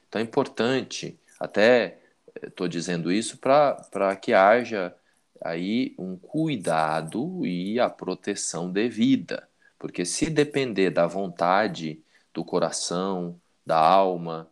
Então 0.08 0.20
é 0.20 0.24
importante 0.24 1.18
até 1.38 1.98
estou 2.42 2.68
dizendo 2.68 3.12
isso 3.12 3.38
para 3.38 4.16
que 4.16 4.32
haja 4.32 4.94
aí 5.42 5.94
um 5.98 6.16
cuidado 6.16 7.44
e 7.46 7.78
a 7.78 7.88
proteção 7.90 8.70
devida, 8.70 9.48
porque 9.78 10.04
se 10.04 10.30
depender 10.30 10.90
da 10.90 11.06
vontade 11.06 12.02
do 12.32 12.44
coração, 12.44 13.40
da 13.64 13.78
alma, 13.78 14.48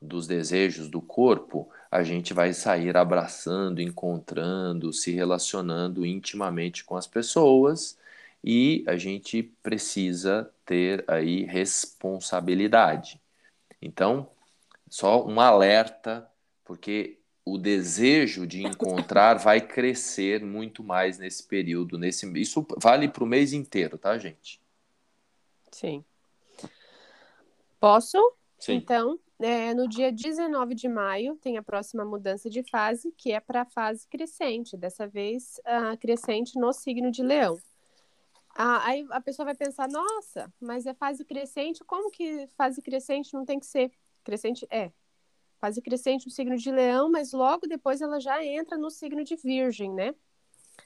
dos 0.00 0.26
desejos 0.26 0.88
do 0.88 1.00
corpo, 1.00 1.68
a 1.90 2.02
gente 2.02 2.32
vai 2.32 2.52
sair 2.52 2.96
abraçando, 2.96 3.80
encontrando, 3.80 4.92
se 4.92 5.10
relacionando 5.10 6.06
intimamente 6.06 6.84
com 6.84 6.96
as 6.96 7.06
pessoas 7.06 7.98
e 8.44 8.84
a 8.86 8.96
gente 8.96 9.42
precisa 9.42 10.50
ter 10.64 11.04
aí 11.08 11.44
responsabilidade. 11.44 13.20
Então, 13.82 14.28
só 14.88 15.26
um 15.26 15.40
alerta, 15.40 16.28
porque 16.68 17.18
o 17.46 17.56
desejo 17.56 18.46
de 18.46 18.62
encontrar 18.62 19.38
vai 19.40 19.58
crescer 19.58 20.44
muito 20.44 20.84
mais 20.84 21.18
nesse 21.18 21.42
período, 21.42 21.98
nesse 21.98 22.30
isso 22.38 22.64
vale 22.76 23.08
para 23.08 23.24
o 23.24 23.26
mês 23.26 23.54
inteiro, 23.54 23.96
tá, 23.96 24.18
gente? 24.18 24.60
Sim. 25.72 26.04
Posso? 27.80 28.18
Sim. 28.58 28.74
Então, 28.74 29.18
é, 29.38 29.72
no 29.72 29.88
dia 29.88 30.12
19 30.12 30.74
de 30.74 30.88
maio 30.88 31.36
tem 31.36 31.56
a 31.56 31.62
próxima 31.62 32.04
mudança 32.04 32.50
de 32.50 32.62
fase, 32.62 33.12
que 33.16 33.32
é 33.32 33.40
para 33.40 33.62
a 33.62 33.66
fase 33.66 34.06
crescente, 34.06 34.76
dessa 34.76 35.06
vez 35.06 35.58
uh, 35.60 35.96
crescente 35.96 36.58
no 36.58 36.70
signo 36.72 37.10
de 37.10 37.22
Leão. 37.22 37.58
Ah, 38.54 38.84
aí 38.84 39.06
a 39.10 39.20
pessoa 39.22 39.46
vai 39.46 39.54
pensar, 39.54 39.88
nossa, 39.88 40.52
mas 40.60 40.84
é 40.84 40.92
fase 40.92 41.24
crescente, 41.24 41.82
como 41.84 42.10
que 42.10 42.46
fase 42.58 42.82
crescente 42.82 43.32
não 43.32 43.46
tem 43.46 43.58
que 43.58 43.66
ser 43.66 43.90
crescente? 44.24 44.66
É, 44.68 44.90
fase 45.60 45.82
crescente 45.82 46.26
no 46.26 46.32
signo 46.32 46.56
de 46.56 46.70
Leão, 46.70 47.10
mas 47.10 47.32
logo 47.32 47.66
depois 47.66 48.00
ela 48.00 48.20
já 48.20 48.44
entra 48.44 48.76
no 48.76 48.90
signo 48.90 49.24
de 49.24 49.36
Virgem, 49.36 49.92
né? 49.92 50.14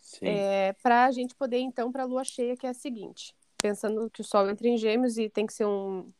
Sim. 0.01 0.27
É, 0.27 0.73
para 0.83 1.07
a 1.07 1.11
gente 1.11 1.35
poder 1.35 1.59
então 1.59 1.93
para 1.93 2.03
a 2.03 2.07
lua 2.07 2.25
cheia, 2.25 2.57
que 2.57 2.67
é 2.67 2.71
a 2.71 2.75
seguinte, 2.75 3.35
pensando 3.59 4.11
que 4.11 4.21
o 4.21 4.25
Sol 4.25 4.49
entra 4.49 4.67
em 4.67 4.77
Gêmeos 4.77 5.19
e 5.19 5.29
tem 5.29 5.47
que 5.47 5.53
ser 5.53 5.67
um 5.67 6.11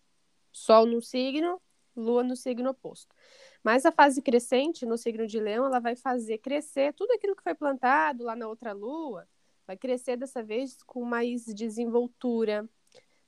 Sol 0.53 0.87
no 0.87 1.01
signo, 1.01 1.61
Lua 1.97 2.23
no 2.23 2.37
signo 2.37 2.71
oposto. 2.71 3.15
Mas 3.63 3.85
a 3.85 3.93
fase 3.93 4.21
crescente 4.23 4.85
no 4.85 4.97
signo 4.97 5.27
de 5.27 5.39
Leão, 5.39 5.65
ela 5.65 5.79
vai 5.79 5.95
fazer 5.95 6.39
crescer 6.39 6.93
tudo 6.95 7.13
aquilo 7.13 7.37
que 7.37 7.43
foi 7.43 7.55
plantado 7.55 8.25
lá 8.25 8.35
na 8.35 8.49
outra 8.49 8.73
Lua, 8.73 9.27
vai 9.67 9.77
crescer 9.77 10.17
dessa 10.17 10.43
vez 10.43 10.77
com 10.85 11.05
mais 11.05 11.45
desenvoltura. 11.45 12.69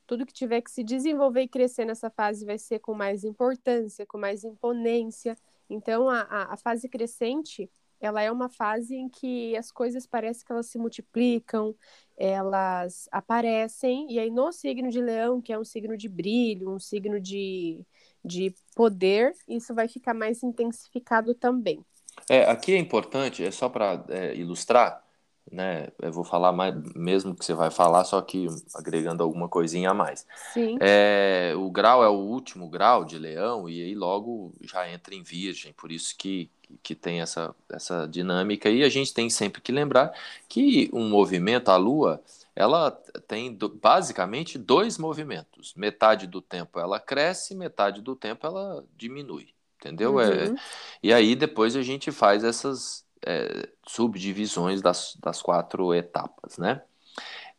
Tudo 0.07 0.26
que 0.26 0.32
tiver 0.32 0.61
que 0.61 0.70
se 0.70 0.84
desenvolver 0.84 1.42
e 1.42 1.48
crescer 1.48 1.84
nessa 1.84 2.11
fase 2.11 2.44
vai 2.44 2.59
ser 2.59 2.78
com 2.78 2.94
mais 2.94 3.24
importância, 3.24 4.07
com 4.07 4.18
mais 4.18 4.44
imponência. 4.44 5.36
Então, 5.68 6.09
a, 6.09 6.20
a, 6.22 6.55
a 6.55 6.57
fase 6.57 6.88
crescente, 6.88 7.70
ela 8.00 8.22
é 8.22 8.30
uma 8.30 8.48
fase 8.48 8.94
em 8.94 9.09
que 9.09 9.57
as 9.57 9.70
coisas 9.70 10.07
parecem 10.07 10.44
que 10.44 10.52
elas 10.52 10.66
se 10.66 10.78
multiplicam, 10.78 11.74
elas 12.16 13.09
aparecem, 13.11 14.07
e 14.11 14.18
aí 14.18 14.30
no 14.30 14.52
signo 14.52 14.90
de 14.90 15.00
leão, 15.00 15.40
que 15.40 15.52
é 15.52 15.59
um 15.59 15.64
signo 15.64 15.96
de 15.96 16.09
brilho, 16.09 16.70
um 16.70 16.78
signo 16.78 17.20
de, 17.20 17.84
de 18.24 18.55
poder, 18.74 19.32
isso 19.48 19.74
vai 19.74 19.88
ficar 19.88 20.14
mais 20.14 20.42
intensificado 20.42 21.34
também. 21.34 21.84
É, 22.28 22.44
aqui 22.44 22.72
é 22.72 22.78
importante, 22.78 23.44
é 23.44 23.50
só 23.50 23.68
para 23.68 24.05
é, 24.09 24.34
ilustrar, 24.36 25.03
né? 25.51 25.88
Eu 26.01 26.12
vou 26.12 26.24
falar 26.24 26.53
mais, 26.53 26.74
mesmo 26.95 27.34
que 27.34 27.45
você 27.45 27.55
vai 27.55 27.70
falar, 27.70 28.05
só 28.05 28.20
que 28.20 28.47
agregando 28.74 29.22
alguma 29.22 29.49
coisinha 29.49 29.90
a 29.90 29.95
mais. 29.95 30.26
Sim. 30.53 30.76
É, 30.80 31.53
o 31.57 31.70
grau 31.70 32.03
é 32.03 32.09
o 32.09 32.12
último 32.12 32.68
grau 32.68 33.05
de 33.05 33.18
leão, 33.18 33.68
e 33.68 33.82
aí 33.82 33.95
logo 33.95 34.53
já 34.62 34.88
entra 34.90 35.14
em 35.14 35.22
virgem, 35.22 35.72
por 35.72 35.92
isso 35.92 36.14
que 36.16 36.51
que 36.82 36.95
tem 36.95 37.20
essa, 37.20 37.55
essa 37.70 38.07
dinâmica 38.09 38.68
e 38.68 38.82
a 38.82 38.88
gente 38.88 39.12
tem 39.12 39.28
sempre 39.28 39.61
que 39.61 39.70
lembrar 39.70 40.12
que 40.49 40.90
um 40.92 41.09
movimento, 41.09 41.70
a 41.70 41.76
Lua, 41.76 42.22
ela 42.55 42.90
tem 43.26 43.53
do, 43.53 43.68
basicamente 43.68 44.59
dois 44.59 44.99
movimentos. 44.99 45.74
Metade 45.74 46.26
do 46.26 46.40
tempo 46.40 46.78
ela 46.78 47.01
cresce, 47.01 47.55
metade 47.55 48.01
do 48.01 48.14
tempo 48.14 48.47
ela 48.47 48.84
diminui, 48.97 49.49
entendeu? 49.78 50.20
É, 50.20 50.26
uhum. 50.26 50.55
É, 50.55 50.61
e 51.03 51.12
aí 51.12 51.34
depois 51.34 51.76
a 51.76 51.82
gente 51.82 52.11
faz 52.11 52.45
essas 52.45 53.03
é, 53.27 53.68
subdivisões 53.87 54.81
das, 54.83 55.16
das 55.22 55.43
quatro 55.43 55.95
etapas, 55.95 56.59
né? 56.59 56.83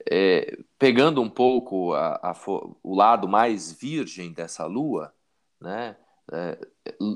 É, 0.09 0.57
pegando 0.77 1.21
um 1.21 1.29
pouco 1.29 1.93
a, 1.93 2.15
a, 2.15 2.35
o 2.83 2.95
lado 2.95 3.27
mais 3.27 3.71
virgem 3.71 4.31
dessa 4.33 4.65
Lua, 4.65 5.13
né? 5.59 5.95
É, 6.31 6.57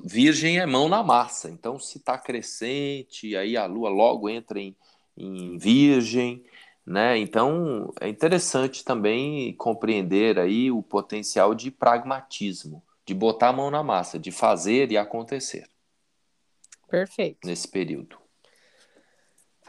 virgem 0.05 0.59
é 0.59 0.65
mão 0.65 0.87
na 0.87 1.01
massa, 1.01 1.49
então 1.49 1.79
se 1.79 1.97
está 1.97 2.17
crescente, 2.17 3.35
aí 3.35 3.57
a 3.57 3.65
lua 3.65 3.89
logo 3.89 4.29
entra 4.29 4.59
em, 4.59 4.75
em 5.17 5.57
virgem, 5.57 6.43
né? 6.85 7.17
Então 7.17 7.91
é 7.99 8.07
interessante 8.07 8.85
também 8.85 9.53
compreender 9.55 10.37
aí 10.37 10.71
o 10.71 10.83
potencial 10.83 11.55
de 11.55 11.71
pragmatismo, 11.71 12.83
de 13.03 13.15
botar 13.15 13.49
a 13.49 13.53
mão 13.53 13.71
na 13.71 13.81
massa, 13.81 14.19
de 14.19 14.31
fazer 14.31 14.91
e 14.91 14.97
acontecer. 14.97 15.67
Perfeito. 16.87 17.47
Nesse 17.47 17.67
período. 17.67 18.18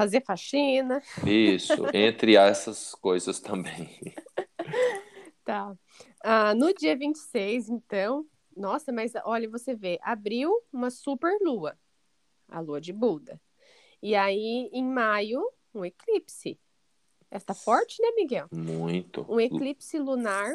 Fazer 0.00 0.24
faxina. 0.24 1.02
Isso, 1.26 1.74
entre 1.92 2.34
essas 2.34 2.94
coisas 2.94 3.38
também. 3.38 4.14
tá. 5.44 5.76
Ah, 6.24 6.54
no 6.54 6.72
dia 6.72 6.96
26, 6.96 7.68
então, 7.68 8.24
nossa, 8.56 8.90
mas 8.90 9.12
olha, 9.26 9.46
você 9.46 9.74
vê, 9.74 9.98
abriu 10.02 10.58
uma 10.72 10.88
super 10.88 11.36
lua, 11.42 11.78
a 12.48 12.60
lua 12.60 12.80
de 12.80 12.94
Buda. 12.94 13.38
E 14.02 14.14
aí, 14.14 14.70
em 14.72 14.82
maio, 14.82 15.42
um 15.74 15.84
eclipse. 15.84 16.58
Está 17.30 17.52
forte, 17.52 18.00
né, 18.00 18.08
Miguel? 18.16 18.48
Muito. 18.50 19.26
Um 19.28 19.38
eclipse 19.38 19.98
lunar 19.98 20.50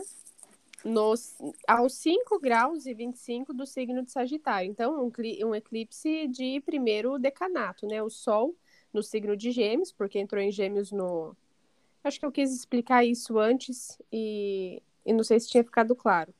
nos, 0.83 1.37
aos 1.67 1.93
5 1.93 2.39
graus 2.39 2.87
e 2.87 2.95
25 2.95 3.53
do 3.53 3.67
signo 3.67 4.03
de 4.03 4.11
Sagitário. 4.11 4.71
Então, 4.71 5.05
um, 5.05 5.11
um 5.47 5.53
eclipse 5.53 6.27
de 6.29 6.61
primeiro 6.61 7.19
decanato, 7.19 7.85
né? 7.85 8.01
O 8.01 8.09
Sol 8.09 8.55
no 8.95 9.03
signo 9.03 9.35
de 9.35 9.51
Gêmeos, 9.51 9.91
porque 9.91 10.17
entrou 10.17 10.41
em 10.41 10.51
Gêmeos 10.51 10.91
no. 10.91 11.35
Acho 12.03 12.19
que 12.19 12.25
eu 12.25 12.31
quis 12.31 12.55
explicar 12.55 13.03
isso 13.03 13.37
antes 13.37 13.99
e, 14.11 14.81
e 15.05 15.11
não 15.11 15.23
sei 15.23 15.39
se 15.39 15.49
tinha 15.49 15.63
ficado 15.63 15.95
claro. 15.95 16.33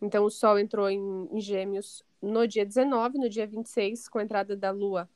Então, 0.00 0.24
o 0.24 0.30
Sol 0.30 0.58
entrou 0.58 0.88
em, 0.88 1.28
em 1.32 1.40
Gêmeos 1.40 2.04
no 2.22 2.46
dia 2.46 2.64
19, 2.64 3.18
no 3.18 3.28
dia 3.28 3.46
26, 3.46 4.08
com 4.08 4.18
a 4.18 4.22
entrada 4.22 4.56
da 4.56 4.70
Lua 4.70 5.08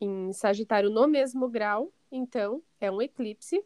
em 0.00 0.32
Sagitário 0.32 0.90
no 0.90 1.08
mesmo 1.08 1.48
grau. 1.48 1.92
Então, 2.10 2.62
é 2.80 2.90
um 2.90 3.00
eclipse. 3.00 3.64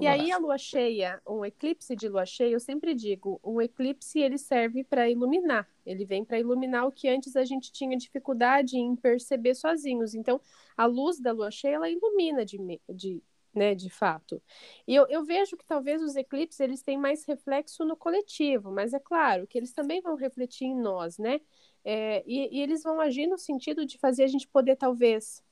E 0.00 0.06
aí, 0.06 0.30
a 0.30 0.38
lua 0.38 0.56
cheia, 0.56 1.20
um 1.26 1.44
eclipse 1.44 1.96
de 1.96 2.08
lua 2.08 2.24
cheia, 2.24 2.52
eu 2.52 2.60
sempre 2.60 2.94
digo, 2.94 3.40
um 3.42 3.60
eclipse 3.60 4.20
ele 4.20 4.38
serve 4.38 4.84
para 4.84 5.10
iluminar. 5.10 5.68
Ele 5.84 6.04
vem 6.04 6.24
para 6.24 6.38
iluminar 6.38 6.86
o 6.86 6.92
que 6.92 7.08
antes 7.08 7.34
a 7.34 7.44
gente 7.44 7.72
tinha 7.72 7.96
dificuldade 7.96 8.76
em 8.76 8.94
perceber 8.94 9.54
sozinhos. 9.54 10.14
Então, 10.14 10.40
a 10.76 10.86
luz 10.86 11.20
da 11.20 11.32
lua 11.32 11.50
cheia, 11.50 11.76
ela 11.76 11.90
ilumina 11.90 12.44
de, 12.44 12.58
de, 12.88 13.22
né, 13.52 13.74
de 13.74 13.90
fato. 13.90 14.40
E 14.86 14.94
eu, 14.94 15.06
eu 15.08 15.24
vejo 15.24 15.56
que 15.56 15.64
talvez 15.64 16.02
os 16.02 16.14
eclipses 16.14 16.60
eles 16.60 16.82
têm 16.82 16.96
mais 16.96 17.24
reflexo 17.24 17.84
no 17.84 17.96
coletivo, 17.96 18.70
mas 18.70 18.92
é 18.92 19.00
claro 19.00 19.46
que 19.46 19.58
eles 19.58 19.72
também 19.72 20.00
vão 20.00 20.14
refletir 20.14 20.66
em 20.66 20.76
nós, 20.76 21.18
né? 21.18 21.40
É, 21.84 22.22
e, 22.26 22.56
e 22.58 22.60
eles 22.60 22.82
vão 22.82 23.00
agir 23.00 23.26
no 23.26 23.38
sentido 23.38 23.84
de 23.86 23.98
fazer 23.98 24.24
a 24.24 24.28
gente 24.28 24.46
poder, 24.46 24.76
talvez, 24.76 25.42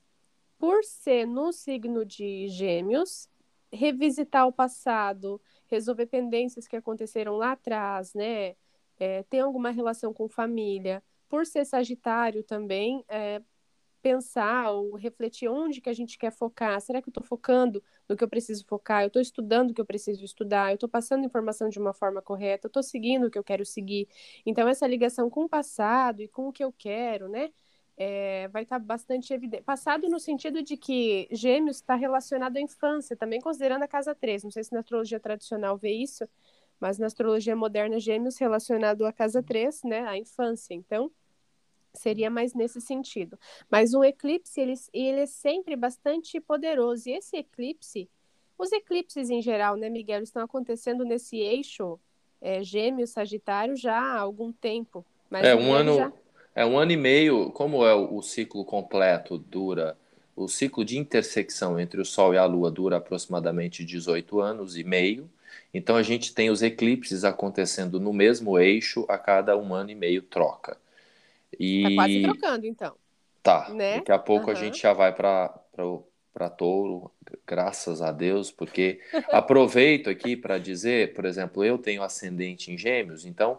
por 0.59 0.85
ser 0.85 1.27
no 1.27 1.53
signo 1.53 2.05
de 2.05 2.49
gêmeos, 2.49 3.29
revisitar 3.77 4.47
o 4.47 4.53
passado, 4.53 5.41
resolver 5.69 6.07
pendências 6.07 6.67
que 6.67 6.77
aconteceram 6.77 7.37
lá 7.37 7.53
atrás, 7.53 8.15
né? 8.15 8.57
É, 8.99 9.23
tem 9.25 9.41
alguma 9.41 9.71
relação 9.71 10.13
com 10.13 10.29
família. 10.29 11.03
Por 11.29 11.47
ser 11.47 11.65
Sagitário 11.65 12.43
também, 12.45 13.05
é, 13.09 13.43
pensar 14.07 14.71
ou 14.71 14.95
refletir 14.95 15.49
onde 15.49 15.81
que 15.81 15.91
a 15.91 15.93
gente 15.93 16.17
quer 16.17 16.31
focar. 16.31 16.81
Será 16.81 17.03
que 17.03 17.09
eu 17.09 17.11
estou 17.11 17.25
focando 17.25 17.83
no 18.09 18.17
que 18.17 18.23
eu 18.23 18.29
preciso 18.29 18.65
focar? 18.65 19.03
Eu 19.03 19.09
estou 19.09 19.21
estudando 19.21 19.71
o 19.73 19.75
que 19.75 19.81
eu 19.81 19.87
preciso 19.87 20.25
estudar? 20.25 20.71
Eu 20.71 20.77
estou 20.77 20.89
passando 20.89 21.25
informação 21.25 21.69
de 21.69 21.79
uma 21.81 21.93
forma 21.93 22.23
correta? 22.23 22.67
Eu 22.67 22.69
estou 22.69 22.85
seguindo 22.85 23.27
o 23.27 23.31
que 23.31 23.39
eu 23.39 23.43
quero 23.43 23.65
seguir? 23.67 24.09
Então, 24.47 24.69
essa 24.69 24.87
ligação 24.87 25.29
com 25.29 25.45
o 25.45 25.49
passado 25.49 26.23
e 26.23 26.29
com 26.29 26.49
o 26.49 26.53
que 26.53 26.63
eu 26.63 26.73
quero, 26.73 27.29
né? 27.29 27.51
É, 27.99 28.49
vai 28.49 28.65
estar 28.65 28.79
tá 28.79 28.85
bastante 28.85 29.33
evidente. 29.33 29.63
Passado 29.63 30.09
no 30.09 30.21
sentido 30.21 30.63
de 30.63 30.77
que 30.77 31.29
Gêmeos 31.31 31.77
está 31.77 31.95
relacionado 31.95 32.57
à 32.59 32.61
infância, 32.61 33.17
também 33.17 33.41
considerando 33.41 33.83
a 33.83 33.89
casa 33.89 34.15
3. 34.15 34.45
Não 34.45 34.51
sei 34.51 34.65
se 34.65 34.73
na 34.73 34.81
astrologia 34.81 35.19
tradicional 35.19 35.79
vê 35.79 35.93
isso, 35.93 36.29
mas 36.79 36.99
na 36.99 37.07
astrologia 37.07 37.57
moderna, 37.57 37.99
Gêmeos 37.99 38.37
relacionado 38.37 39.07
à 39.07 39.13
casa 39.13 39.43
3, 39.43 39.83
né? 39.85 40.07
À 40.07 40.17
infância. 40.17 40.75
Então, 40.75 41.11
seria 41.97 42.31
mais 42.31 42.55
nesse 42.55 42.81
sentido. 42.81 43.39
Mas 43.71 43.95
um 43.95 44.05
eclipse, 44.05 44.61
ele, 44.61 44.75
ele 44.93 45.21
é 45.21 45.27
sempre 45.27 45.75
bastante 45.75 46.39
poderoso. 46.41 47.09
E 47.09 47.13
esse 47.13 47.37
eclipse, 47.37 48.09
os 48.59 48.71
eclipses 48.73 49.31
em 49.31 49.43
geral, 49.43 49.77
né, 49.77 49.89
Miguel, 49.89 50.23
estão 50.23 50.43
acontecendo 50.43 51.05
nesse 51.05 51.39
eixo 51.39 51.99
é, 52.41 52.63
gêmeo, 52.63 53.07
sagitário 53.07 53.75
já 53.77 53.99
há 53.99 54.21
algum 54.21 54.53
tempo. 54.53 55.05
Mas 55.29 55.45
é 55.45 55.55
um 55.57 55.73
ano, 55.73 55.97
já... 55.97 56.13
é 56.57 56.65
um 56.65 56.79
ano 56.79 56.91
e 56.91 56.97
meio, 56.97 57.51
como 57.51 57.85
é 57.85 57.95
o, 57.95 58.17
o 58.17 58.23
ciclo 58.23 58.65
completo 58.65 59.37
dura, 59.37 59.97
o 60.35 60.49
ciclo 60.49 60.83
de 60.87 60.99
intersecção 60.99 61.79
entre 61.79 62.01
o 62.01 62.05
Sol 62.05 62.33
e 62.33 62.39
a 62.39 62.47
Lua 62.47 62.71
dura 62.71 62.97
aproximadamente 62.97 63.85
18 63.85 64.41
anos 64.41 64.77
e 64.77 64.83
meio. 64.83 65.31
Então 65.73 65.97
a 65.97 66.03
gente 66.03 66.35
tem 66.35 66.49
os 66.49 66.63
eclipses 66.63 67.25
acontecendo 67.25 68.01
no 68.01 68.11
mesmo 68.11 68.59
eixo 68.59 69.05
a 69.07 69.19
cada 69.19 69.55
um 69.57 69.75
ano 69.75 69.91
e 69.91 69.95
meio 69.95 70.23
troca. 70.23 70.79
E... 71.61 71.83
Tá 71.83 71.95
quase 71.95 72.23
trocando, 72.23 72.67
então. 72.67 72.95
Tá. 73.43 73.69
Né? 73.69 73.99
Daqui 73.99 74.13
a 74.13 74.19
pouco 74.19 74.51
Aham. 74.51 74.59
a 74.59 74.63
gente 74.63 74.81
já 74.81 74.95
vai 74.95 75.13
para 75.13 75.55
para 76.33 76.51
touro, 76.51 77.11
graças 77.47 78.03
a 78.03 78.13
Deus, 78.13 78.51
porque 78.51 79.01
aproveito 79.33 80.11
aqui 80.11 80.37
para 80.37 80.59
dizer, 80.59 81.15
por 81.15 81.25
exemplo, 81.25 81.65
eu 81.65 81.79
tenho 81.79 82.03
ascendente 82.03 82.71
em 82.71 82.77
gêmeos, 82.77 83.25
então 83.25 83.59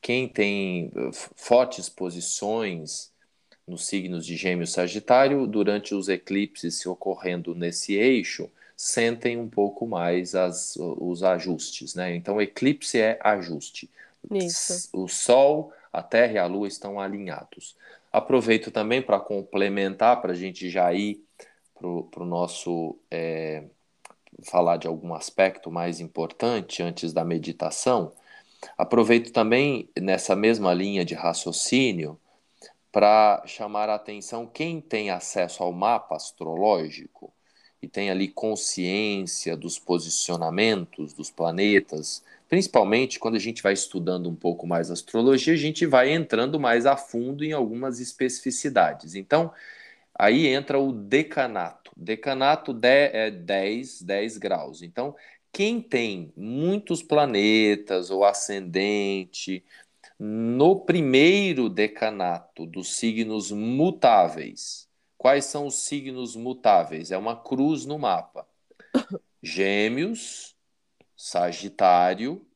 quem 0.00 0.28
tem 0.28 0.92
eh, 0.94 1.10
fortes 1.34 1.88
posições 1.88 3.12
nos 3.66 3.86
signos 3.86 4.24
de 4.24 4.36
gêmeos 4.36 4.72
sagitário, 4.72 5.46
durante 5.46 5.94
os 5.94 6.08
eclipses 6.08 6.76
se 6.76 6.88
ocorrendo 6.88 7.54
nesse 7.54 7.94
eixo, 7.94 8.50
sentem 8.76 9.36
um 9.36 9.48
pouco 9.48 9.86
mais 9.86 10.34
as, 10.34 10.76
os 10.76 11.22
ajustes, 11.22 11.94
né? 11.94 12.14
Então, 12.14 12.40
eclipse 12.40 12.98
é 12.98 13.18
ajuste. 13.22 13.90
Isso. 14.32 14.88
O 14.92 15.08
Sol, 15.08 15.72
a 15.92 16.02
Terra 16.02 16.32
e 16.32 16.38
a 16.38 16.46
Lua 16.46 16.68
estão 16.68 16.98
alinhados. 16.98 17.76
Aproveito 18.12 18.70
também 18.70 19.02
para 19.02 19.20
complementar, 19.20 20.22
para 20.22 20.32
a 20.32 20.36
gente 20.36 20.70
já 20.70 20.92
ir 20.94 21.22
para 21.74 22.22
o 22.22 22.26
nosso 22.26 22.96
é, 23.10 23.64
falar 24.42 24.76
de 24.76 24.86
algum 24.86 25.14
aspecto 25.14 25.70
mais 25.70 26.00
importante 26.00 26.82
antes 26.82 27.12
da 27.12 27.24
meditação. 27.24 28.12
Aproveito 28.76 29.32
também 29.32 29.88
nessa 30.00 30.34
mesma 30.34 30.74
linha 30.74 31.04
de 31.04 31.14
raciocínio 31.14 32.18
para 32.90 33.42
chamar 33.46 33.88
a 33.88 33.94
atenção 33.94 34.46
quem 34.46 34.80
tem 34.80 35.10
acesso 35.10 35.62
ao 35.62 35.72
mapa 35.72 36.16
astrológico 36.16 37.32
e 37.80 37.86
tem 37.86 38.10
ali 38.10 38.28
consciência 38.28 39.56
dos 39.56 39.78
posicionamentos 39.78 41.12
dos 41.12 41.30
planetas, 41.30 42.24
principalmente 42.48 43.18
quando 43.20 43.36
a 43.36 43.40
gente 43.40 43.62
vai 43.62 43.72
estudando 43.72 44.28
um 44.28 44.34
pouco 44.34 44.66
mais 44.66 44.90
astrologia, 44.90 45.54
a 45.54 45.56
gente 45.56 45.86
vai 45.86 46.10
entrando 46.12 46.58
mais 46.58 46.86
a 46.86 46.96
fundo 46.96 47.44
em 47.44 47.52
algumas 47.52 48.00
especificidades. 48.00 49.14
Então, 49.14 49.52
aí 50.14 50.46
entra 50.46 50.78
o 50.78 50.92
decanato. 50.92 51.92
Decanato 51.96 52.72
de, 52.72 53.10
é 53.12 53.30
10, 53.30 54.02
10 54.02 54.38
graus. 54.38 54.82
Então, 54.82 55.14
quem 55.52 55.80
tem 55.80 56.32
muitos 56.36 57.02
planetas 57.02 58.10
ou 58.10 58.24
ascendente 58.24 59.64
no 60.18 60.80
primeiro 60.80 61.68
decanato 61.68 62.66
dos 62.66 62.96
signos 62.96 63.50
mutáveis, 63.50 64.88
quais 65.16 65.44
são 65.44 65.66
os 65.66 65.76
signos 65.82 66.34
mutáveis? 66.34 67.10
É 67.10 67.18
uma 67.18 67.36
cruz 67.36 67.86
no 67.86 67.98
mapa. 67.98 68.46
Gêmeos, 69.42 70.56
Sagitário, 71.16 72.46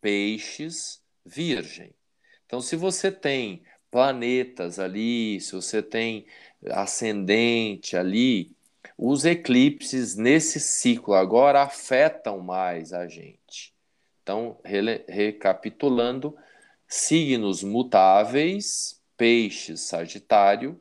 Peixes, 0.00 1.02
Virgem. 1.24 1.94
Então, 2.46 2.60
se 2.60 2.76
você 2.76 3.10
tem 3.10 3.62
planetas 3.90 4.78
ali, 4.78 5.40
se 5.40 5.52
você 5.52 5.82
tem 5.82 6.26
ascendente 6.70 7.96
ali, 7.96 8.53
os 8.96 9.24
eclipses 9.24 10.16
nesse 10.16 10.60
ciclo 10.60 11.14
agora 11.14 11.62
afetam 11.62 12.40
mais 12.40 12.92
a 12.92 13.06
gente. 13.08 13.74
Então, 14.22 14.58
rele- 14.64 15.04
recapitulando, 15.08 16.36
signos 16.88 17.62
mutáveis, 17.62 19.00
peixes, 19.16 19.82
sagitário, 19.82 20.80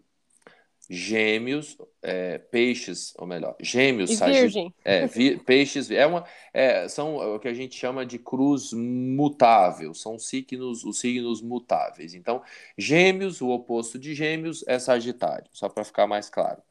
gêmeos, 0.89 1.78
é, 2.01 2.38
peixes, 2.38 3.14
ou 3.18 3.26
melhor, 3.26 3.55
gêmeos, 3.59 4.11
sagitário. 4.11 4.74
É, 4.86 5.07
vi- 5.07 5.38
peixes 5.45 5.89
é 5.89 6.05
uma, 6.05 6.26
é, 6.53 6.88
são 6.89 7.16
o 7.36 7.39
que 7.39 7.47
a 7.47 7.53
gente 7.53 7.76
chama 7.76 8.05
de 8.05 8.20
cruz 8.20 8.74
mutável, 8.74 9.93
são 9.93 10.20
signos, 10.20 10.84
os 10.84 10.99
signos 10.99 11.41
mutáveis. 11.41 12.14
Então, 12.14 12.41
gêmeos, 12.78 13.41
o 13.41 13.49
oposto 13.49 13.97
de 13.97 14.14
gêmeos 14.14 14.64
é 14.68 14.78
sagitário, 14.78 15.47
só 15.53 15.70
para 15.70 15.84
ficar 15.86 16.05
mais 16.05 16.30
claro. 16.30 16.61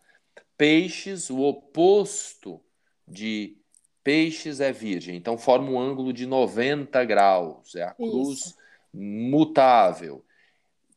Peixes, 0.57 1.31
o 1.31 1.41
oposto 1.41 2.61
de 3.07 3.57
peixes 4.05 4.61
é 4.61 4.73
virgem, 4.73 5.17
então 5.17 5.39
forma 5.39 5.71
um 5.71 5.79
ângulo 5.79 6.13
de 6.13 6.27
90 6.27 7.05
graus, 7.05 7.75
é 7.75 7.85
a 7.85 7.93
cruz 7.93 8.39
Isso. 8.39 8.57
mutável. 8.93 10.25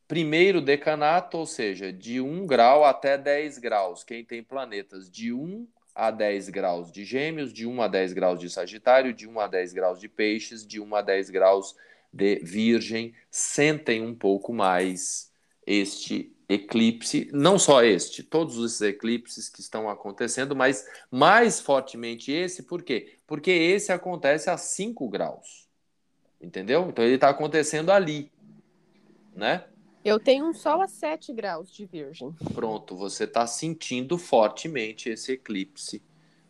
Primeiro 0.08 0.62
decanato, 0.62 1.38
ou 1.38 1.46
seja, 1.46 1.92
de 1.92 2.22
1 2.22 2.46
grau 2.46 2.84
até 2.84 3.18
10 3.18 3.58
graus. 3.58 4.04
Quem 4.04 4.24
tem 4.24 4.44
planetas 4.44 5.10
de 5.10 5.34
1 5.34 5.68
a 5.96 6.12
10 6.12 6.50
graus 6.50 6.92
de 6.92 7.04
Gêmeos, 7.04 7.52
de 7.52 7.66
1 7.66 7.82
a 7.82 7.88
10 7.88 8.14
graus 8.14 8.40
de 8.40 8.50
Sagitário, 8.50 9.14
de 9.14 9.28
1 9.28 9.40
a 9.40 9.48
10 9.48 9.74
graus 9.74 10.00
de 10.00 10.08
Peixes, 10.08 10.66
de 10.66 10.80
1 10.80 10.96
a 10.96 11.02
10 11.02 11.30
graus 11.32 11.76
de 12.14 12.36
Virgem, 12.44 13.14
sentem 13.32 14.02
um 14.02 14.14
pouco 14.14 14.54
mais 14.54 15.32
este 15.66 16.35
eclipse, 16.48 17.30
não 17.34 17.58
só 17.58 17.84
este, 17.84 18.22
todos 18.24 18.58
esses 18.58 18.82
eclipses 18.82 19.50
que 19.50 19.62
estão 19.62 19.90
acontecendo, 19.90 20.56
mas 20.56 20.86
mais 21.10 21.60
fortemente 21.60 22.32
esse, 22.32 22.64
por 22.64 22.84
quê? 22.84 23.18
Porque 23.26 23.52
esse 23.52 23.92
acontece 23.92 24.50
a 24.50 24.58
5 24.58 25.10
graus. 25.10 25.68
Entendeu? 26.40 26.88
Então 26.90 27.04
ele 27.04 27.16
está 27.16 27.30
acontecendo 27.30 27.92
ali, 27.92 28.32
né? 29.36 29.66
Eu 30.04 30.20
tenho 30.20 30.46
um 30.46 30.54
sol 30.54 30.82
a 30.82 30.88
7 30.88 31.34
graus 31.34 31.72
de 31.72 31.84
virgem. 31.86 32.32
Pronto, 32.54 32.96
você 32.96 33.24
está 33.24 33.48
sentindo 33.48 34.20
fortemente 34.20 35.10
esse 35.10 35.32
eclipse, 35.32 36.04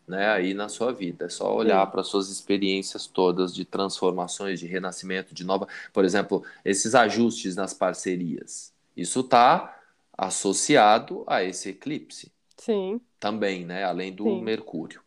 né, 0.06 0.28
aí 0.28 0.54
na 0.54 0.68
sua 0.68 0.92
vida. 0.92 1.26
É 1.26 1.30
só 1.30 1.56
olhar 1.56 1.86
para 1.88 2.04
suas 2.04 2.30
experiências 2.30 3.08
todas 3.08 3.56
de 3.56 3.64
transformações, 3.64 4.60
de 4.60 4.68
renascimento, 4.68 5.34
de 5.34 5.46
nova, 5.46 5.70
por 5.94 6.04
exemplo, 6.04 6.44
esses 6.66 6.94
ajustes 6.94 7.56
nas 7.56 7.74
parcerias. 7.74 8.74
Isso 8.96 9.22
está 9.22 9.75
associado 10.18 11.24
a 11.28 11.44
esse 11.44 11.70
eclipse 11.70 12.32
Sim. 12.58 13.02
também, 13.20 13.66
né, 13.66 13.84
além 13.84 14.14
do 14.14 14.24
Sim. 14.24 14.42
Mercúrio. 14.42 15.02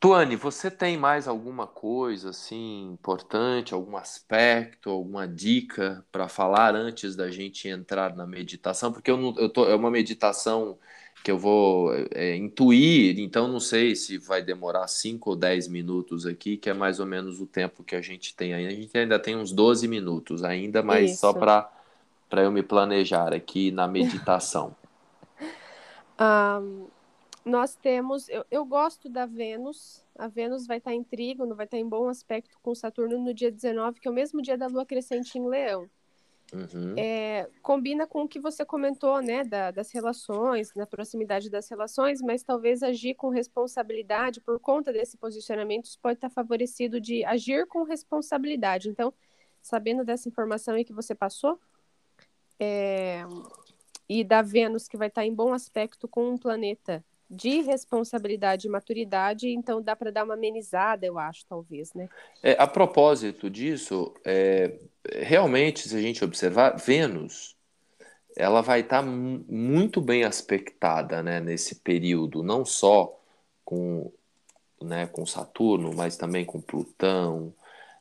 Tuane, 0.00 0.34
você 0.34 0.70
tem 0.70 0.96
mais 0.96 1.28
alguma 1.28 1.66
coisa 1.66 2.30
assim 2.30 2.90
importante, 2.90 3.74
algum 3.74 3.98
aspecto, 3.98 4.88
alguma 4.88 5.28
dica 5.28 6.02
para 6.10 6.26
falar 6.26 6.74
antes 6.74 7.14
da 7.14 7.30
gente 7.30 7.68
entrar 7.68 8.16
na 8.16 8.26
meditação? 8.26 8.90
Porque 8.90 9.10
eu 9.10 9.18
não, 9.18 9.34
eu 9.36 9.50
tô, 9.50 9.66
é 9.68 9.74
uma 9.74 9.90
meditação 9.90 10.78
que 11.22 11.30
eu 11.30 11.38
vou 11.38 11.92
é, 12.12 12.34
intuir, 12.34 13.18
então 13.20 13.46
não 13.46 13.60
sei 13.60 13.94
se 13.94 14.16
vai 14.16 14.42
demorar 14.42 14.88
5 14.88 15.30
ou 15.30 15.36
10 15.36 15.68
minutos 15.68 16.24
aqui, 16.24 16.56
que 16.56 16.70
é 16.70 16.74
mais 16.74 16.98
ou 16.98 17.04
menos 17.04 17.38
o 17.38 17.46
tempo 17.46 17.84
que 17.84 17.94
a 17.94 18.00
gente 18.00 18.34
tem 18.34 18.54
aí. 18.54 18.66
A 18.66 18.70
gente 18.70 18.96
ainda 18.96 19.18
tem 19.18 19.36
uns 19.36 19.52
12 19.52 19.86
minutos 19.86 20.42
ainda, 20.42 20.82
mas 20.82 21.18
só 21.18 21.32
Isso. 21.32 21.38
para 21.38 21.70
para 22.30 22.42
eu 22.42 22.52
me 22.52 22.62
planejar 22.62 23.34
aqui 23.34 23.72
na 23.72 23.88
meditação. 23.88 24.74
Ahn, 26.16 26.86
nós 27.44 27.74
temos. 27.74 28.28
Eu, 28.28 28.44
eu 28.50 28.64
gosto 28.64 29.08
da 29.08 29.26
Vênus. 29.26 30.06
A 30.16 30.28
Vênus 30.28 30.66
vai 30.66 30.78
estar 30.78 30.94
em 30.94 31.02
Trígono, 31.02 31.56
vai 31.56 31.64
estar 31.64 31.78
em 31.78 31.88
bom 31.88 32.08
aspecto 32.08 32.56
com 32.62 32.74
Saturno 32.74 33.18
no 33.18 33.34
dia 33.34 33.50
19, 33.50 34.00
que 34.00 34.06
é 34.06 34.10
o 34.10 34.14
mesmo 34.14 34.40
dia 34.40 34.56
da 34.56 34.68
Lua 34.68 34.86
crescente 34.86 35.36
em 35.36 35.46
Leão. 35.46 35.90
Uhum. 36.52 36.94
É, 36.96 37.48
combina 37.62 38.06
com 38.06 38.24
o 38.24 38.28
que 38.28 38.40
você 38.40 38.64
comentou, 38.64 39.22
né, 39.22 39.44
da- 39.44 39.70
das 39.70 39.92
relações, 39.92 40.74
na 40.74 40.84
proximidade 40.84 41.48
das 41.48 41.68
relações, 41.68 42.20
mas 42.20 42.42
talvez 42.42 42.82
agir 42.82 43.14
com 43.14 43.28
responsabilidade 43.28 44.40
por 44.40 44.58
conta 44.58 44.92
desse 44.92 45.16
posicionamento 45.16 45.88
pode 46.02 46.16
estar 46.16 46.28
favorecido 46.28 47.00
de 47.00 47.24
agir 47.24 47.66
com 47.66 47.84
responsabilidade. 47.84 48.88
Então, 48.88 49.14
sabendo 49.62 50.04
dessa 50.04 50.28
informação 50.28 50.74
aí 50.74 50.84
que 50.84 50.92
você 50.92 51.14
passou, 51.14 51.60
é, 52.60 53.24
e 54.08 54.22
da 54.22 54.42
Vênus 54.42 54.86
que 54.86 54.96
vai 54.96 55.08
estar 55.08 55.24
em 55.24 55.34
bom 55.34 55.52
aspecto 55.52 56.06
com 56.06 56.30
um 56.30 56.38
planeta 56.38 57.04
de 57.30 57.60
responsabilidade 57.60 58.66
e 58.66 58.70
maturidade, 58.70 59.48
então 59.48 59.80
dá 59.80 59.94
para 59.94 60.10
dar 60.10 60.24
uma 60.24 60.34
amenizada, 60.34 61.06
eu 61.06 61.16
acho, 61.18 61.46
talvez, 61.46 61.94
né? 61.94 62.08
É, 62.42 62.56
a 62.58 62.66
propósito 62.66 63.48
disso, 63.48 64.12
é, 64.24 64.78
realmente, 65.08 65.88
se 65.88 65.96
a 65.96 66.00
gente 66.00 66.24
observar, 66.24 66.76
Vênus, 66.76 67.56
ela 68.36 68.60
vai 68.60 68.80
estar 68.80 69.02
mu- 69.02 69.44
muito 69.48 70.00
bem 70.00 70.24
aspectada, 70.24 71.22
né, 71.22 71.40
nesse 71.40 71.76
período, 71.76 72.42
não 72.42 72.64
só 72.64 73.16
com, 73.64 74.12
né, 74.82 75.06
com 75.06 75.26
Saturno, 75.26 75.92
mas 75.94 76.16
também 76.16 76.44
com 76.44 76.60
Plutão, 76.60 77.54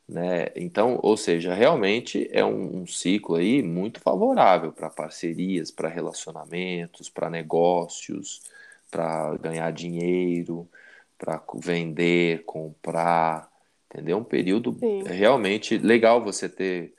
né? 0.09 0.47
Então, 0.55 0.99
ou 1.03 1.15
seja, 1.15 1.53
realmente 1.53 2.27
é 2.31 2.43
um, 2.43 2.81
um 2.81 2.87
ciclo 2.87 3.35
aí 3.35 3.61
muito 3.61 4.01
favorável 4.01 4.71
para 4.71 4.89
parcerias, 4.89 5.69
para 5.69 5.87
relacionamentos, 5.87 7.09
para 7.09 7.29
negócios, 7.29 8.41
para 8.89 9.37
ganhar 9.37 9.71
dinheiro, 9.71 10.67
para 11.15 11.39
vender, 11.61 12.43
comprar, 12.45 13.51
entendeu? 13.85 14.17
Um 14.17 14.23
período 14.23 14.75
Sim. 14.79 15.03
realmente 15.03 15.77
legal 15.77 16.23
você 16.23 16.49
ter 16.49 16.95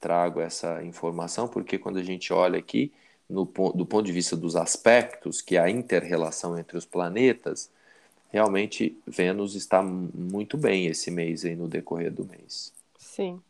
trago 0.00 0.40
essa 0.40 0.82
informação, 0.82 1.46
porque 1.46 1.78
quando 1.78 1.98
a 1.98 2.02
gente 2.02 2.32
olha 2.32 2.58
aqui 2.58 2.92
no, 3.28 3.44
do 3.44 3.84
ponto 3.84 4.02
de 4.02 4.12
vista 4.12 4.36
dos 4.36 4.56
aspectos, 4.56 5.42
que 5.42 5.56
é 5.56 5.60
a 5.60 5.70
inter-relação 5.70 6.58
entre 6.58 6.78
os 6.78 6.86
planetas, 6.86 7.70
realmente 8.32 8.98
Vênus 9.06 9.54
está 9.54 9.82
mu- 9.82 10.10
muito 10.14 10.56
bem 10.56 10.86
esse 10.86 11.10
mês 11.10 11.44
aí 11.44 11.54
no 11.54 11.68
decorrer 11.68 12.12
do 12.12 12.24
mês. 12.24 12.72
Sim. 12.98 13.40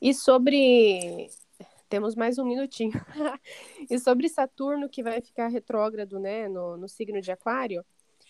E 0.00 0.12
sobre 0.12 1.30
Temos 1.88 2.16
mais 2.16 2.38
um 2.38 2.44
minutinho. 2.44 2.92
e 3.88 3.98
sobre 4.00 4.28
Saturno, 4.28 4.88
que 4.88 5.02
vai 5.02 5.20
ficar 5.20 5.48
retrógrado, 5.48 6.18
né, 6.18 6.48
no, 6.48 6.76
no 6.76 6.88
signo 6.88 7.20
de 7.20 7.30
Aquário, 7.30 7.84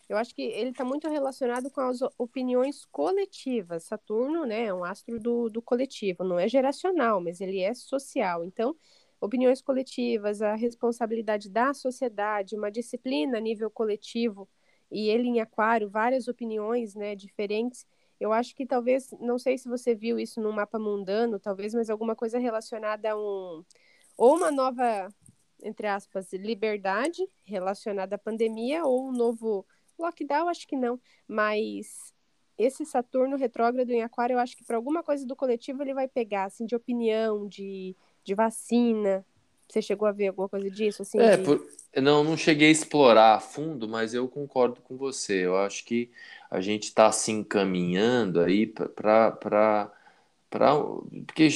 eu 0.06 0.18
acho 0.18 0.34
que 0.34 0.42
ele 0.42 0.68
está 0.68 0.84
muito 0.84 1.08
relacionado 1.08 1.70
com 1.70 1.80
as 1.80 2.00
opiniões 2.18 2.84
coletivas. 2.84 3.84
Saturno, 3.84 4.44
né, 4.44 4.66
é 4.66 4.74
um 4.74 4.84
astro 4.84 5.18
do, 5.18 5.48
do 5.48 5.62
coletivo, 5.62 6.24
não 6.24 6.38
é 6.38 6.46
geracional, 6.46 7.22
mas 7.22 7.40
ele 7.40 7.60
é 7.60 7.72
social. 7.72 8.44
Então, 8.44 8.76
opiniões 9.18 9.62
coletivas, 9.62 10.42
a 10.42 10.54
responsabilidade 10.54 11.48
da 11.48 11.72
sociedade, 11.72 12.56
uma 12.56 12.70
disciplina 12.70 13.38
a 13.38 13.40
nível 13.40 13.70
coletivo, 13.70 14.46
e 14.94 15.08
ele 15.10 15.28
em 15.28 15.40
Aquário, 15.40 15.90
várias 15.90 16.28
opiniões, 16.28 16.94
né, 16.94 17.16
diferentes. 17.16 17.84
Eu 18.20 18.32
acho 18.32 18.54
que 18.54 18.64
talvez, 18.64 19.10
não 19.20 19.38
sei 19.40 19.58
se 19.58 19.68
você 19.68 19.92
viu 19.92 20.20
isso 20.20 20.40
no 20.40 20.52
mapa 20.52 20.78
mundano, 20.78 21.40
talvez, 21.40 21.74
mas 21.74 21.90
alguma 21.90 22.14
coisa 22.14 22.38
relacionada 22.38 23.10
a 23.10 23.16
um 23.16 23.64
ou 24.16 24.36
uma 24.36 24.52
nova, 24.52 25.08
entre 25.60 25.88
aspas, 25.88 26.32
liberdade 26.32 27.28
relacionada 27.42 28.14
à 28.14 28.18
pandemia 28.18 28.84
ou 28.84 29.08
um 29.08 29.12
novo 29.12 29.66
lockdown, 29.98 30.48
acho 30.48 30.68
que 30.68 30.76
não, 30.76 31.00
mas 31.26 32.14
esse 32.56 32.86
Saturno 32.86 33.36
retrógrado 33.36 33.90
em 33.90 34.02
Aquário, 34.04 34.34
eu 34.34 34.38
acho 34.38 34.56
que 34.56 34.64
para 34.64 34.76
alguma 34.76 35.02
coisa 35.02 35.26
do 35.26 35.34
coletivo 35.34 35.82
ele 35.82 35.92
vai 35.92 36.06
pegar, 36.06 36.44
assim, 36.44 36.64
de 36.66 36.76
opinião, 36.76 37.48
de, 37.48 37.96
de 38.22 38.32
vacina. 38.32 39.26
Você 39.68 39.82
chegou 39.82 40.06
a 40.06 40.12
ver 40.12 40.28
alguma 40.28 40.48
coisa 40.48 40.70
disso? 40.70 41.02
Assim, 41.02 41.18
é, 41.18 41.36
de... 41.36 41.44
por... 41.44 41.66
não, 41.96 42.22
não 42.22 42.36
cheguei 42.36 42.68
a 42.68 42.72
explorar 42.72 43.34
a 43.34 43.40
fundo, 43.40 43.88
mas 43.88 44.14
eu 44.14 44.28
concordo 44.28 44.80
com 44.82 44.96
você. 44.96 45.44
Eu 45.46 45.56
acho 45.56 45.84
que 45.84 46.10
a 46.50 46.60
gente 46.60 46.84
está 46.84 47.10
se 47.10 47.32
encaminhando 47.32 48.40
aí 48.40 48.66
para. 48.66 49.90
Porque 51.26 51.48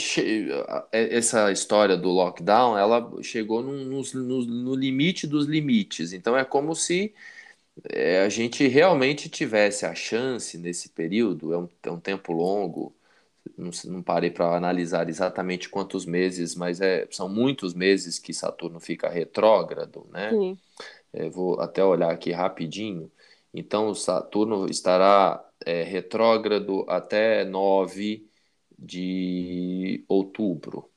é, 0.90 1.16
essa 1.16 1.52
história 1.52 1.96
do 1.96 2.08
lockdown, 2.08 2.76
ela 2.76 3.10
chegou 3.22 3.62
no, 3.62 3.72
no, 3.84 4.44
no 4.44 4.74
limite 4.74 5.26
dos 5.26 5.46
limites. 5.46 6.12
Então 6.12 6.36
é 6.36 6.44
como 6.44 6.74
se 6.74 7.14
é, 7.90 8.20
a 8.22 8.28
gente 8.28 8.66
realmente 8.66 9.28
tivesse 9.28 9.86
a 9.86 9.94
chance 9.94 10.58
nesse 10.58 10.88
período, 10.88 11.52
é 11.52 11.58
um, 11.58 11.68
é 11.84 11.90
um 11.90 12.00
tempo 12.00 12.32
longo, 12.32 12.92
não, 13.58 13.70
não 13.86 14.02
parei 14.02 14.30
para 14.30 14.56
analisar 14.56 15.08
exatamente 15.08 15.68
quantos 15.68 16.06
meses, 16.06 16.54
mas 16.54 16.80
é, 16.80 17.06
são 17.10 17.28
muitos 17.28 17.74
meses 17.74 18.18
que 18.18 18.32
Saturno 18.32 18.78
fica 18.78 19.08
retrógrado, 19.08 20.06
né? 20.10 20.30
Sim. 20.30 20.58
É, 21.12 21.28
vou 21.28 21.60
até 21.60 21.84
olhar 21.84 22.10
aqui 22.10 22.30
rapidinho. 22.30 23.10
Então, 23.52 23.92
Saturno 23.94 24.66
estará 24.70 25.44
é, 25.66 25.82
retrógrado 25.82 26.84
até 26.88 27.44
9 27.44 28.26
de 28.78 30.04
outubro, 30.06 30.88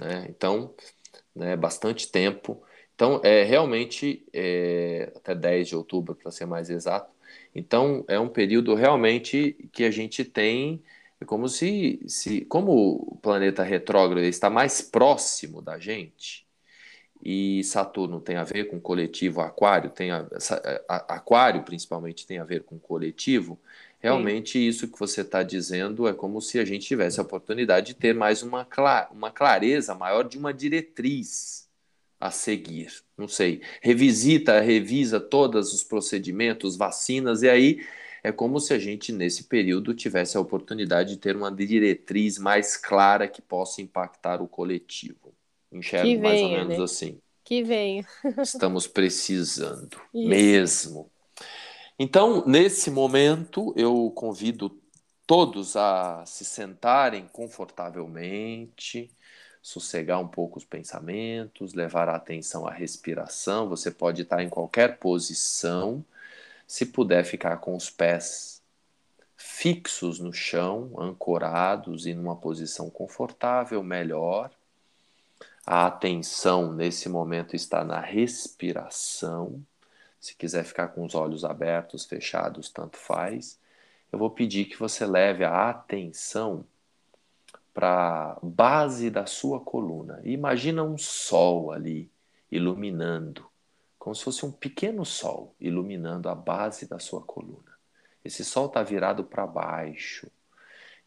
né? 0.00 0.26
Então, 0.30 0.74
né, 1.34 1.54
bastante 1.54 2.10
tempo. 2.10 2.62
Então, 2.94 3.20
é 3.22 3.42
realmente 3.42 4.26
é, 4.32 5.12
até 5.14 5.34
10 5.34 5.68
de 5.68 5.76
outubro, 5.76 6.14
para 6.14 6.30
ser 6.30 6.46
mais 6.46 6.70
exato. 6.70 7.12
Então, 7.54 8.04
é 8.08 8.18
um 8.18 8.28
período 8.28 8.74
realmente 8.74 9.68
que 9.72 9.84
a 9.84 9.90
gente 9.90 10.24
tem 10.24 10.82
é 11.20 11.24
como 11.24 11.48
se, 11.48 12.00
se 12.06 12.42
como 12.42 12.72
o 13.12 13.16
planeta 13.16 13.62
retrógrado 13.62 14.24
está 14.24 14.50
mais 14.50 14.80
próximo 14.82 15.62
da 15.62 15.78
gente, 15.78 16.46
e 17.24 17.64
Saturno 17.64 18.20
tem 18.20 18.36
a 18.36 18.44
ver 18.44 18.68
com 18.68 18.78
coletivo, 18.78 19.40
Aquário 19.40 19.90
tem 19.90 20.10
a, 20.10 20.26
a, 20.88 21.16
Aquário 21.16 21.62
principalmente 21.62 22.26
tem 22.26 22.38
a 22.38 22.44
ver 22.44 22.62
com 22.62 22.78
coletivo. 22.78 23.58
Realmente 23.98 24.52
Sim. 24.52 24.68
isso 24.68 24.86
que 24.88 24.98
você 24.98 25.22
está 25.22 25.42
dizendo 25.42 26.06
é 26.06 26.12
como 26.12 26.40
se 26.40 26.58
a 26.58 26.64
gente 26.64 26.86
tivesse 26.86 27.18
a 27.18 27.22
oportunidade 27.22 27.88
de 27.88 27.94
ter 27.94 28.14
mais 28.14 28.42
uma, 28.42 28.66
uma 29.10 29.30
clareza 29.30 29.94
maior 29.94 30.22
de 30.22 30.38
uma 30.38 30.52
diretriz 30.52 31.68
a 32.20 32.30
seguir. 32.30 32.92
Não 33.16 33.26
sei, 33.26 33.62
revisita, 33.80 34.60
revisa 34.60 35.18
todos 35.18 35.72
os 35.72 35.82
procedimentos, 35.82 36.76
vacinas, 36.76 37.42
e 37.42 37.48
aí 37.48 37.86
é 38.26 38.32
como 38.32 38.58
se 38.58 38.74
a 38.74 38.78
gente, 38.78 39.12
nesse 39.12 39.44
período, 39.44 39.94
tivesse 39.94 40.36
a 40.36 40.40
oportunidade 40.40 41.10
de 41.10 41.16
ter 41.16 41.36
uma 41.36 41.48
diretriz 41.48 42.38
mais 42.38 42.76
clara 42.76 43.28
que 43.28 43.40
possa 43.40 43.80
impactar 43.80 44.42
o 44.42 44.48
coletivo. 44.48 45.32
Enxergo 45.70 46.08
venha, 46.08 46.20
mais 46.20 46.42
ou 46.42 46.48
menos 46.50 46.78
né? 46.78 46.82
assim. 46.84 47.20
Que 47.44 47.62
venha. 47.62 48.04
Estamos 48.42 48.88
precisando, 48.88 49.96
Isso. 50.12 50.28
mesmo. 50.28 51.10
Então, 51.96 52.44
nesse 52.44 52.90
momento, 52.90 53.72
eu 53.76 54.10
convido 54.10 54.76
todos 55.24 55.76
a 55.76 56.24
se 56.26 56.44
sentarem 56.44 57.28
confortavelmente, 57.28 59.08
sossegar 59.62 60.18
um 60.18 60.26
pouco 60.26 60.58
os 60.58 60.64
pensamentos, 60.64 61.74
levar 61.74 62.08
a 62.08 62.16
atenção 62.16 62.66
à 62.66 62.72
respiração. 62.72 63.68
Você 63.68 63.88
pode 63.88 64.22
estar 64.22 64.42
em 64.42 64.48
qualquer 64.48 64.98
posição 64.98 66.04
se 66.66 66.86
puder 66.86 67.24
ficar 67.24 67.58
com 67.58 67.76
os 67.76 67.88
pés 67.88 68.62
fixos 69.36 70.18
no 70.18 70.32
chão, 70.32 70.92
ancorados 70.98 72.06
e 72.06 72.14
numa 72.14 72.34
posição 72.34 72.90
confortável, 72.90 73.82
melhor. 73.82 74.50
A 75.64 75.86
atenção 75.86 76.72
nesse 76.72 77.08
momento 77.08 77.54
está 77.54 77.84
na 77.84 78.00
respiração. 78.00 79.62
Se 80.20 80.34
quiser 80.34 80.64
ficar 80.64 80.88
com 80.88 81.04
os 81.04 81.14
olhos 81.14 81.44
abertos, 81.44 82.04
fechados, 82.04 82.70
tanto 82.70 82.96
faz. 82.96 83.58
Eu 84.10 84.18
vou 84.18 84.30
pedir 84.30 84.64
que 84.64 84.78
você 84.78 85.04
leve 85.04 85.44
a 85.44 85.70
atenção 85.70 86.64
para 87.74 88.32
a 88.32 88.38
base 88.42 89.10
da 89.10 89.26
sua 89.26 89.60
coluna. 89.60 90.20
Imagina 90.24 90.82
um 90.82 90.96
sol 90.96 91.70
ali 91.70 92.10
iluminando 92.50 93.46
como 94.06 94.14
se 94.14 94.22
fosse 94.22 94.46
um 94.46 94.52
pequeno 94.52 95.04
sol 95.04 95.52
iluminando 95.58 96.28
a 96.28 96.34
base 96.36 96.86
da 96.86 96.96
sua 96.96 97.20
coluna. 97.22 97.76
Esse 98.24 98.44
sol 98.44 98.66
está 98.66 98.80
virado 98.80 99.24
para 99.24 99.44
baixo, 99.44 100.30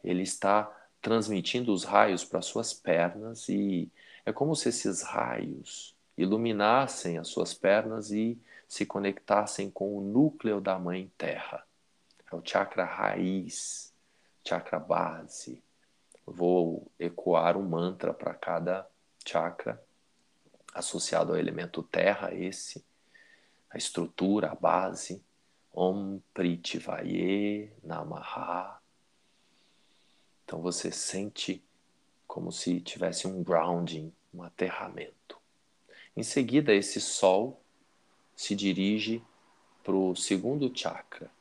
ele 0.03 0.23
está 0.23 0.69
transmitindo 1.01 1.71
os 1.71 1.85
raios 1.85 2.25
para 2.25 2.41
suas 2.41 2.73
pernas 2.73 3.47
e 3.47 3.89
é 4.25 4.33
como 4.33 4.53
se 4.53 4.67
esses 4.67 5.01
raios 5.01 5.95
iluminassem 6.17 7.17
as 7.17 7.29
suas 7.29 7.53
pernas 7.53 8.11
e 8.11 8.37
se 8.67 8.85
conectassem 8.85 9.71
com 9.71 9.97
o 9.97 10.01
núcleo 10.01 10.59
da 10.59 10.77
Mãe 10.77 11.09
Terra. 11.17 11.65
É 12.29 12.35
o 12.35 12.41
chakra 12.43 12.83
raiz, 12.83 13.93
chakra 14.45 14.77
base. 14.77 15.63
Vou 16.25 16.91
ecoar 16.99 17.55
um 17.55 17.63
mantra 17.63 18.13
para 18.13 18.33
cada 18.33 18.85
chakra 19.25 19.81
associado 20.73 21.31
ao 21.31 21.39
elemento 21.39 21.81
terra, 21.81 22.33
esse 22.35 22.88
a 23.69 23.77
estrutura, 23.77 24.51
a 24.51 24.55
base. 24.55 25.21
Om 25.73 26.19
Prithivaye 26.33 27.71
Namaha. 27.83 28.81
Então 30.43 30.61
você 30.61 30.91
sente 30.91 31.63
como 32.27 32.51
se 32.51 32.81
tivesse 32.81 33.27
um 33.27 33.43
grounding, 33.43 34.11
um 34.33 34.43
aterramento. 34.43 35.39
Em 36.17 36.23
seguida, 36.23 36.73
esse 36.73 36.99
sol 36.99 37.61
se 38.35 38.55
dirige 38.55 39.23
para 39.83 39.95
o 39.95 40.15
segundo 40.15 40.71
chakra, 40.75 41.31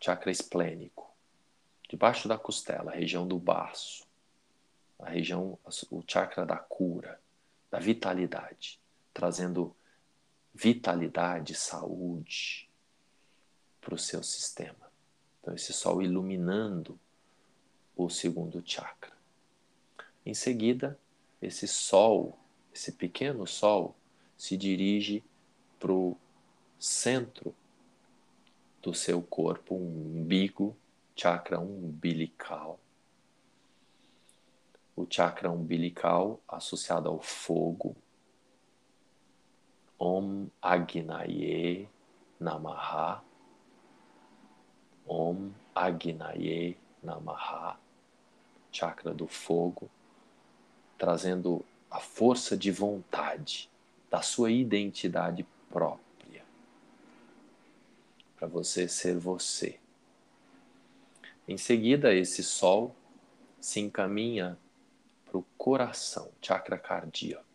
chakra 0.00 0.30
esplênico, 0.30 1.10
debaixo 1.88 2.28
da 2.28 2.38
costela, 2.38 2.92
a 2.92 2.94
região 2.94 3.26
do 3.26 3.38
baço, 3.38 4.06
a 4.98 5.10
região, 5.10 5.58
o 5.90 6.02
chakra 6.06 6.46
da 6.46 6.56
cura, 6.56 7.20
da 7.70 7.78
vitalidade, 7.78 8.78
trazendo 9.12 9.74
vitalidade, 10.54 11.54
saúde 11.54 12.68
para 13.80 13.94
o 13.94 13.98
seu 13.98 14.22
sistema. 14.22 14.90
Então, 15.40 15.54
esse 15.54 15.72
sol 15.72 16.02
iluminando 16.02 16.98
o 17.96 18.08
segundo 18.08 18.62
chakra. 18.64 19.12
Em 20.24 20.34
seguida, 20.34 20.98
esse 21.40 21.66
sol, 21.66 22.38
esse 22.72 22.92
pequeno 22.92 23.46
sol, 23.46 23.96
se 24.36 24.56
dirige 24.56 25.24
para 25.78 25.92
o 25.92 26.16
centro 26.78 27.54
do 28.80 28.94
seu 28.94 29.20
corpo, 29.22 29.74
um 29.74 30.20
umbigo, 30.20 30.76
chakra 31.16 31.58
umbilical. 31.58 32.78
O 34.94 35.06
chakra 35.08 35.50
umbilical 35.50 36.40
associado 36.46 37.08
ao 37.08 37.20
fogo, 37.20 37.96
Om 40.04 40.50
Agnaye 40.60 41.88
Namaha. 42.40 43.22
Om 45.06 45.52
Agnaye 45.72 46.76
Namaha. 47.00 47.78
Chakra 48.72 49.14
do 49.14 49.28
fogo, 49.28 49.88
trazendo 50.98 51.64
a 51.88 52.00
força 52.00 52.56
de 52.56 52.72
vontade 52.72 53.70
da 54.10 54.22
sua 54.22 54.50
identidade 54.50 55.46
própria. 55.70 56.44
Para 58.34 58.48
você 58.48 58.88
ser 58.88 59.16
você. 59.16 59.78
Em 61.46 61.56
seguida, 61.56 62.12
esse 62.12 62.42
sol 62.42 62.92
se 63.60 63.78
encaminha 63.78 64.58
para 65.26 65.38
o 65.38 65.44
coração, 65.56 66.28
chakra 66.40 66.76
cardíaco, 66.76 67.51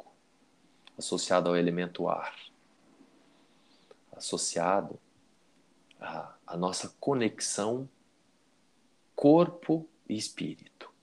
associado 0.98 1.50
ao 1.50 1.56
elemento 1.56 2.08
ar, 2.08 2.36
associado 4.12 5.00
à, 6.00 6.34
à 6.46 6.58
nossa 6.58 6.94
conexão 7.00 7.88
corpo 9.16 9.88
e 10.08 10.16
espírito. 10.16 10.94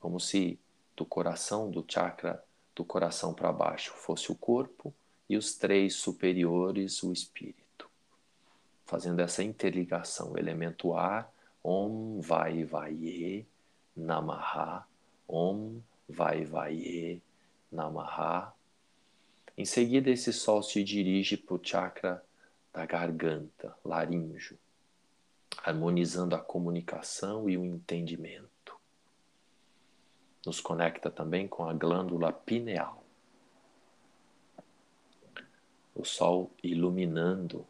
Como 0.00 0.20
se 0.20 0.58
do 0.96 1.04
coração, 1.04 1.70
do 1.70 1.84
chakra 1.86 2.42
do 2.74 2.84
coração 2.84 3.34
para 3.34 3.52
baixo 3.52 3.92
fosse 3.92 4.30
o 4.30 4.34
corpo 4.34 4.94
e 5.28 5.36
os 5.36 5.56
três 5.56 5.96
superiores 5.96 7.02
o 7.02 7.12
espírito. 7.12 7.90
Fazendo 8.84 9.20
essa 9.20 9.42
interligação, 9.42 10.36
elemento 10.36 10.94
ar, 10.94 11.32
Om 11.64 12.20
Vai 12.20 12.64
Vai 12.64 13.46
Namaha, 13.96 14.86
Om 15.28 15.80
Vai 16.08 16.44
Vai 16.44 17.22
Namaha. 17.72 18.53
Em 19.56 19.64
seguida, 19.64 20.10
esse 20.10 20.32
sol 20.32 20.62
se 20.62 20.82
dirige 20.82 21.36
para 21.36 21.54
o 21.54 21.60
chakra 21.62 22.24
da 22.72 22.84
garganta, 22.84 23.76
laríngeo, 23.84 24.58
harmonizando 25.62 26.34
a 26.34 26.40
comunicação 26.40 27.48
e 27.48 27.56
o 27.56 27.64
entendimento 27.64 28.54
nos 30.44 30.60
conecta 30.60 31.10
também 31.10 31.48
com 31.48 31.64
a 31.64 31.72
glândula 31.72 32.32
pineal. 32.32 33.02
O 35.94 36.04
Sol 36.04 36.50
iluminando 36.62 37.66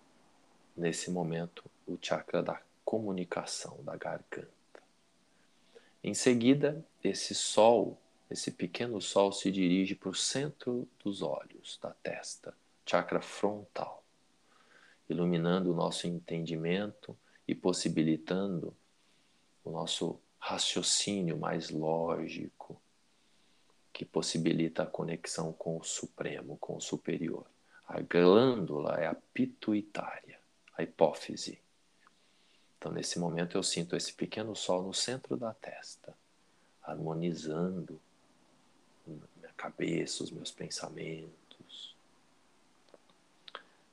nesse 0.77 1.11
momento 1.11 1.65
o 1.87 1.97
chakra 2.01 2.43
da 2.43 2.61
comunicação 2.85 3.79
da 3.85 3.97
garganta. 3.97 4.49
Em 6.03 6.15
seguida, 6.15 6.85
esse 7.03 7.35
Sol, 7.35 7.99
esse 8.31 8.51
pequeno 8.51 9.01
Sol, 9.01 9.33
se 9.33 9.51
dirige 9.51 9.95
para 9.95 10.09
o 10.09 10.15
centro 10.15 10.89
dos 11.03 11.23
olhos, 11.23 11.79
da 11.81 11.91
testa, 11.91 12.55
chakra 12.87 13.21
frontal, 13.21 14.03
iluminando 15.09 15.73
o 15.73 15.75
nosso 15.75 16.07
entendimento 16.07 17.17
e 17.47 17.55
possibilitando 17.55 18.75
o 19.65 19.71
nosso 19.71 20.19
raciocínio 20.39 21.39
mais 21.39 21.71
lógico 21.71 22.81
que 23.93 24.05
possibilita 24.05 24.83
a 24.83 24.87
conexão 24.87 25.53
com 25.53 25.79
o 25.79 25.85
Supremo, 25.85 26.57
com 26.59 26.77
o 26.77 26.81
Superior. 26.81 27.47
A 27.87 28.01
glândula 28.01 28.97
é 28.97 29.07
a 29.07 29.15
pituitária, 29.15 30.41
a 30.77 30.83
hipófise. 30.83 31.61
Então, 32.77 32.91
nesse 32.91 33.19
momento, 33.19 33.57
eu 33.57 33.63
sinto 33.63 33.95
esse 33.95 34.13
pequeno 34.13 34.57
sol 34.57 34.83
no 34.83 34.93
centro 34.93 35.37
da 35.37 35.55
testa, 35.55 36.15
harmonizando 36.83 38.01
cabeça, 39.65 40.23
os 40.23 40.31
meus 40.31 40.51
pensamentos. 40.51 41.97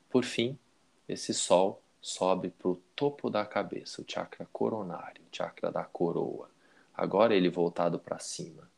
Por 0.09 0.25
fim, 0.25 0.59
esse 1.07 1.33
sol 1.33 1.81
sobe 2.01 2.49
para 2.49 2.67
o 2.67 2.81
topo 2.93 3.29
da 3.29 3.45
cabeça, 3.45 4.01
o 4.01 4.05
chakra 4.05 4.45
coronário, 4.51 5.21
o 5.21 5.35
chakra 5.35 5.71
da 5.71 5.85
coroa. 5.85 6.49
Agora 6.93 7.33
ele 7.33 7.49
voltado 7.49 7.97
para 7.97 8.19
cima. 8.19 8.69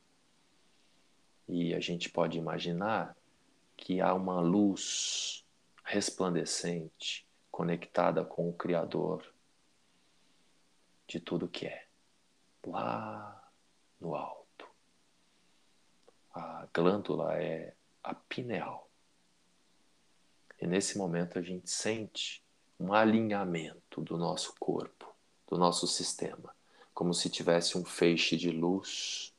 E 1.47 1.73
a 1.73 1.79
gente 1.79 2.09
pode 2.09 2.37
imaginar 2.37 3.17
que 3.75 3.99
há 3.99 4.13
uma 4.13 4.39
luz 4.39 5.43
resplandecente 5.83 7.25
conectada 7.49 8.23
com 8.23 8.49
o 8.49 8.53
Criador 8.53 9.25
de 11.07 11.19
tudo 11.19 11.49
que 11.49 11.65
é, 11.65 11.85
lá 12.65 13.51
no 13.99 14.15
alto. 14.15 14.42
A 16.33 16.67
glândula 16.73 17.35
é 17.35 17.75
a 18.03 18.13
pineal. 18.13 18.89
E 20.59 20.65
nesse 20.65 20.97
momento 20.97 21.37
a 21.37 21.41
gente 21.41 21.69
sente 21.69 22.43
um 22.79 22.93
alinhamento 22.93 24.01
do 24.01 24.17
nosso 24.17 24.53
corpo, 24.59 25.13
do 25.47 25.57
nosso 25.57 25.85
sistema, 25.85 26.55
como 26.93 27.13
se 27.13 27.29
tivesse 27.29 27.77
um 27.77 27.85
feixe 27.85 28.35
de 28.35 28.49
luz 28.49 29.33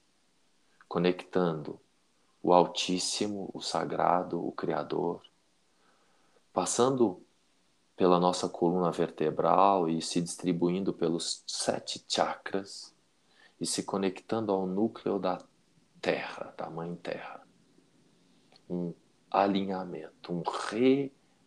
conectando 0.87 1.81
o 2.43 2.53
Altíssimo, 2.53 3.51
o 3.53 3.61
Sagrado, 3.61 4.47
o 4.47 4.53
Criador, 4.53 5.23
passando 6.53 7.21
pela 7.97 8.21
nossa 8.21 8.49
coluna 8.49 8.91
vertebral 8.91 9.89
e 9.89 10.01
se 10.03 10.21
distribuindo 10.21 10.93
pelos 10.93 11.43
sete 11.47 12.05
chakras 12.07 12.95
e 13.61 13.67
se 13.67 13.83
conectando 13.83 14.53
ao 14.53 14.67
núcleo 14.67 15.19
da 15.19 15.43
Terra, 16.05 16.53
da 16.57 16.69
Mãe 16.69 16.95
Terra. 16.97 17.41
Um 18.69 18.93
alinhamento, 19.31 20.33
um 20.33 20.43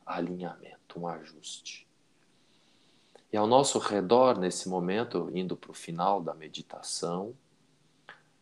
realinhamento, 0.05 0.99
um 0.99 1.07
ajuste. 1.07 1.87
E 3.31 3.37
ao 3.37 3.45
nosso 3.45 3.77
redor, 3.77 4.39
nesse 4.39 4.67
momento, 4.67 5.29
indo 5.33 5.55
para 5.55 5.71
o 5.71 5.75
final 5.75 6.21
da 6.21 6.33
meditação, 6.33 7.35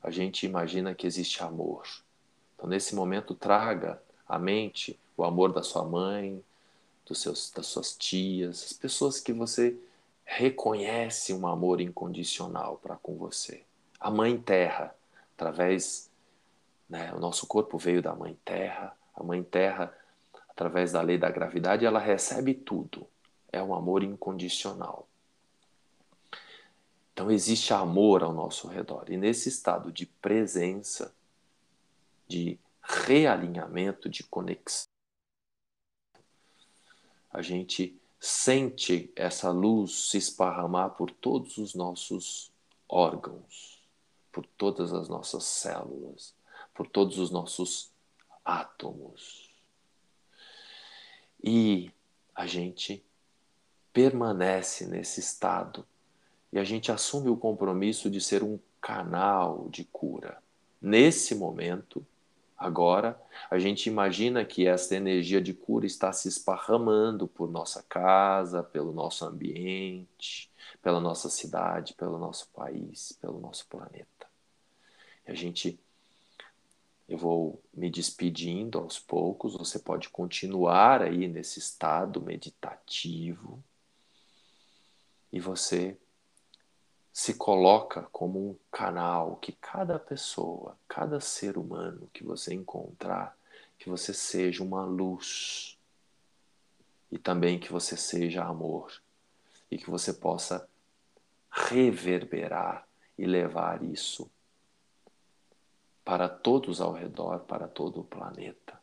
a 0.02 0.10
gente 0.10 0.46
imagina 0.46 0.96
que 0.96 1.06
existe 1.06 1.44
amor 1.44 1.86
então, 2.56 2.70
nesse 2.70 2.96
momento, 2.96 3.36
traga 3.36 4.02
à 4.28 4.40
mente 4.40 5.00
o 5.18 5.24
amor 5.24 5.54
da 5.54 5.62
sua 5.62 5.84
mãe, 5.84 6.44
dos 7.06 7.22
seus, 7.22 7.52
das 7.52 7.68
suas 7.68 7.96
tias, 7.96 8.64
as 8.64 8.74
pessoas 8.74 9.20
que 9.20 9.34
você 9.34 9.78
reconhece 10.24 11.34
um 11.34 11.46
amor 11.46 11.80
incondicional 11.80 12.80
para 12.82 12.96
com 12.96 13.16
você. 13.16 13.64
A 14.00 14.10
Mãe 14.10 14.38
Terra, 14.38 14.96
através. 15.36 16.12
Né, 16.88 17.12
o 17.14 17.20
nosso 17.20 17.48
corpo 17.48 17.78
veio 17.78 18.02
da 18.02 18.14
Mãe 18.14 18.38
Terra, 18.46 18.96
a 19.16 19.24
Mãe 19.24 19.44
Terra, 19.44 19.96
através 20.50 20.92
da 20.92 21.02
lei 21.02 21.18
da 21.18 21.30
gravidade, 21.30 21.86
ela 21.86 22.00
recebe 22.00 22.54
tudo. 22.54 23.08
É 23.52 23.62
um 23.62 23.74
amor 23.74 24.04
incondicional. 24.04 25.08
Então 27.12 27.32
existe 27.32 27.74
amor 27.74 28.24
ao 28.24 28.34
nosso 28.34 28.68
redor. 28.68 29.10
E 29.10 29.18
nesse 29.18 29.50
estado 29.50 29.92
de 29.92 30.06
presença, 30.06 31.16
de 32.28 32.60
realinhamento, 32.82 34.10
de 34.10 34.24
conexão. 34.24 34.88
A 37.32 37.42
gente 37.42 38.00
sente 38.20 39.12
essa 39.16 39.50
luz 39.52 40.10
se 40.10 40.18
esparramar 40.18 40.92
por 40.92 41.12
todos 41.12 41.58
os 41.58 41.74
nossos 41.74 42.52
órgãos, 42.88 43.75
por 44.36 44.46
todas 44.46 44.94
as 44.94 45.08
nossas 45.08 45.46
células, 45.46 46.36
por 46.74 46.86
todos 46.90 47.18
os 47.20 47.32
nossos 47.32 47.90
átomos. 48.44 49.50
E 51.42 51.90
a 52.36 52.46
gente 52.46 53.02
permanece 53.94 54.88
nesse 54.88 55.22
estado 55.22 55.88
e 56.52 56.60
a 56.60 56.66
gente 56.66 56.92
assume 56.92 57.30
o 57.30 57.38
compromisso 57.38 58.10
de 58.10 58.20
ser 58.20 58.44
um 58.44 58.60
canal 58.82 59.70
de 59.70 59.86
cura. 59.86 60.44
Nesse 60.82 61.34
momento, 61.34 62.06
Agora, 62.58 63.22
a 63.52 63.60
gente 63.60 63.90
imagina 63.90 64.46
que 64.46 64.66
essa 64.66 64.96
energia 64.96 65.42
de 65.42 65.54
cura 65.54 65.86
está 65.86 66.14
se 66.14 66.30
esparramando 66.30 67.28
por 67.28 67.52
nossa 67.52 67.84
casa, 67.84 68.64
pelo 68.64 68.94
nosso 68.94 69.26
ambiente, 69.26 70.50
pela 70.82 71.02
nossa 71.02 71.30
cidade, 71.30 71.94
pelo 71.96 72.18
nosso 72.18 72.48
país, 72.56 73.12
pelo 73.22 73.40
nosso 73.40 73.68
planeta. 73.68 74.15
A 75.26 75.34
gente 75.34 75.80
eu 77.08 77.18
vou 77.20 77.62
me 77.72 77.90
despedindo 77.90 78.80
aos 78.80 78.98
poucos, 78.98 79.56
você 79.56 79.78
pode 79.78 80.10
continuar 80.10 81.04
aí 81.04 81.28
nesse 81.28 81.60
estado 81.60 82.20
meditativo. 82.20 83.64
E 85.32 85.40
você 85.40 85.96
se 87.14 87.36
coloca 87.36 88.04
como 88.12 88.50
um 88.50 88.56
canal 88.72 89.36
que 89.36 89.52
cada 89.52 90.00
pessoa, 90.00 90.78
cada 90.88 91.20
ser 91.20 91.58
humano 91.58 92.10
que 92.12 92.24
você 92.24 92.54
encontrar, 92.54 93.38
que 93.78 93.88
você 93.88 94.14
seja 94.14 94.64
uma 94.64 94.84
luz. 94.84 95.78
E 97.12 97.20
também 97.20 97.60
que 97.60 97.72
você 97.72 97.96
seja 97.96 98.44
amor. 98.44 99.00
E 99.70 99.78
que 99.78 99.90
você 99.92 100.12
possa 100.12 100.68
reverberar 101.52 102.88
e 103.18 103.26
levar 103.26 103.84
isso 103.84 104.30
para 106.06 106.30
todos 106.30 106.80
ao 106.80 106.94
redor, 106.94 107.42
para 107.42 107.68
todo 107.68 108.00
o 108.00 108.06
planeta. 108.06 108.80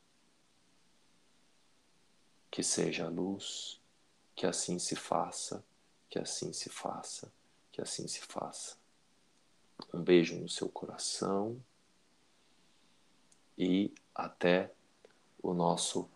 Que 2.51 2.62
seja 2.62 3.09
luz, 3.09 3.81
que 4.35 4.45
assim 4.45 4.79
se 4.79 4.97
faça, 4.97 5.64
que 6.11 6.18
assim 6.18 6.53
se 6.53 6.68
faça 6.68 7.33
que 7.73 7.81
assim 7.81 8.07
se 8.07 8.20
faça. 8.20 8.77
Um 9.93 10.03
beijo 10.03 10.37
no 10.37 10.49
seu 10.49 10.68
coração 10.68 11.61
e 13.57 13.93
até 14.14 14.70
o 15.43 15.55
nosso 15.55 16.09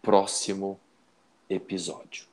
próximo 0.00 0.80
episódio. 1.48 2.29